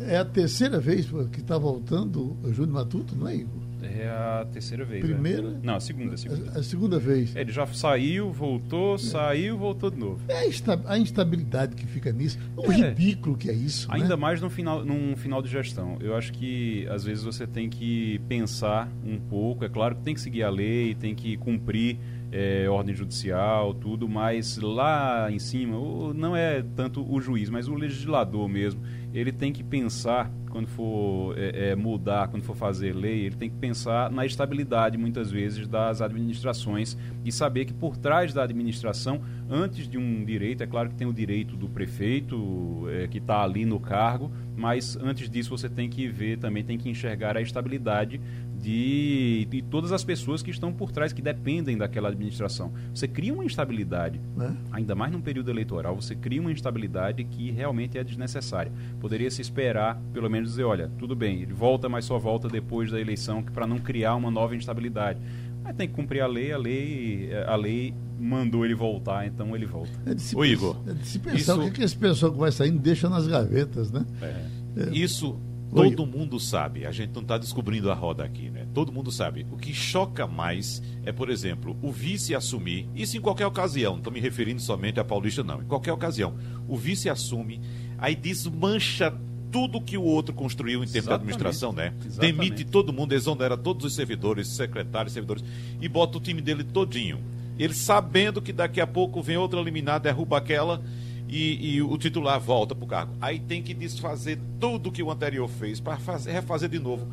é 0.08 0.18
a 0.18 0.26
terceira 0.26 0.80
vez 0.80 1.08
que 1.32 1.42
está 1.42 1.58
voltando 1.58 2.36
o 2.44 2.52
Júnior 2.52 2.74
Matuto, 2.74 3.16
não 3.16 3.28
é, 3.28 3.36
Igor? 3.36 3.62
É 3.88 4.08
a 4.08 4.46
terceira 4.52 4.84
vez. 4.84 5.04
Primeira? 5.04 5.48
É. 5.48 5.66
Não, 5.66 5.76
a 5.76 5.80
segunda, 5.80 6.16
a 6.16 6.18
segunda. 6.18 6.52
A, 6.52 6.60
a 6.60 6.64
segunda 6.64 7.00
vez. 7.00 7.36
É, 7.36 7.42
ele 7.42 7.52
já 7.52 7.66
saiu, 7.68 8.32
voltou, 8.32 8.96
é. 8.96 8.98
saiu, 8.98 9.58
voltou 9.58 9.90
de 9.90 9.98
novo. 9.98 10.22
É 10.28 10.46
a 10.86 10.98
instabilidade 10.98 11.76
que 11.76 11.86
fica 11.86 12.12
nisso. 12.12 12.38
O 12.56 12.72
é. 12.72 12.76
ridículo 12.76 13.38
que 13.38 13.50
é 13.50 13.54
isso. 13.54 13.88
Ainda 13.92 14.10
né? 14.10 14.16
mais 14.16 14.42
no 14.42 14.50
final, 14.50 14.84
num 14.84 15.16
final 15.16 15.42
de 15.42 15.50
gestão. 15.50 15.98
Eu 16.00 16.16
acho 16.16 16.34
que 16.34 16.88
às 16.90 17.04
vezes 17.04 17.24
você 17.24 17.46
tem 17.46 17.70
que 17.70 18.20
pensar 18.28 18.90
um 19.06 19.20
pouco. 19.20 19.66
É 19.66 19.70
claro 19.70 19.96
que 19.96 20.02
tem 20.02 20.14
que 20.14 20.22
seguir 20.22 20.44
a 20.44 20.50
lei, 20.50 20.96
tem 20.96 21.14
que 21.16 21.38
cumprir 21.38 21.98
é, 22.32 22.68
ordem 22.70 22.94
judicial, 22.94 23.74
tudo, 23.74 24.10
mas 24.10 24.58
lá 24.58 25.32
em 25.32 25.40
cima, 25.40 25.78
não 26.14 26.36
é 26.36 26.64
tanto 26.76 27.06
o 27.10 27.22
juiz, 27.22 27.50
mas 27.50 27.68
o 27.68 27.76
legislador 27.76 28.48
mesmo 28.50 28.82
ele 29.16 29.32
tem 29.32 29.54
que 29.54 29.64
pensar, 29.64 30.30
quando 30.50 30.68
for 30.68 31.38
é, 31.38 31.70
é, 31.70 31.76
mudar, 31.76 32.28
quando 32.28 32.44
for 32.44 32.56
fazer 32.56 32.94
lei, 32.94 33.26
ele 33.26 33.36
tem 33.36 33.50
que 33.50 33.56
pensar 33.56 34.12
na 34.12 34.26
estabilidade, 34.26 34.98
muitas 34.98 35.32
vezes, 35.32 35.68
das 35.70 36.02
administrações 36.02 36.98
e 37.24 37.32
saber 37.32 37.64
que 37.64 37.74
por 37.74 37.96
trás 37.96 38.34
da 38.34 38.44
administração, 38.44 39.22
antes 39.50 39.88
de 39.88 39.98
um 39.98 40.26
direito, 40.26 40.64
é 40.64 40.68
claro 40.68 40.90
que 40.90 40.96
tem 40.96 41.08
o 41.08 41.14
direito 41.14 41.56
do 41.56 41.70
prefeito, 41.70 42.88
é, 42.90 43.08
que 43.08 43.20
está 43.20 43.42
ali 43.42 43.66
no 43.66 43.80
cargo, 43.80 44.30
mas 44.54 44.98
antes 44.98 45.30
disso 45.30 45.50
você 45.50 45.70
tem 45.70 45.90
que 45.90 46.10
ver, 46.10 46.38
também 46.38 46.64
tem 46.64 46.78
que 46.78 46.90
enxergar 46.90 47.38
a 47.38 47.42
estabilidade 47.42 48.20
de, 48.66 49.46
de 49.46 49.62
todas 49.62 49.92
as 49.92 50.04
pessoas 50.04 50.42
que 50.42 50.50
estão 50.50 50.74
por 50.74 50.92
trás, 50.92 51.14
que 51.14 51.22
dependem 51.22 51.78
daquela 51.78 52.10
administração. 52.10 52.74
Você 52.92 53.08
cria 53.08 53.32
uma 53.32 53.46
instabilidade, 53.46 54.20
né? 54.36 54.58
ainda 54.72 54.96
mais 54.96 55.12
num 55.12 55.22
período 55.22 55.52
eleitoral, 55.52 55.96
você 55.96 56.16
cria 56.16 56.42
uma 56.42 56.52
instabilidade 56.52 57.24
que 57.26 57.52
realmente 57.52 57.96
é 57.96 58.04
desnecessária. 58.04 58.72
Poderia 59.00 59.30
se 59.30 59.40
esperar, 59.40 60.02
pelo 60.12 60.28
menos 60.32 60.50
dizer, 60.50 60.64
olha, 60.64 60.90
tudo 60.98 61.16
bem, 61.16 61.44
ele 61.44 61.54
volta, 61.54 61.88
mas 61.88 62.06
só 62.06 62.18
volta 62.18 62.48
depois 62.48 62.90
da 62.90 63.00
eleição, 63.00 63.44
para 63.44 63.68
não 63.68 63.78
criar 63.78 64.16
uma 64.16 64.32
nova 64.32 64.56
instabilidade. 64.56 65.20
Mas 65.64 65.76
tem 65.76 65.88
que 65.88 65.94
cumprir 65.94 66.22
a 66.22 66.28
lei, 66.28 66.52
a 66.52 66.58
lei, 66.58 67.30
a 67.46 67.56
lei 67.56 67.94
mandou 68.20 68.66
ele 68.66 68.74
voltar, 68.74 69.28
então 69.28 69.56
ele 69.56 69.68
volta. 69.68 69.92
É 70.08 70.16
de 70.16 70.22
se, 70.24 70.36
o 70.36 70.44
Igor. 70.44 70.76
É 70.88 70.94
de 70.94 71.06
se 71.06 71.20
pensar 71.20 71.54
isso... 71.54 71.62
o 71.62 71.66
que, 71.66 71.72
que 71.72 71.84
esse 71.84 71.96
pessoal 71.96 72.32
que 72.32 72.40
vai 72.40 72.52
saindo 72.52 72.80
deixa 72.80 73.08
nas 73.10 73.28
gavetas, 73.28 73.92
né? 73.92 74.04
É. 74.24 74.86
É. 74.88 74.90
Isso 74.92 75.40
Todo 75.76 76.04
Oi. 76.04 76.10
mundo 76.10 76.40
sabe, 76.40 76.86
a 76.86 76.92
gente 76.92 77.12
não 77.14 77.22
está 77.22 77.38
descobrindo 77.38 77.92
a 77.92 77.94
roda 77.94 78.24
aqui, 78.24 78.50
né? 78.50 78.66
Todo 78.74 78.94
mundo 78.94 79.12
sabe. 79.12 79.46
O 79.52 79.58
que 79.58 79.74
choca 79.74 80.26
mais 80.26 80.82
é, 81.04 81.12
por 81.12 81.30
exemplo, 81.30 81.78
o 81.82 81.92
vice 81.92 82.34
assumir, 82.34 82.88
isso 82.96 83.18
em 83.18 83.22
qualquer 83.22 83.46
ocasião, 83.46 83.92
não 83.92 83.98
estou 83.98 84.14
me 84.14 84.22
referindo 84.22 84.62
somente 84.62 85.02
a 85.02 85.04
Paulista, 85.04 85.44
não, 85.44 85.62
em 85.62 85.66
qualquer 85.66 85.92
ocasião. 85.92 86.34
O 86.66 86.78
vice 86.78 87.10
assume, 87.10 87.60
aí 87.98 88.16
desmancha 88.16 89.14
tudo 89.52 89.82
que 89.82 89.98
o 89.98 90.04
outro 90.04 90.34
construiu 90.34 90.82
em 90.82 90.88
termos 90.88 91.10
de 91.10 91.14
administração, 91.14 91.74
né? 91.74 91.94
Exatamente. 92.06 92.38
Demite 92.38 92.66
todo 92.66 92.94
mundo, 92.94 93.14
exonera 93.14 93.58
todos 93.58 93.86
os 93.86 93.94
servidores, 93.94 94.48
secretários, 94.48 95.14
servidores, 95.14 95.44
e 95.82 95.90
bota 95.90 96.18
o 96.18 96.22
time 96.22 96.42
dele 96.42 96.64
todinho. 96.64 97.20
Ele 97.60 97.74
sabendo 97.74 98.42
que 98.42 98.54
daqui 98.54 98.80
a 98.80 98.88
pouco 98.88 99.22
vem 99.22 99.36
outra 99.36 99.62
liminar, 99.62 100.00
derruba 100.00 100.38
aquela 100.38 100.82
e, 101.28 101.76
e, 101.76 101.82
o 101.82 101.98
titular 101.98 102.40
volta 102.40 102.76
para 102.76 102.86
o 102.86 102.88
cargo. 102.88 103.14
Aí 103.20 103.40
tem 103.40 103.62
que 103.62 103.74
desfazer 103.74 104.40
tudo 104.60 104.92
que 104.92 105.04
o 105.04 105.12
anterior 105.12 105.48
fez 105.48 105.80
para 105.80 105.98
refazer 106.26 106.70
de 106.70 106.80
novo. 106.80 107.08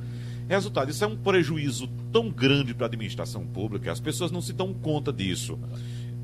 Resultado, 0.48 0.90
isso 0.90 1.04
é 1.04 1.06
um 1.06 1.16
prejuízo 1.16 1.88
tão 2.12 2.28
grande 2.28 2.74
para 2.74 2.86
a 2.86 2.88
administração 2.88 3.46
pública, 3.46 3.90
as 3.90 4.00
pessoas 4.00 4.30
não 4.30 4.42
se 4.42 4.52
dão 4.52 4.74
conta 4.74 5.12
disso. 5.12 5.58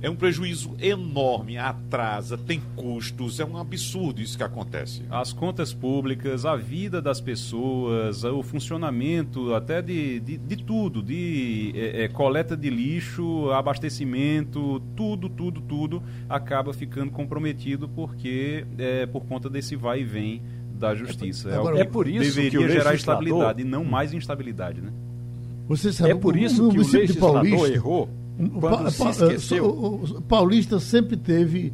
É 0.00 0.08
um 0.08 0.14
prejuízo 0.14 0.76
enorme, 0.80 1.58
atrasa, 1.58 2.38
tem 2.38 2.62
custos, 2.76 3.40
é 3.40 3.44
um 3.44 3.56
absurdo 3.56 4.20
isso 4.20 4.36
que 4.36 4.44
acontece. 4.44 5.02
As 5.10 5.32
contas 5.32 5.74
públicas, 5.74 6.46
a 6.46 6.54
vida 6.54 7.02
das 7.02 7.20
pessoas, 7.20 8.22
o 8.22 8.42
funcionamento 8.44 9.52
até 9.54 9.82
de, 9.82 10.20
de, 10.20 10.38
de 10.38 10.56
tudo, 10.56 11.02
de 11.02 11.72
é, 11.74 12.04
é, 12.04 12.08
coleta 12.08 12.56
de 12.56 12.70
lixo, 12.70 13.50
abastecimento, 13.50 14.80
tudo, 14.94 15.28
tudo, 15.28 15.60
tudo 15.60 16.00
acaba 16.28 16.72
ficando 16.72 17.10
comprometido 17.10 17.88
porque 17.88 18.64
é, 18.78 19.04
por 19.04 19.24
conta 19.26 19.50
desse 19.50 19.74
vai 19.74 20.02
e 20.02 20.04
vem 20.04 20.42
da 20.78 20.94
justiça. 20.94 21.52
Agora, 21.52 21.76
é, 21.76 21.80
é 21.80 21.84
por 21.84 22.06
isso 22.06 22.36
deveria 22.36 22.60
que 22.60 22.72
gerar 22.72 22.94
estabilidade 22.94 23.62
e 23.62 23.64
não 23.64 23.84
mais 23.84 24.14
instabilidade, 24.14 24.80
né? 24.80 24.92
Você 25.66 25.92
sabe, 25.92 26.12
é 26.12 26.14
por 26.14 26.36
isso 26.36 26.68
o, 26.68 26.70
que 26.70 26.78
o 26.78 26.88
legislador 26.88 27.70
errou 27.70 28.08
quando 28.60 28.90
se 28.90 29.08
esqueceu. 29.08 29.66
O, 29.66 30.22
Paulista 30.22 30.78
sempre 30.78 31.16
teve 31.16 31.72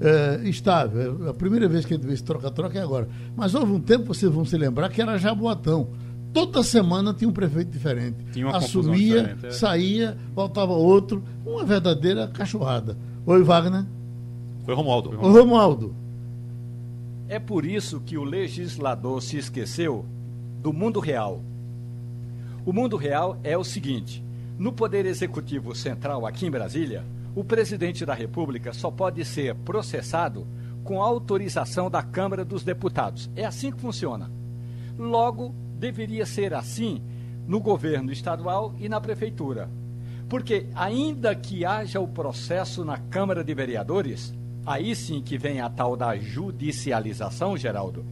é, 0.00 0.48
estável. 0.48 1.28
A 1.28 1.34
primeira 1.34 1.68
vez 1.68 1.84
que 1.84 1.94
a 1.94 1.96
gente 1.96 2.06
vê 2.06 2.14
esse 2.14 2.24
troca-troca 2.24 2.78
é 2.78 2.82
agora. 2.82 3.08
Mas 3.36 3.54
houve 3.54 3.72
um 3.72 3.80
tempo, 3.80 4.06
vocês 4.06 4.30
vão 4.30 4.44
se 4.44 4.56
lembrar, 4.56 4.88
que 4.88 5.00
era 5.00 5.18
Jaboatão. 5.18 5.88
Toda 6.32 6.62
semana 6.62 7.14
tinha 7.14 7.28
um 7.28 7.32
prefeito 7.32 7.70
diferente. 7.70 8.16
Assumia, 8.52 9.22
diferente, 9.22 9.46
é. 9.46 9.50
saía, 9.50 10.18
voltava 10.34 10.72
outro. 10.72 11.22
Uma 11.44 11.64
verdadeira 11.64 12.28
cachorrada. 12.28 12.96
Oi, 13.24 13.42
Wagner. 13.42 13.86
Foi 14.64 14.74
Romualdo. 14.74 15.10
O 15.10 15.32
Romualdo. 15.32 15.94
É 17.28 17.38
por 17.38 17.64
isso 17.64 18.00
que 18.00 18.18
o 18.18 18.24
legislador 18.24 19.22
se 19.22 19.36
esqueceu 19.36 20.04
do 20.62 20.72
mundo 20.72 21.00
real. 21.00 21.40
O 22.64 22.72
mundo 22.72 22.96
real 22.96 23.38
é 23.42 23.56
o 23.56 23.64
seguinte: 23.64 24.22
no 24.58 24.72
Poder 24.72 25.04
Executivo 25.04 25.74
Central, 25.74 26.26
aqui 26.26 26.46
em 26.46 26.50
Brasília, 26.50 27.04
o 27.34 27.44
presidente 27.44 28.06
da 28.06 28.14
República 28.14 28.72
só 28.72 28.90
pode 28.90 29.22
ser 29.24 29.54
processado 29.54 30.46
com 30.82 31.02
autorização 31.02 31.90
da 31.90 32.02
Câmara 32.02 32.44
dos 32.44 32.64
Deputados. 32.64 33.28
É 33.36 33.44
assim 33.44 33.70
que 33.70 33.80
funciona. 33.80 34.30
Logo, 34.98 35.54
deveria 35.78 36.24
ser 36.24 36.54
assim 36.54 37.02
no 37.46 37.60
governo 37.60 38.10
estadual 38.10 38.74
e 38.78 38.88
na 38.88 39.00
prefeitura. 39.00 39.68
Porque, 40.28 40.66
ainda 40.74 41.34
que 41.34 41.64
haja 41.64 42.00
o 42.00 42.08
processo 42.08 42.84
na 42.84 42.96
Câmara 42.96 43.44
de 43.44 43.52
Vereadores, 43.52 44.34
aí 44.64 44.96
sim 44.96 45.20
que 45.20 45.36
vem 45.36 45.60
a 45.60 45.68
tal 45.68 45.96
da 45.96 46.16
judicialização, 46.16 47.56
Geraldo. 47.56 48.04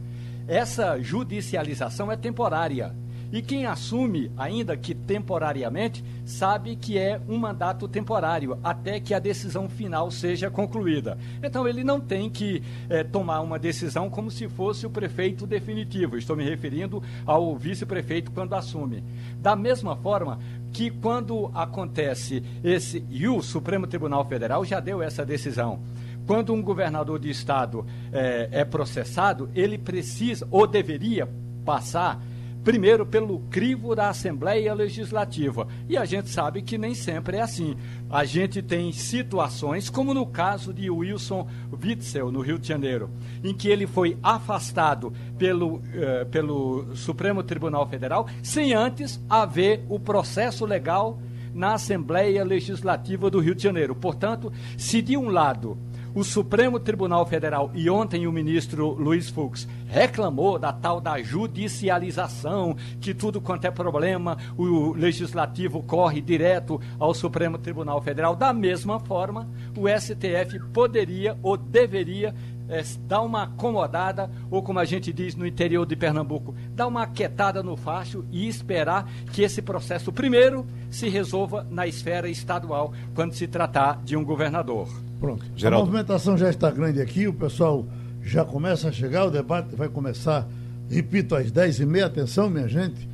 Essa 0.47 1.01
judicialização 1.01 2.11
é 2.11 2.15
temporária 2.15 2.95
e 3.31 3.41
quem 3.41 3.65
assume, 3.65 4.31
ainda 4.37 4.77
que 4.77 4.93
temporariamente, 4.93 6.03
sabe 6.25 6.75
que 6.75 6.97
é 6.97 7.19
um 7.27 7.37
mandato 7.37 7.87
temporário, 7.87 8.57
até 8.63 8.99
que 8.99 9.13
a 9.13 9.19
decisão 9.19 9.67
final 9.69 10.09
seja 10.09 10.49
concluída. 10.49 11.17
Então, 11.43 11.67
ele 11.67 11.83
não 11.83 11.99
tem 11.99 12.29
que 12.29 12.63
é, 12.89 13.03
tomar 13.03 13.41
uma 13.41 13.59
decisão 13.59 14.09
como 14.09 14.31
se 14.31 14.47
fosse 14.47 14.85
o 14.85 14.89
prefeito 14.89 15.45
definitivo. 15.45 16.17
Estou 16.17 16.35
me 16.35 16.43
referindo 16.43 17.01
ao 17.25 17.55
vice-prefeito 17.55 18.31
quando 18.31 18.53
assume. 18.53 19.03
Da 19.39 19.55
mesma 19.55 19.95
forma 19.95 20.39
que, 20.71 20.89
quando 20.89 21.51
acontece 21.53 22.43
esse. 22.63 23.05
E 23.09 23.27
o 23.27 23.41
Supremo 23.41 23.87
Tribunal 23.87 24.25
Federal 24.25 24.63
já 24.65 24.79
deu 24.79 25.01
essa 25.01 25.25
decisão 25.25 25.79
quando 26.25 26.53
um 26.53 26.61
governador 26.61 27.19
de 27.19 27.29
estado 27.29 27.85
é, 28.11 28.49
é, 28.51 28.65
processado, 28.65 29.49
ele 29.53 29.77
precisa 29.77 30.47
ou 30.49 30.65
deveria 30.65 31.29
passar 31.63 32.19
primeiro 32.65 33.05
pelo 33.05 33.41
crivo 33.51 33.95
da 33.95 34.09
Assembleia 34.09 34.73
Legislativa. 34.73 35.67
E 35.87 35.95
a 35.95 36.03
gente 36.03 36.29
sabe 36.29 36.63
que 36.63 36.79
nem 36.79 36.95
sempre 36.95 37.37
é 37.37 37.41
assim. 37.41 37.77
A 38.09 38.25
gente 38.25 38.59
tem 38.59 38.91
situações, 38.91 39.87
como 39.87 40.15
no 40.15 40.25
caso 40.25 40.73
de 40.73 40.89
Wilson 40.89 41.47
Witzel, 41.71 42.31
no 42.31 42.41
Rio 42.41 42.57
de 42.57 42.67
Janeiro, 42.67 43.11
em 43.43 43.53
que 43.53 43.69
ele 43.69 43.85
foi 43.85 44.17
afastado 44.23 45.13
pelo, 45.37 45.83
eh, 45.93 46.25
pelo 46.25 46.95
Supremo 46.95 47.43
Tribunal 47.43 47.87
Federal 47.87 48.27
sem 48.41 48.73
antes 48.73 49.23
haver 49.29 49.85
o 49.87 49.99
processo 49.99 50.65
legal 50.65 51.19
na 51.53 51.75
Assembleia 51.75 52.43
Legislativa 52.43 53.29
do 53.29 53.39
Rio 53.39 53.53
de 53.53 53.61
Janeiro. 53.61 53.95
Portanto, 53.95 54.51
se 54.75 55.03
de 55.03 55.15
um 55.15 55.29
lado 55.29 55.77
o 56.15 56.23
Supremo 56.23 56.79
Tribunal 56.79 57.25
Federal 57.25 57.69
e 57.73 57.89
ontem 57.89 58.25
o 58.25 58.31
ministro 58.31 58.91
Luiz 58.91 59.29
Fux 59.29 59.67
reclamou 59.85 60.57
da 60.57 60.71
tal 60.71 61.01
da 61.01 61.21
judicialização, 61.21 62.75
que 63.01 63.13
tudo 63.13 63.41
quanto 63.41 63.65
é 63.65 63.71
problema, 63.71 64.37
o 64.57 64.93
legislativo 64.93 65.83
corre 65.83 66.21
direto 66.21 66.79
ao 66.97 67.13
Supremo 67.13 67.57
Tribunal 67.57 68.01
Federal. 68.01 68.33
Da 68.33 68.53
mesma 68.53 68.97
forma, 68.97 69.47
o 69.77 69.89
STF 69.89 70.57
poderia 70.71 71.37
ou 71.43 71.57
deveria 71.57 72.33
é, 72.69 72.81
dar 73.05 73.21
uma 73.21 73.43
acomodada, 73.43 74.31
ou 74.49 74.63
como 74.63 74.79
a 74.79 74.85
gente 74.85 75.11
diz 75.11 75.35
no 75.35 75.45
interior 75.45 75.85
de 75.85 75.97
Pernambuco, 75.97 76.55
dar 76.69 76.87
uma 76.87 77.03
aquietada 77.03 77.61
no 77.61 77.75
facho 77.75 78.25
e 78.31 78.47
esperar 78.47 79.05
que 79.33 79.43
esse 79.43 79.61
processo, 79.61 80.13
primeiro, 80.13 80.65
se 80.89 81.09
resolva 81.09 81.67
na 81.69 81.85
esfera 81.85 82.29
estadual, 82.29 82.93
quando 83.13 83.33
se 83.33 83.47
tratar 83.47 84.01
de 84.03 84.15
um 84.15 84.23
governador. 84.23 84.87
Pronto. 85.25 85.43
Geraldo. 85.55 85.81
A 85.81 85.85
movimentação 85.85 86.37
já 86.37 86.49
está 86.49 86.69
grande 86.69 87.01
aqui, 87.01 87.27
o 87.27 87.33
pessoal 87.33 87.83
já 88.21 88.45
começa 88.45 88.89
a 88.89 88.91
chegar, 88.91 89.25
o 89.25 89.31
debate 89.31 89.75
vai 89.75 89.89
começar, 89.89 90.47
repito, 90.87 91.35
às 91.35 91.51
10h30. 91.51 92.05
Atenção, 92.05 92.47
minha 92.47 92.67
gente, 92.67 93.09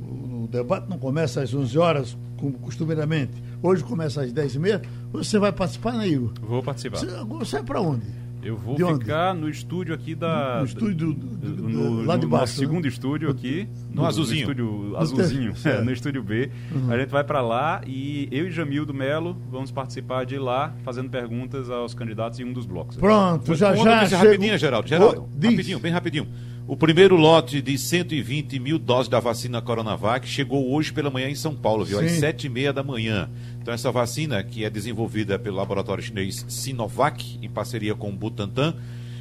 o, 0.00 0.44
o 0.44 0.48
debate 0.50 0.90
não 0.90 0.98
começa 0.98 1.40
às 1.40 1.54
11 1.54 1.78
horas, 1.78 2.18
como 2.36 2.54
costumeiramente. 2.54 3.32
Hoje 3.62 3.84
começa 3.84 4.22
às 4.22 4.32
10h30. 4.32 4.82
Você 5.12 5.38
vai 5.38 5.52
participar, 5.52 5.92
né, 5.92 6.08
Igor? 6.08 6.32
Vou 6.40 6.62
participar. 6.64 6.98
Você, 6.98 7.06
você 7.24 7.56
é 7.58 7.62
para 7.62 7.80
onde? 7.80 8.06
Eu 8.42 8.56
vou 8.56 8.74
De 8.74 8.82
onde? 8.82 9.04
ficar 9.04 9.34
no 9.34 9.48
estúdio 9.48 9.94
aqui 9.94 10.14
da. 10.14 10.58
No 10.60 10.64
estúdio 10.64 11.12
do- 11.12 11.14
do- 11.14 11.68
no, 11.68 12.02
lá 12.04 12.16
de 12.16 12.24
no 12.24 12.30
baixo, 12.30 12.42
nosso 12.42 12.60
né? 12.60 12.66
segundo 12.66 12.88
estúdio 12.88 13.30
aqui. 13.30 13.68
No 13.92 14.04
azulzinho. 14.04 14.40
estúdio 14.40 14.96
azulzinho, 14.98 15.54
é, 15.64 15.80
no 15.80 15.92
estúdio 15.92 16.22
B. 16.22 16.50
A 16.90 16.98
gente 16.98 17.08
vai 17.10 17.22
para 17.22 17.40
lá 17.40 17.82
e 17.86 18.28
eu 18.32 18.48
e 18.48 18.50
Jamildo 18.50 18.92
Melo 18.92 19.36
vamos 19.50 19.70
participar 19.70 20.24
de 20.26 20.38
lá, 20.38 20.74
fazendo 20.84 21.08
perguntas 21.08 21.70
aos 21.70 21.94
candidatos 21.94 22.40
em 22.40 22.44
um 22.44 22.52
dos 22.52 22.66
blocos. 22.66 22.96
Pronto, 22.96 23.54
já 23.54 23.74
já. 23.76 24.06
chego- 24.06 24.24
rapidinho, 24.24 24.58
Geraldo. 24.58 24.88
Geraldo, 24.88 25.28
diz. 25.36 25.50
rapidinho, 25.50 25.78
bem 25.78 25.92
rapidinho. 25.92 26.26
O 26.66 26.76
primeiro 26.76 27.16
lote 27.16 27.60
de 27.60 27.76
120 27.76 28.58
mil 28.60 28.78
doses 28.78 29.08
da 29.08 29.18
vacina 29.18 29.60
Coronavac 29.60 30.26
chegou 30.28 30.72
hoje 30.72 30.92
pela 30.92 31.10
manhã 31.10 31.28
em 31.28 31.34
São 31.34 31.54
Paulo, 31.56 31.84
viu? 31.84 31.98
Às 31.98 32.10
Sim. 32.12 32.20
sete 32.20 32.46
e 32.46 32.50
meia 32.50 32.72
da 32.72 32.84
manhã. 32.84 33.28
Então 33.62 33.72
essa 33.72 33.92
vacina, 33.92 34.42
que 34.42 34.64
é 34.64 34.70
desenvolvida 34.70 35.38
pelo 35.38 35.56
laboratório 35.56 36.02
chinês 36.02 36.44
Sinovac, 36.48 37.38
em 37.40 37.48
parceria 37.48 37.94
com 37.94 38.10
o 38.10 38.12
Butantan, 38.12 38.74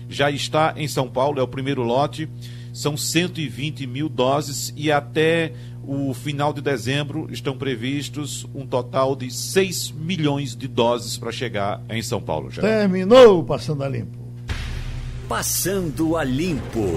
já 0.10 0.32
está 0.32 0.74
em 0.76 0.88
São 0.88 1.08
Paulo, 1.08 1.40
é 1.40 1.44
o 1.44 1.48
primeiro 1.48 1.84
lote. 1.84 2.28
São 2.74 2.98
120 2.98 3.86
mil 3.86 4.10
doses 4.10 4.74
e 4.76 4.92
até 4.92 5.54
o 5.84 6.14
final 6.14 6.52
de 6.54 6.62
dezembro 6.62 7.28
estão 7.32 7.56
previstos 7.56 8.48
um 8.56 8.66
total 8.66 9.16
de 9.16 9.30
6 9.30 9.92
milhões 9.92 10.56
de 10.56 10.68
doses 10.68 11.18
para 11.18 11.32
chegar 11.32 11.82
em 11.90 12.02
São 12.02 12.22
Paulo. 12.22 12.50
Geraldo. 12.50 12.76
Terminou 12.76 13.40
o 13.40 13.44
Passando 13.44 13.84
a 13.84 13.90
Limpo. 13.90 14.18
Passando 15.28 16.18
a 16.18 16.24
Limpo. 16.24 16.88